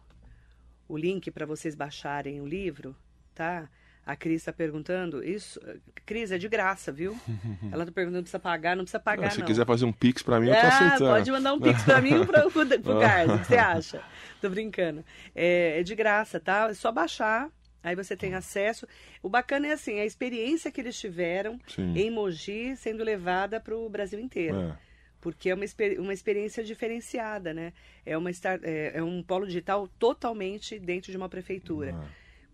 o 0.88 0.98
link 0.98 1.30
para 1.32 1.46
vocês 1.46 1.76
baixarem 1.76 2.40
o 2.40 2.46
livro, 2.46 2.96
tá? 3.36 3.70
A 4.06 4.16
Cris 4.16 4.38
está 4.42 4.52
perguntando. 4.52 5.24
Isso, 5.24 5.60
Cris, 6.06 6.32
é 6.32 6.38
de 6.38 6.48
graça, 6.50 6.92
viu? 6.92 7.16
Ela 7.72 7.84
está 7.84 7.92
perguntando 7.94 8.24
precisa 8.24 8.40
pagar. 8.40 8.76
Não 8.76 8.84
precisa 8.84 9.00
pagar, 9.00 9.28
Ah, 9.28 9.32
se 9.32 9.40
não. 9.40 9.46
quiser 9.46 9.66
fazer 9.66 9.86
um 9.86 9.92
pix 9.92 10.24
para 10.24 10.40
mim, 10.40 10.48
eu 10.48 10.56
tô 10.56 10.60
Ah, 10.62 10.68
aceitando. 10.68 11.12
pode 11.12 11.32
mandar 11.32 11.54
um 11.54 11.60
pix 11.60 11.84
pra 11.84 12.02
mim 12.02 12.14
ou 12.16 12.24
Ah. 12.24 13.00
Garza, 13.00 13.36
o 13.36 13.40
que 13.40 13.46
você 13.46 13.58
acha? 13.58 14.02
Tô 14.42 14.50
brincando. 14.50 15.06
É, 15.36 15.80
é 15.80 15.84
de 15.84 15.94
graça, 15.96 16.40
tá? 16.40 16.68
É 16.70 16.74
só 16.74 16.92
baixar, 16.92 17.50
aí 17.84 17.96
você 17.96 18.16
tem 18.18 18.34
acesso. 18.34 18.88
O 19.22 19.30
bacana 19.30 19.68
é 19.68 19.74
assim, 19.74 20.00
a 20.00 20.06
experiência 20.06 20.72
que 20.72 20.82
eles 20.82 21.00
tiveram 21.00 21.60
Sim. 21.68 21.94
em 21.96 22.10
Mogi 22.10 22.76
sendo 22.78 23.04
levada 23.04 23.60
pro 23.60 23.88
Brasil 23.90 24.20
inteiro. 24.20 24.58
É, 24.60 24.90
Porque 25.22 25.50
é 25.50 25.54
uma, 25.54 25.66
uma 26.00 26.14
experiência 26.14 26.64
diferenciada, 26.64 27.54
né? 27.54 27.74
É, 28.06 28.18
uma 28.18 28.32
é, 28.64 28.94
é 28.96 29.04
um 29.04 29.22
polo 29.22 29.46
digital 29.46 29.88
totalmente 30.00 30.80
dentro 30.80 31.12
de 31.12 31.18
uma 31.18 31.30
prefeitura, 31.30 31.94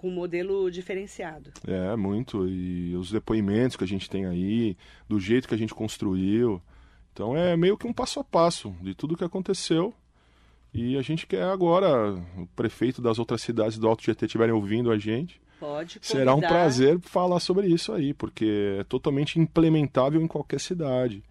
com 0.06 0.10
um 0.10 0.14
modelo 0.14 0.70
diferenciado. 0.70 1.52
é, 1.68 1.96
muito. 1.96 2.48
E 2.48 2.96
os 2.96 3.12
depoimentos 3.12 3.76
que 3.76 3.84
a 3.84 3.88
gente 3.88 4.08
tem 4.08 4.26
aí, 4.28 4.78
do 5.10 5.20
jeito 5.20 5.48
que 5.48 5.56
a 5.56 5.58
gente 5.58 5.74
construiu. 5.74 6.62
Então 7.12 7.36
é 7.36 7.58
meio 7.58 7.76
que 7.76 7.88
um 7.88 7.94
passo 7.94 8.20
a 8.20 8.24
passo 8.24 8.76
de 8.82 8.94
tudo 8.94 9.18
que 9.18 9.24
aconteceu. 9.24 9.94
E 10.72 10.96
a 10.98 11.02
gente 11.02 11.26
quer 11.26 11.44
agora, 11.44 12.14
o 12.38 12.46
prefeito 12.56 13.02
das 13.02 13.18
outras 13.18 13.42
cidades 13.42 13.80
do 13.80 13.88
Alto 13.88 14.04
Tietê 14.04 14.26
estiverem 14.26 14.54
ouvindo 14.54 14.92
a 14.92 14.98
gente, 14.98 15.42
Pode 15.60 16.00
convidar. 16.00 16.20
será 16.20 16.36
um 16.36 16.42
prazer 16.42 17.00
falar 17.00 17.40
sobre 17.40 17.68
isso 17.68 17.94
aí, 17.94 18.14
porque 18.14 18.76
é 18.80 18.84
totalmente 18.84 19.40
implementável 19.40 20.22
em 20.22 20.28
qualquer 20.28 20.60
cidade. 20.60 21.24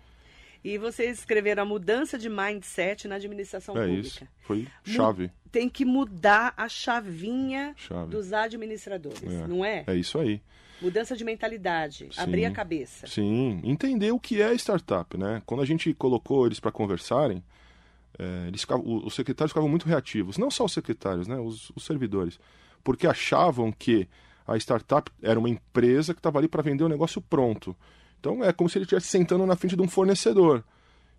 E 0.64 0.78
vocês 0.78 1.18
escreveram 1.18 1.62
a 1.62 1.66
mudança 1.66 2.16
de 2.18 2.28
mindset 2.30 3.06
na 3.06 3.16
administração 3.16 3.76
é 3.76 3.86
pública. 3.86 4.06
isso, 4.08 4.26
foi 4.40 4.66
chave. 4.82 5.30
Tem 5.52 5.68
que 5.68 5.84
mudar 5.84 6.54
a 6.56 6.68
chavinha 6.68 7.74
Chave. 7.76 8.10
dos 8.10 8.32
administradores, 8.32 9.22
É. 9.22 9.46
não 9.46 9.62
é? 9.64 9.84
É 9.86 9.94
isso 9.94 10.18
aí. 10.18 10.40
Mudança 10.80 11.14
de 11.16 11.22
mentalidade, 11.24 12.08
abrir 12.16 12.46
a 12.46 12.50
cabeça. 12.50 13.06
Sim, 13.06 13.60
entender 13.62 14.10
o 14.10 14.18
que 14.18 14.40
é 14.42 14.52
startup, 14.54 15.16
né? 15.16 15.40
Quando 15.46 15.60
a 15.62 15.66
gente 15.66 15.92
colocou 15.94 16.46
eles 16.46 16.58
para 16.58 16.72
conversarem, 16.72 17.44
é, 18.18 18.48
eles 18.48 18.62
ficavam- 18.62 18.84
os 19.04 19.14
secretários 19.14 19.52
ficavam 19.52 19.68
muito 19.68 19.86
reativos. 19.86 20.36
Não 20.38 20.50
só 20.50 20.64
os 20.64 20.72
secretários, 20.72 21.28
né? 21.28 21.36
Os, 21.36 21.70
os 21.76 21.84
servidores. 21.84 22.40
Porque 22.82 23.06
achavam 23.06 23.70
que 23.70 24.08
a 24.46 24.56
startup 24.56 25.10
era 25.22 25.38
uma 25.38 25.48
empresa 25.48 26.12
que 26.12 26.18
estava 26.20 26.38
ali 26.38 26.48
para 26.48 26.62
vender 26.62 26.84
o 26.84 26.88
negócio 26.88 27.20
pronto. 27.20 27.74
Então 28.24 28.42
é 28.42 28.54
como 28.54 28.70
se 28.70 28.78
ele 28.78 28.84
estivesse 28.84 29.08
sentando 29.08 29.44
na 29.44 29.54
frente 29.54 29.76
de 29.76 29.82
um 29.82 29.88
fornecedor. 29.88 30.64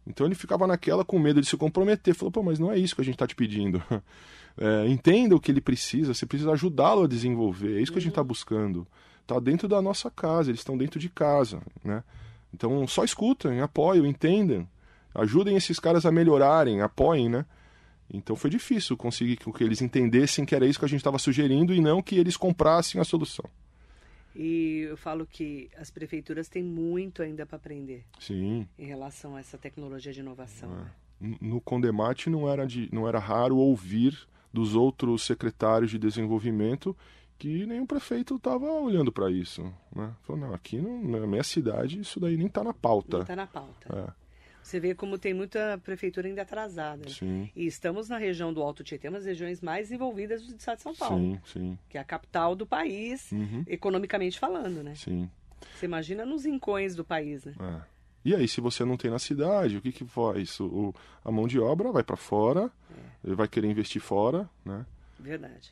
Então 0.08 0.26
ele 0.26 0.34
ficava 0.34 0.66
naquela 0.66 1.06
com 1.06 1.20
medo 1.20 1.40
de 1.40 1.46
se 1.46 1.56
comprometer. 1.56 2.16
Falou, 2.16 2.32
pô, 2.32 2.42
mas 2.42 2.58
não 2.58 2.72
é 2.72 2.80
isso 2.80 2.96
que 2.96 3.02
a 3.02 3.04
gente 3.06 3.14
está 3.14 3.28
te 3.28 3.36
pedindo. 3.36 3.82
É, 4.58 4.88
entenda 4.88 5.36
o 5.36 5.40
que 5.42 5.52
ele 5.52 5.60
precisa, 5.60 6.14
você 6.14 6.26
precisa 6.26 6.50
ajudá-lo 6.54 7.04
a 7.04 7.08
desenvolver. 7.10 7.78
É 7.78 7.82
isso 7.82 7.92
que 7.92 7.98
a 7.98 8.02
gente 8.02 8.14
está 8.14 8.24
buscando. 8.24 8.88
Está 9.22 9.38
dentro 9.38 9.68
da 9.68 9.82
nossa 9.82 10.10
casa, 10.10 10.50
eles 10.50 10.62
estão 10.62 10.78
dentro 10.78 10.98
de 10.98 11.10
casa, 11.10 11.62
né? 11.84 12.02
Então 12.54 12.88
só 12.88 13.04
escutem, 13.04 13.60
apoiem, 13.60 14.08
entendam. 14.08 14.66
Ajudem 15.14 15.58
esses 15.58 15.78
caras 15.78 16.06
a 16.06 16.12
melhorarem, 16.12 16.80
apoiem, 16.80 17.28
né? 17.28 17.46
Então 18.10 18.38
foi 18.38 18.50
difícil 18.50 18.96
conseguir 18.96 19.36
que 19.36 19.62
eles 19.62 19.82
entendessem 19.82 20.46
que 20.46 20.56
era 20.56 20.66
isso 20.66 20.80
que 20.80 20.86
a 20.86 20.88
gente 20.88 21.02
estava 21.02 21.20
sugerindo 21.20 21.74
e 21.74 21.82
não 21.82 22.02
que 22.02 22.16
eles 22.16 22.38
comprassem 22.38 23.02
a 23.02 23.04
solução. 23.04 23.50
E 24.36 24.86
eu 24.90 24.98
falo 24.98 25.26
que 25.26 25.70
as 25.78 25.90
prefeituras 25.90 26.50
têm 26.50 26.62
muito 26.64 27.22
ainda 27.22 27.46
para 27.46 27.56
aprender 27.56 28.04
Sim. 28.20 28.68
em 28.78 28.86
relação 28.86 29.36
a 29.36 29.40
essa 29.40 29.58
tecnologia 29.58 30.12
de 30.12 30.20
inovação. 30.20 30.70
né? 30.70 30.92
N- 31.22 31.38
No 31.40 31.62
Condemate 31.62 32.30
não 32.30 32.50
era, 32.50 32.68
de, 32.68 32.90
não 32.94 33.08
era 33.08 33.18
raro 33.20 33.56
ouvir 33.58 34.28
dos 34.54 34.76
outros 34.76 35.24
secretários 35.24 35.90
de 35.92 35.98
desenvolvimento 35.98 36.96
que 37.38 37.66
nenhum 37.66 37.86
prefeito 37.86 38.36
estava 38.36 38.66
olhando 38.66 39.12
para 39.12 39.30
isso. 39.32 39.62
Né? 39.96 40.14
Falou, 40.24 40.42
não, 40.48 40.54
aqui 40.54 40.78
não, 40.82 41.02
na 41.04 41.28
minha 41.28 41.44
cidade 41.44 42.00
isso 42.00 42.20
daí 42.20 42.36
nem 42.38 42.48
está 42.48 42.64
na 42.64 42.74
pauta. 42.74 43.18
Não 43.18 43.22
está 43.24 43.36
na 43.36 43.48
pauta. 43.48 43.88
É, 43.94 44.25
Você 44.66 44.80
vê 44.80 44.96
como 44.96 45.16
tem 45.20 45.32
muita 45.32 45.80
prefeitura 45.84 46.28
ainda 46.28 46.42
atrasada. 46.42 47.04
né? 47.06 47.12
sim, 47.12 47.52
E 47.56 47.68
estamos 47.68 48.10
na 48.10 48.18
região 48.18 48.52
do 48.52 48.64
Alto 48.64 48.84
Tietê, 48.84 49.08
uma 49.08 49.20
das 49.20 49.28
regiões 49.28 49.62
mais 49.62 49.92
envolvidas 49.92 50.42
do 50.42 50.56
estado 50.58 50.78
de 50.78 50.82
São 50.82 50.96
Paulo, 50.96 51.20
sim, 51.20 51.40
sim, 51.46 51.80
que 51.88 52.00
é 52.00 52.02
a 52.02 52.04
capital 52.04 52.56
do 52.56 52.66
país, 52.66 53.32
Uhum. 53.32 53.64
economicamente 53.68 54.40
falando, 54.40 54.82
né? 54.82 54.96
sim. 54.96 55.30
Você 55.76 55.86
imagina 55.86 56.26
nos 56.26 56.46
rincões 56.46 56.96
do 56.96 57.06
país, 57.06 57.46
né? 57.46 57.54
É. 57.60 57.82
E 58.26 58.34
aí, 58.34 58.48
se 58.48 58.60
você 58.60 58.84
não 58.84 58.98
tem 58.98 59.12
na 59.12 59.20
cidade, 59.20 59.78
o 59.78 59.82
que 59.82 59.92
que 59.92 60.04
faz? 60.04 60.60
O, 60.60 60.92
a 61.24 61.32
mão 61.32 61.48
de 61.48 61.60
obra 61.60 61.92
vai 61.92 62.04
para 62.04 62.16
fora, 62.18 62.72
ele 63.24 63.36
vai 63.36 63.48
querer 63.48 63.68
investir 63.70 64.02
fora, 64.02 64.50
né? 64.66 64.84
Verdade. 65.20 65.72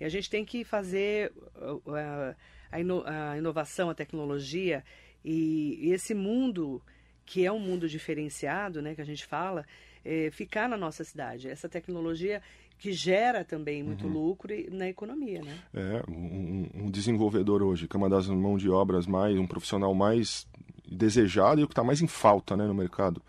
E 0.00 0.04
a 0.04 0.08
gente 0.08 0.30
tem 0.30 0.46
que 0.46 0.64
fazer 0.64 1.30
uh, 1.56 1.74
uh, 1.90 2.34
a, 2.72 2.80
ino- 2.80 3.02
a 3.04 3.36
inovação, 3.36 3.90
a 3.90 3.94
tecnologia 3.94 4.82
e 5.22 5.90
esse 5.92 6.14
mundo 6.14 6.82
que 7.30 7.44
é 7.46 7.52
um 7.52 7.60
mundo 7.60 7.88
diferenciado, 7.88 8.82
né, 8.82 8.94
que 8.94 9.00
a 9.00 9.04
gente 9.04 9.24
fala, 9.24 9.64
eh, 10.04 10.30
ficar 10.32 10.68
na 10.68 10.76
nossa 10.76 11.04
cidade. 11.04 11.48
Essa 11.48 11.68
tecnologia 11.68 12.42
que 12.76 12.92
gera 12.92 13.44
também 13.44 13.82
muito 13.84 14.06
lucro 14.08 14.52
e- 14.52 14.68
na 14.70 14.88
economia, 14.88 15.40
né? 15.42 15.54
É, 15.72 16.02
um, 16.10 16.68
um- 16.86 16.90
desenvolvedor 16.90 17.62
hoje, 17.62 17.86
que 17.86 17.94
é 17.96 17.98
uma 17.98 18.08
das 18.10 18.26
mãos 18.26 18.60
de 18.60 18.68
obras 18.68 19.06
mais, 19.06 19.38
um 19.38 19.46
profissional 19.46 19.94
mais 19.94 20.44
desejado 20.90 21.60
e 21.60 21.64
o 21.64 21.68
que 21.68 21.72
está 21.72 21.84
mais 21.84 22.00
em 22.02 22.08
falta 22.08 22.56
né, 22.56 22.66
no 22.66 22.74
mercado. 22.74 23.22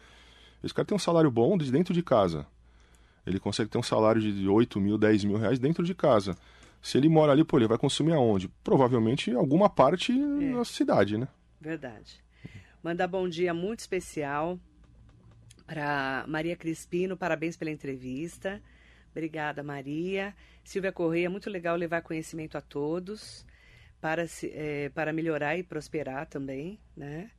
Esse 0.64 0.74
cara 0.74 0.86
tem 0.86 0.96
um 0.96 1.00
salário 1.00 1.30
bom 1.30 1.56
de 1.58 1.72
dentro 1.72 1.94
de 1.94 2.02
casa. 2.02 2.48
Ele 3.28 3.40
consegue 3.40 3.70
ter 3.70 3.78
um 3.78 3.84
salário 3.84 4.20
de 4.22 4.48
8 4.48 4.80
mil, 4.80 4.98
10 4.98 5.24
mil 5.24 5.38
reais 5.38 5.60
dentro 5.60 5.84
de 5.84 5.94
casa. 5.94 6.36
Se 6.82 6.98
ele 6.98 7.08
mora 7.08 7.32
ali, 7.34 7.44
pô, 7.44 7.58
ele 7.60 7.68
vai 7.68 7.78
consumir 7.78 8.14
aonde? 8.14 8.48
Provavelmente 8.64 9.30
em 9.30 9.36
alguma 9.36 9.70
parte 9.70 10.12
na 10.12 10.66
cidade, 10.66 11.18
né? 11.20 11.28
Verdade. 11.60 12.20
Mandar 12.84 13.08
bom 13.08 13.28
dia 13.30 13.54
muito 13.54 13.80
especial 13.80 14.60
para 15.66 16.26
Maria 16.28 16.56
Crispino, 16.56 17.16
parabéns 17.16 17.56
pela 17.56 17.72
entrevista. 17.72 18.62
Obrigada, 19.12 19.62
Maria. 19.62 20.34
Silvia 20.64 20.92
Correia, 20.92 21.30
muito 21.30 21.50
legal 21.50 21.76
levar 21.76 22.02
conhecimento 22.02 22.58
a 22.58 22.62
todos 22.62 23.46
para, 24.00 24.28
se- 24.28 24.52
eh, 24.54 24.90
para 24.96 25.14
melhorar 25.14 25.58
e 25.58 25.64
prosperar 25.64 26.26
também, 26.28 26.80
né? 26.96 27.30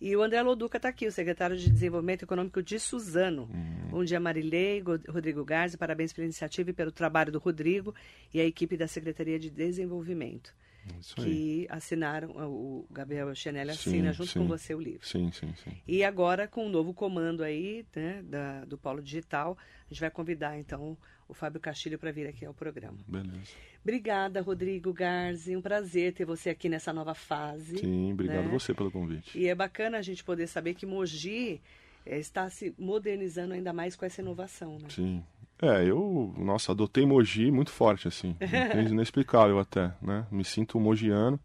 E 0.00 0.14
o 0.14 0.22
André 0.22 0.42
Loduca 0.42 0.76
está 0.76 0.88
aqui, 0.90 1.06
o 1.06 1.12
secretário 1.12 1.56
de 1.56 1.70
Desenvolvimento 1.70 2.22
Econômico 2.24 2.62
de 2.62 2.78
Suzano. 2.78 3.48
Bom 3.90 4.04
dia, 4.04 4.20
Marilei, 4.20 4.80
Go- 4.82 5.00
Rodrigo 5.08 5.42
Garza, 5.44 5.78
parabéns 5.78 6.12
pela 6.12 6.26
iniciativa 6.26 6.68
e 6.70 6.72
pelo 6.72 6.92
trabalho 6.92 7.32
do 7.32 7.38
Rodrigo 7.38 7.94
e 8.32 8.40
a 8.40 8.44
equipe 8.44 8.76
da 8.76 8.86
Secretaria 8.86 9.38
de 9.38 9.48
Desenvolvimento, 9.50 10.54
Isso 11.00 11.14
aí. 11.20 11.24
que 11.24 11.66
assinaram, 11.70 12.30
o 12.30 12.86
Gabriel 12.90 13.34
Chanel 13.34 13.66
Sim, 13.66 13.72
assina 13.72 14.12
junto 14.12 14.30
sim. 14.30 14.40
com 14.40 14.46
você 14.46 14.74
o 14.74 14.80
livro. 14.80 15.06
Sim, 15.06 15.30
sim, 15.32 15.54
sim. 15.62 15.72
E 15.86 16.04
agora, 16.04 16.46
com 16.46 16.66
o 16.66 16.68
novo 16.68 16.94
comando 16.94 17.42
aí, 17.42 17.86
né, 17.94 18.22
da, 18.22 18.64
do 18.64 18.78
Polo 18.78 19.02
Digital, 19.02 19.56
a 19.58 19.88
gente 19.92 20.00
vai 20.00 20.10
convidar, 20.10 20.58
então, 20.58 20.96
o 21.28 21.34
Fábio 21.34 21.60
Castilho 21.60 21.98
para 21.98 22.12
vir 22.12 22.26
aqui 22.26 22.44
ao 22.44 22.54
programa. 22.54 22.98
Beleza. 23.06 23.52
Obrigada, 23.82 24.40
Rodrigo 24.40 24.92
Garzi. 24.92 25.56
Um 25.56 25.62
prazer 25.62 26.12
ter 26.12 26.24
você 26.24 26.50
aqui 26.50 26.68
nessa 26.68 26.92
nova 26.92 27.14
fase. 27.14 27.78
Sim, 27.78 28.12
obrigado 28.12 28.44
né? 28.44 28.50
você 28.50 28.74
pelo 28.74 28.90
convite. 28.90 29.38
E 29.38 29.48
é 29.48 29.54
bacana 29.54 29.98
a 29.98 30.02
gente 30.02 30.24
poder 30.24 30.46
saber 30.46 30.74
que 30.74 30.86
Mogi 30.86 31.60
eh, 32.04 32.18
está 32.18 32.48
se 32.50 32.74
modernizando 32.78 33.54
ainda 33.54 33.72
mais 33.72 33.96
com 33.96 34.04
essa 34.04 34.20
inovação, 34.20 34.78
né? 34.78 34.88
Sim. 34.88 35.22
É, 35.60 35.84
eu, 35.84 36.34
nossa, 36.36 36.72
adotei 36.72 37.06
Mogi 37.06 37.50
muito 37.50 37.70
forte, 37.70 38.06
assim. 38.08 38.36
Inexplicável 38.90 39.58
até, 39.58 39.92
né? 40.02 40.26
Me 40.30 40.44
sinto 40.44 40.78
mogiano. 40.78 41.40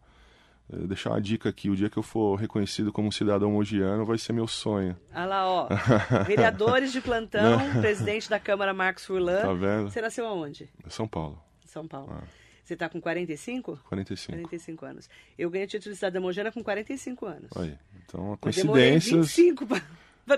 Eh, 0.71 0.88
Deixar 0.88 1.12
uma 1.12 1.21
dica 1.21 1.47
aqui, 1.50 1.69
o 1.69 1.76
dia 1.76 1.89
que 1.89 1.97
eu 1.97 2.04
for 2.04 2.36
reconhecido 2.36 2.91
como 2.91 3.12
cidadão 3.12 3.52
mogiano 3.52 4.06
vai 4.06 4.17
ser 4.17 4.34
meu 4.34 4.47
sonho. 4.47 4.97
Olha 5.13 5.26
lá, 5.26 5.47
ó. 5.47 5.67
Vereadores 6.28 6.91
de 6.91 7.00
plantão, 7.02 7.60
presidente 7.80 8.30
da 8.30 8.39
Câmara 8.39 8.74
Marcos 8.74 9.06
Furlan. 9.06 9.41
Tá 9.41 9.54
vendo? 9.54 9.89
Você 9.89 10.02
nasceu 10.02 10.26
aonde? 10.28 10.69
São 10.88 11.08
Paulo, 11.08 11.41
São 11.65 11.88
Paulo. 11.88 12.10
Ah. 12.12 12.24
Você 12.63 12.74
está 12.76 12.88
com 12.88 13.02
45? 13.02 13.80
45. 13.89 14.32
45 14.34 14.86
anos. 14.86 15.10
Eu 15.38 15.50
ganhei 15.50 15.65
o 15.65 15.69
título 15.69 15.91
de 15.91 15.95
cidadã 15.97 16.19
mogiana 16.21 16.52
com 16.52 16.63
45 16.63 17.26
anos. 17.26 17.50
Aí. 17.58 17.76
Então, 18.06 18.38
Eu 18.41 18.52
demorei 18.52 18.91
coincidências, 18.91 19.36
25 19.36 19.65
pra, 19.67 19.80
pra- 19.80 19.88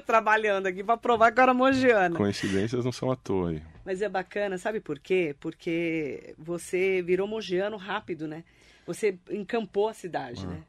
trabalhando 0.05 0.67
aqui 0.67 0.83
para 0.83 0.97
provar 0.97 1.31
que 1.31 1.39
eu 1.39 1.43
era 1.43 1.53
mogiana. 1.53 2.15
coincidências 2.15 2.83
não 2.83 2.91
são 2.91 3.11
à 3.11 3.15
toa 3.15 3.51
aí. 3.51 3.61
Mas 3.85 4.01
é 4.01 4.09
bacana, 4.09 4.57
sabe 4.57 4.79
por 4.79 4.99
quê? 4.99 5.35
Porque 5.39 6.33
você 6.37 7.01
virou 7.01 7.27
mogiano 7.27 7.77
rápido, 7.77 8.27
né? 8.27 8.43
Você 8.85 9.17
encampou 9.29 9.87
a 9.89 9.93
cidade, 9.93 10.45
né? 10.45 10.63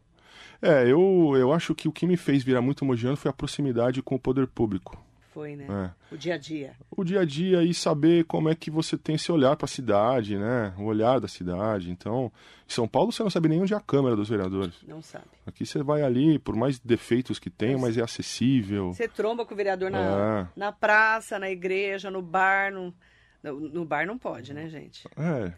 É, 0.62 0.84
eu, 0.84 1.34
eu 1.36 1.52
acho 1.52 1.74
que 1.74 1.88
o 1.88 1.92
que 1.92 2.06
me 2.06 2.16
fez 2.16 2.42
virar 2.42 2.62
muito 2.62 2.84
mogiano 2.84 3.16
foi 3.16 3.30
a 3.30 3.34
proximidade 3.34 4.02
com 4.02 4.14
o 4.14 4.18
poder 4.18 4.46
público. 4.46 4.98
Foi, 5.34 5.56
né? 5.56 5.66
É. 5.68 6.14
O 6.14 6.16
dia 6.16 6.34
a 6.34 6.38
dia. 6.38 6.76
o 6.96 7.02
dia 7.02 7.20
a 7.20 7.24
dia 7.24 7.62
e 7.64 7.74
saber 7.74 8.24
como 8.24 8.48
é 8.48 8.54
que 8.54 8.70
você 8.70 8.96
tem 8.96 9.16
esse 9.16 9.32
olhar 9.32 9.56
para 9.56 9.64
a 9.64 9.68
cidade, 9.68 10.38
né? 10.38 10.72
O 10.78 10.84
olhar 10.84 11.18
da 11.18 11.26
cidade. 11.26 11.90
Então, 11.90 12.30
em 12.68 12.72
São 12.72 12.86
Paulo 12.86 13.10
você 13.10 13.20
não 13.22 13.30
sabe 13.30 13.48
nem 13.48 13.60
onde 13.60 13.74
é 13.74 13.76
a 13.76 13.80
Câmara 13.80 14.14
dos 14.14 14.28
Vereadores. 14.28 14.74
Não 14.86 15.02
sabe. 15.02 15.24
Aqui 15.44 15.66
você 15.66 15.82
vai 15.82 16.02
ali, 16.02 16.38
por 16.38 16.54
mais 16.54 16.78
defeitos 16.78 17.40
que 17.40 17.50
tenha, 17.50 17.76
mas 17.76 17.98
é 17.98 18.02
acessível. 18.02 18.92
Você 18.94 19.08
tromba 19.08 19.44
com 19.44 19.52
o 19.54 19.56
vereador 19.56 19.90
na, 19.90 19.98
É. 19.98 20.46
na 20.56 20.70
praça, 20.70 21.36
na 21.38 21.50
igreja, 21.50 22.10
no 22.12 22.22
bar. 22.22 22.72
No, 22.72 22.94
no, 23.42 23.60
no 23.60 23.84
bar 23.84 24.06
não 24.06 24.16
pode, 24.16 24.54
né, 24.54 24.68
gente? 24.68 25.06
É, 25.16 25.52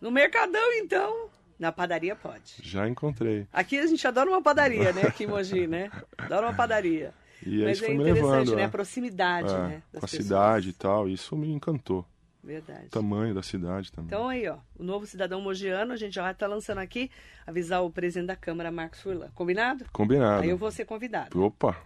No 0.00 0.10
Mercadão, 0.10 0.72
então. 0.82 1.28
Na 1.56 1.70
padaria 1.70 2.16
pode. 2.16 2.54
já 2.62 2.88
encontrei. 2.88 3.46
Aqui 3.52 3.78
a 3.78 3.86
gente 3.86 4.04
adora 4.08 4.28
uma 4.28 4.42
padaria, 4.42 4.92
né? 4.94 5.02
Aqui 5.02 5.24
em 5.24 5.26
Mogi, 5.28 5.66
né? 5.66 5.88
Adora 6.18 6.46
uma 6.46 6.54
padaria. 6.54 7.12
E 7.44 7.64
Mas 7.64 7.76
isso 7.78 7.84
é 7.86 7.92
interessante, 7.94 8.14
levando, 8.22 8.56
né? 8.56 8.62
é. 8.62 8.64
A 8.64 8.68
proximidade, 8.68 9.52
É, 9.54 9.58
né? 9.58 9.82
das 9.92 10.00
com 10.00 10.06
a 10.06 10.08
pessoas. 10.08 10.22
cidade 10.22 10.68
e 10.68 10.72
tal, 10.72 11.08
isso 11.08 11.36
me 11.36 11.50
encantou. 11.50 12.04
Verdade. 12.42 12.86
O 12.86 12.90
tamanho 12.90 13.34
da 13.34 13.42
cidade 13.42 13.92
também. 13.92 14.06
Então 14.08 14.28
aí, 14.28 14.48
ó, 14.48 14.56
o 14.78 14.82
novo 14.82 15.06
cidadão 15.06 15.40
mogiano, 15.42 15.92
a 15.92 15.96
gente 15.96 16.14
já 16.14 16.30
está 16.30 16.46
lançando 16.46 16.78
aqui, 16.78 17.10
avisar 17.46 17.82
o 17.84 17.90
presidente 17.90 18.28
da 18.28 18.36
Câmara, 18.36 18.70
Marcos 18.70 19.00
Furlan. 19.02 19.28
Combinado? 19.34 19.84
Combinado. 19.92 20.42
Aí 20.42 20.48
eu 20.48 20.56
vou 20.56 20.70
ser 20.70 20.84
convidado. 20.86 21.38
Opa, 21.42 21.76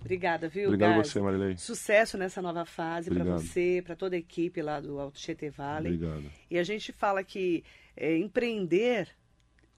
Obrigada, 0.00 0.48
viu, 0.48 0.64
obrigado 0.68 0.94
Gars? 0.96 1.08
você, 1.08 1.20
Marilei. 1.20 1.56
Sucesso 1.58 2.16
nessa 2.16 2.40
nova 2.40 2.64
fase 2.64 3.10
para 3.10 3.22
você, 3.22 3.82
para 3.84 3.94
toda 3.94 4.16
a 4.16 4.18
equipe 4.18 4.62
lá 4.62 4.80
do 4.80 4.98
Alto 4.98 5.18
Tietê 5.20 5.50
Valley. 5.50 5.92
Obrigado. 5.94 6.24
E 6.50 6.58
a 6.58 6.64
gente 6.64 6.90
fala 6.90 7.22
que 7.22 7.62
é, 7.94 8.16
empreender, 8.16 9.08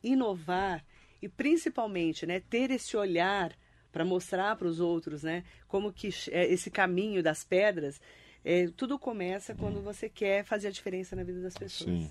inovar 0.02 0.84
e 1.20 1.28
principalmente, 1.28 2.24
né, 2.24 2.40
ter 2.40 2.70
esse 2.70 2.96
olhar 2.96 3.52
para 3.92 4.04
mostrar 4.04 4.56
para 4.56 4.66
os 4.66 4.80
outros, 4.80 5.22
né, 5.22 5.44
como 5.68 5.92
que 5.92 6.08
é, 6.30 6.50
esse 6.50 6.70
caminho 6.70 7.22
das 7.22 7.44
pedras 7.44 8.00
É, 8.44 8.66
tudo 8.76 8.98
começa 8.98 9.54
quando 9.54 9.80
você 9.80 10.08
quer 10.08 10.44
fazer 10.44 10.66
a 10.66 10.70
diferença 10.72 11.14
na 11.14 11.22
vida 11.22 11.40
das 11.40 11.54
pessoas. 11.56 11.88
Sim. 11.90 12.10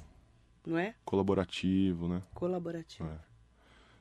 Não 0.65 0.77
é? 0.77 0.93
Colaborativo, 1.03 2.07
né? 2.07 2.21
Colaborativo. 2.33 3.09
É. 3.09 3.31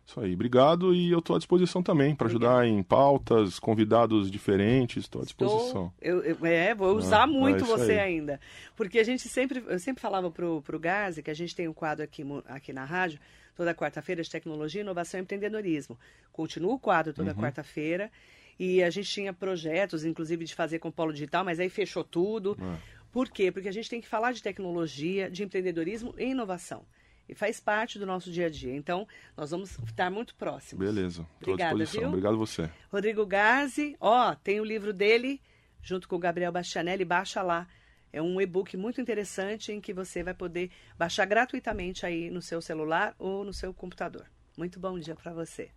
Isso 0.06 0.20
aí. 0.20 0.34
Obrigado 0.34 0.94
e 0.94 1.10
eu 1.10 1.18
estou 1.20 1.34
à 1.34 1.38
disposição 1.40 1.82
também 1.82 2.14
para 2.14 2.26
ajudar 2.28 2.66
em 2.66 2.82
pautas, 2.82 3.58
convidados 3.58 4.30
diferentes. 4.30 5.04
Estou 5.04 5.22
à 5.22 5.24
disposição. 5.24 5.92
Eu, 6.00 6.22
eu, 6.22 6.46
é, 6.46 6.74
vou 6.74 6.96
usar 6.96 7.22
Ah, 7.22 7.26
muito 7.26 7.64
é 7.64 7.66
você 7.66 7.92
aí. 7.92 7.98
ainda. 7.98 8.40
Porque 8.76 8.98
a 8.98 9.04
gente 9.04 9.28
sempre, 9.28 9.62
eu 9.66 9.78
sempre 9.78 10.00
falava 10.00 10.30
pro, 10.30 10.62
pro 10.62 10.78
Gazi 10.78 11.22
que 11.22 11.30
a 11.30 11.34
gente 11.34 11.54
tem 11.54 11.66
um 11.68 11.72
quadro 11.74 12.04
aqui, 12.04 12.22
aqui 12.46 12.72
na 12.72 12.84
rádio, 12.84 13.18
toda 13.60 13.74
quarta-feira, 13.74 14.22
de 14.22 14.30
tecnologia, 14.30 14.80
inovação 14.80 15.20
e 15.20 15.22
empreendedorismo. 15.22 15.98
Continua 16.32 16.72
o 16.72 16.78
quadro 16.78 17.10
Uhum. 17.10 17.16
toda 17.26 17.34
quarta-feira. 17.34 18.10
E 18.58 18.82
a 18.82 18.88
gente 18.88 19.10
tinha 19.10 19.34
projetos, 19.34 20.02
inclusive, 20.02 20.46
de 20.46 20.54
fazer 20.54 20.78
com 20.78 20.88
o 20.88 20.92
Polo 20.92 21.12
Digital, 21.12 21.44
mas 21.44 21.60
aí 21.60 21.68
fechou 21.68 22.02
tudo. 22.02 22.56
É. 22.58 22.78
Por 23.12 23.28
quê? 23.28 23.52
Porque 23.52 23.68
a 23.68 23.72
gente 23.72 23.90
tem 23.90 24.00
que 24.00 24.08
falar 24.08 24.32
de 24.32 24.42
tecnologia, 24.42 25.30
de 25.30 25.42
empreendedorismo 25.44 26.14
e 26.16 26.30
inovação. 26.30 26.86
E 27.28 27.34
faz 27.34 27.60
parte 27.60 27.98
do 27.98 28.06
nosso 28.06 28.30
dia 28.30 28.46
a 28.46 28.50
dia. 28.50 28.74
Então, 28.74 29.06
nós 29.36 29.50
vamos 29.50 29.78
estar 29.86 30.10
muito 30.10 30.34
próximos. 30.34 30.82
Beleza. 30.82 31.26
Estou 31.38 31.52
à 31.52 31.56
disposição. 31.58 32.00
viu? 32.00 32.08
Obrigado 32.08 32.38
você. 32.38 32.70
Rodrigo 32.90 33.26
Gazi, 33.26 33.94
ó, 34.00 34.34
tem 34.36 34.58
o 34.58 34.64
livro 34.64 34.92
dele, 34.94 35.38
junto 35.82 36.08
com 36.08 36.16
o 36.16 36.18
Gabriel 36.18 36.50
Bastianelli, 36.50 37.04
baixa 37.04 37.42
lá. 37.42 37.68
É 38.12 38.20
um 38.20 38.40
e-book 38.40 38.76
muito 38.76 39.00
interessante 39.00 39.72
em 39.72 39.80
que 39.80 39.92
você 39.92 40.22
vai 40.22 40.34
poder 40.34 40.70
baixar 40.98 41.24
gratuitamente 41.24 42.04
aí 42.04 42.30
no 42.30 42.42
seu 42.42 42.60
celular 42.60 43.14
ou 43.18 43.44
no 43.44 43.52
seu 43.52 43.72
computador. 43.72 44.26
Muito 44.56 44.80
bom 44.80 44.98
dia 44.98 45.14
para 45.14 45.32
você. 45.32 45.70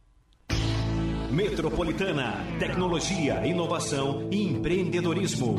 Metropolitana, 1.31 2.33
tecnologia, 2.59 3.45
inovação 3.45 4.29
e 4.31 4.43
empreendedorismo. 4.43 5.55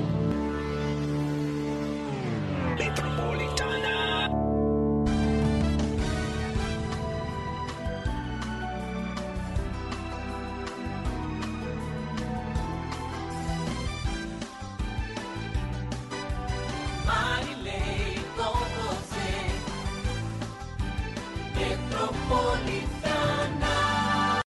Metropolitana. 2.79 3.34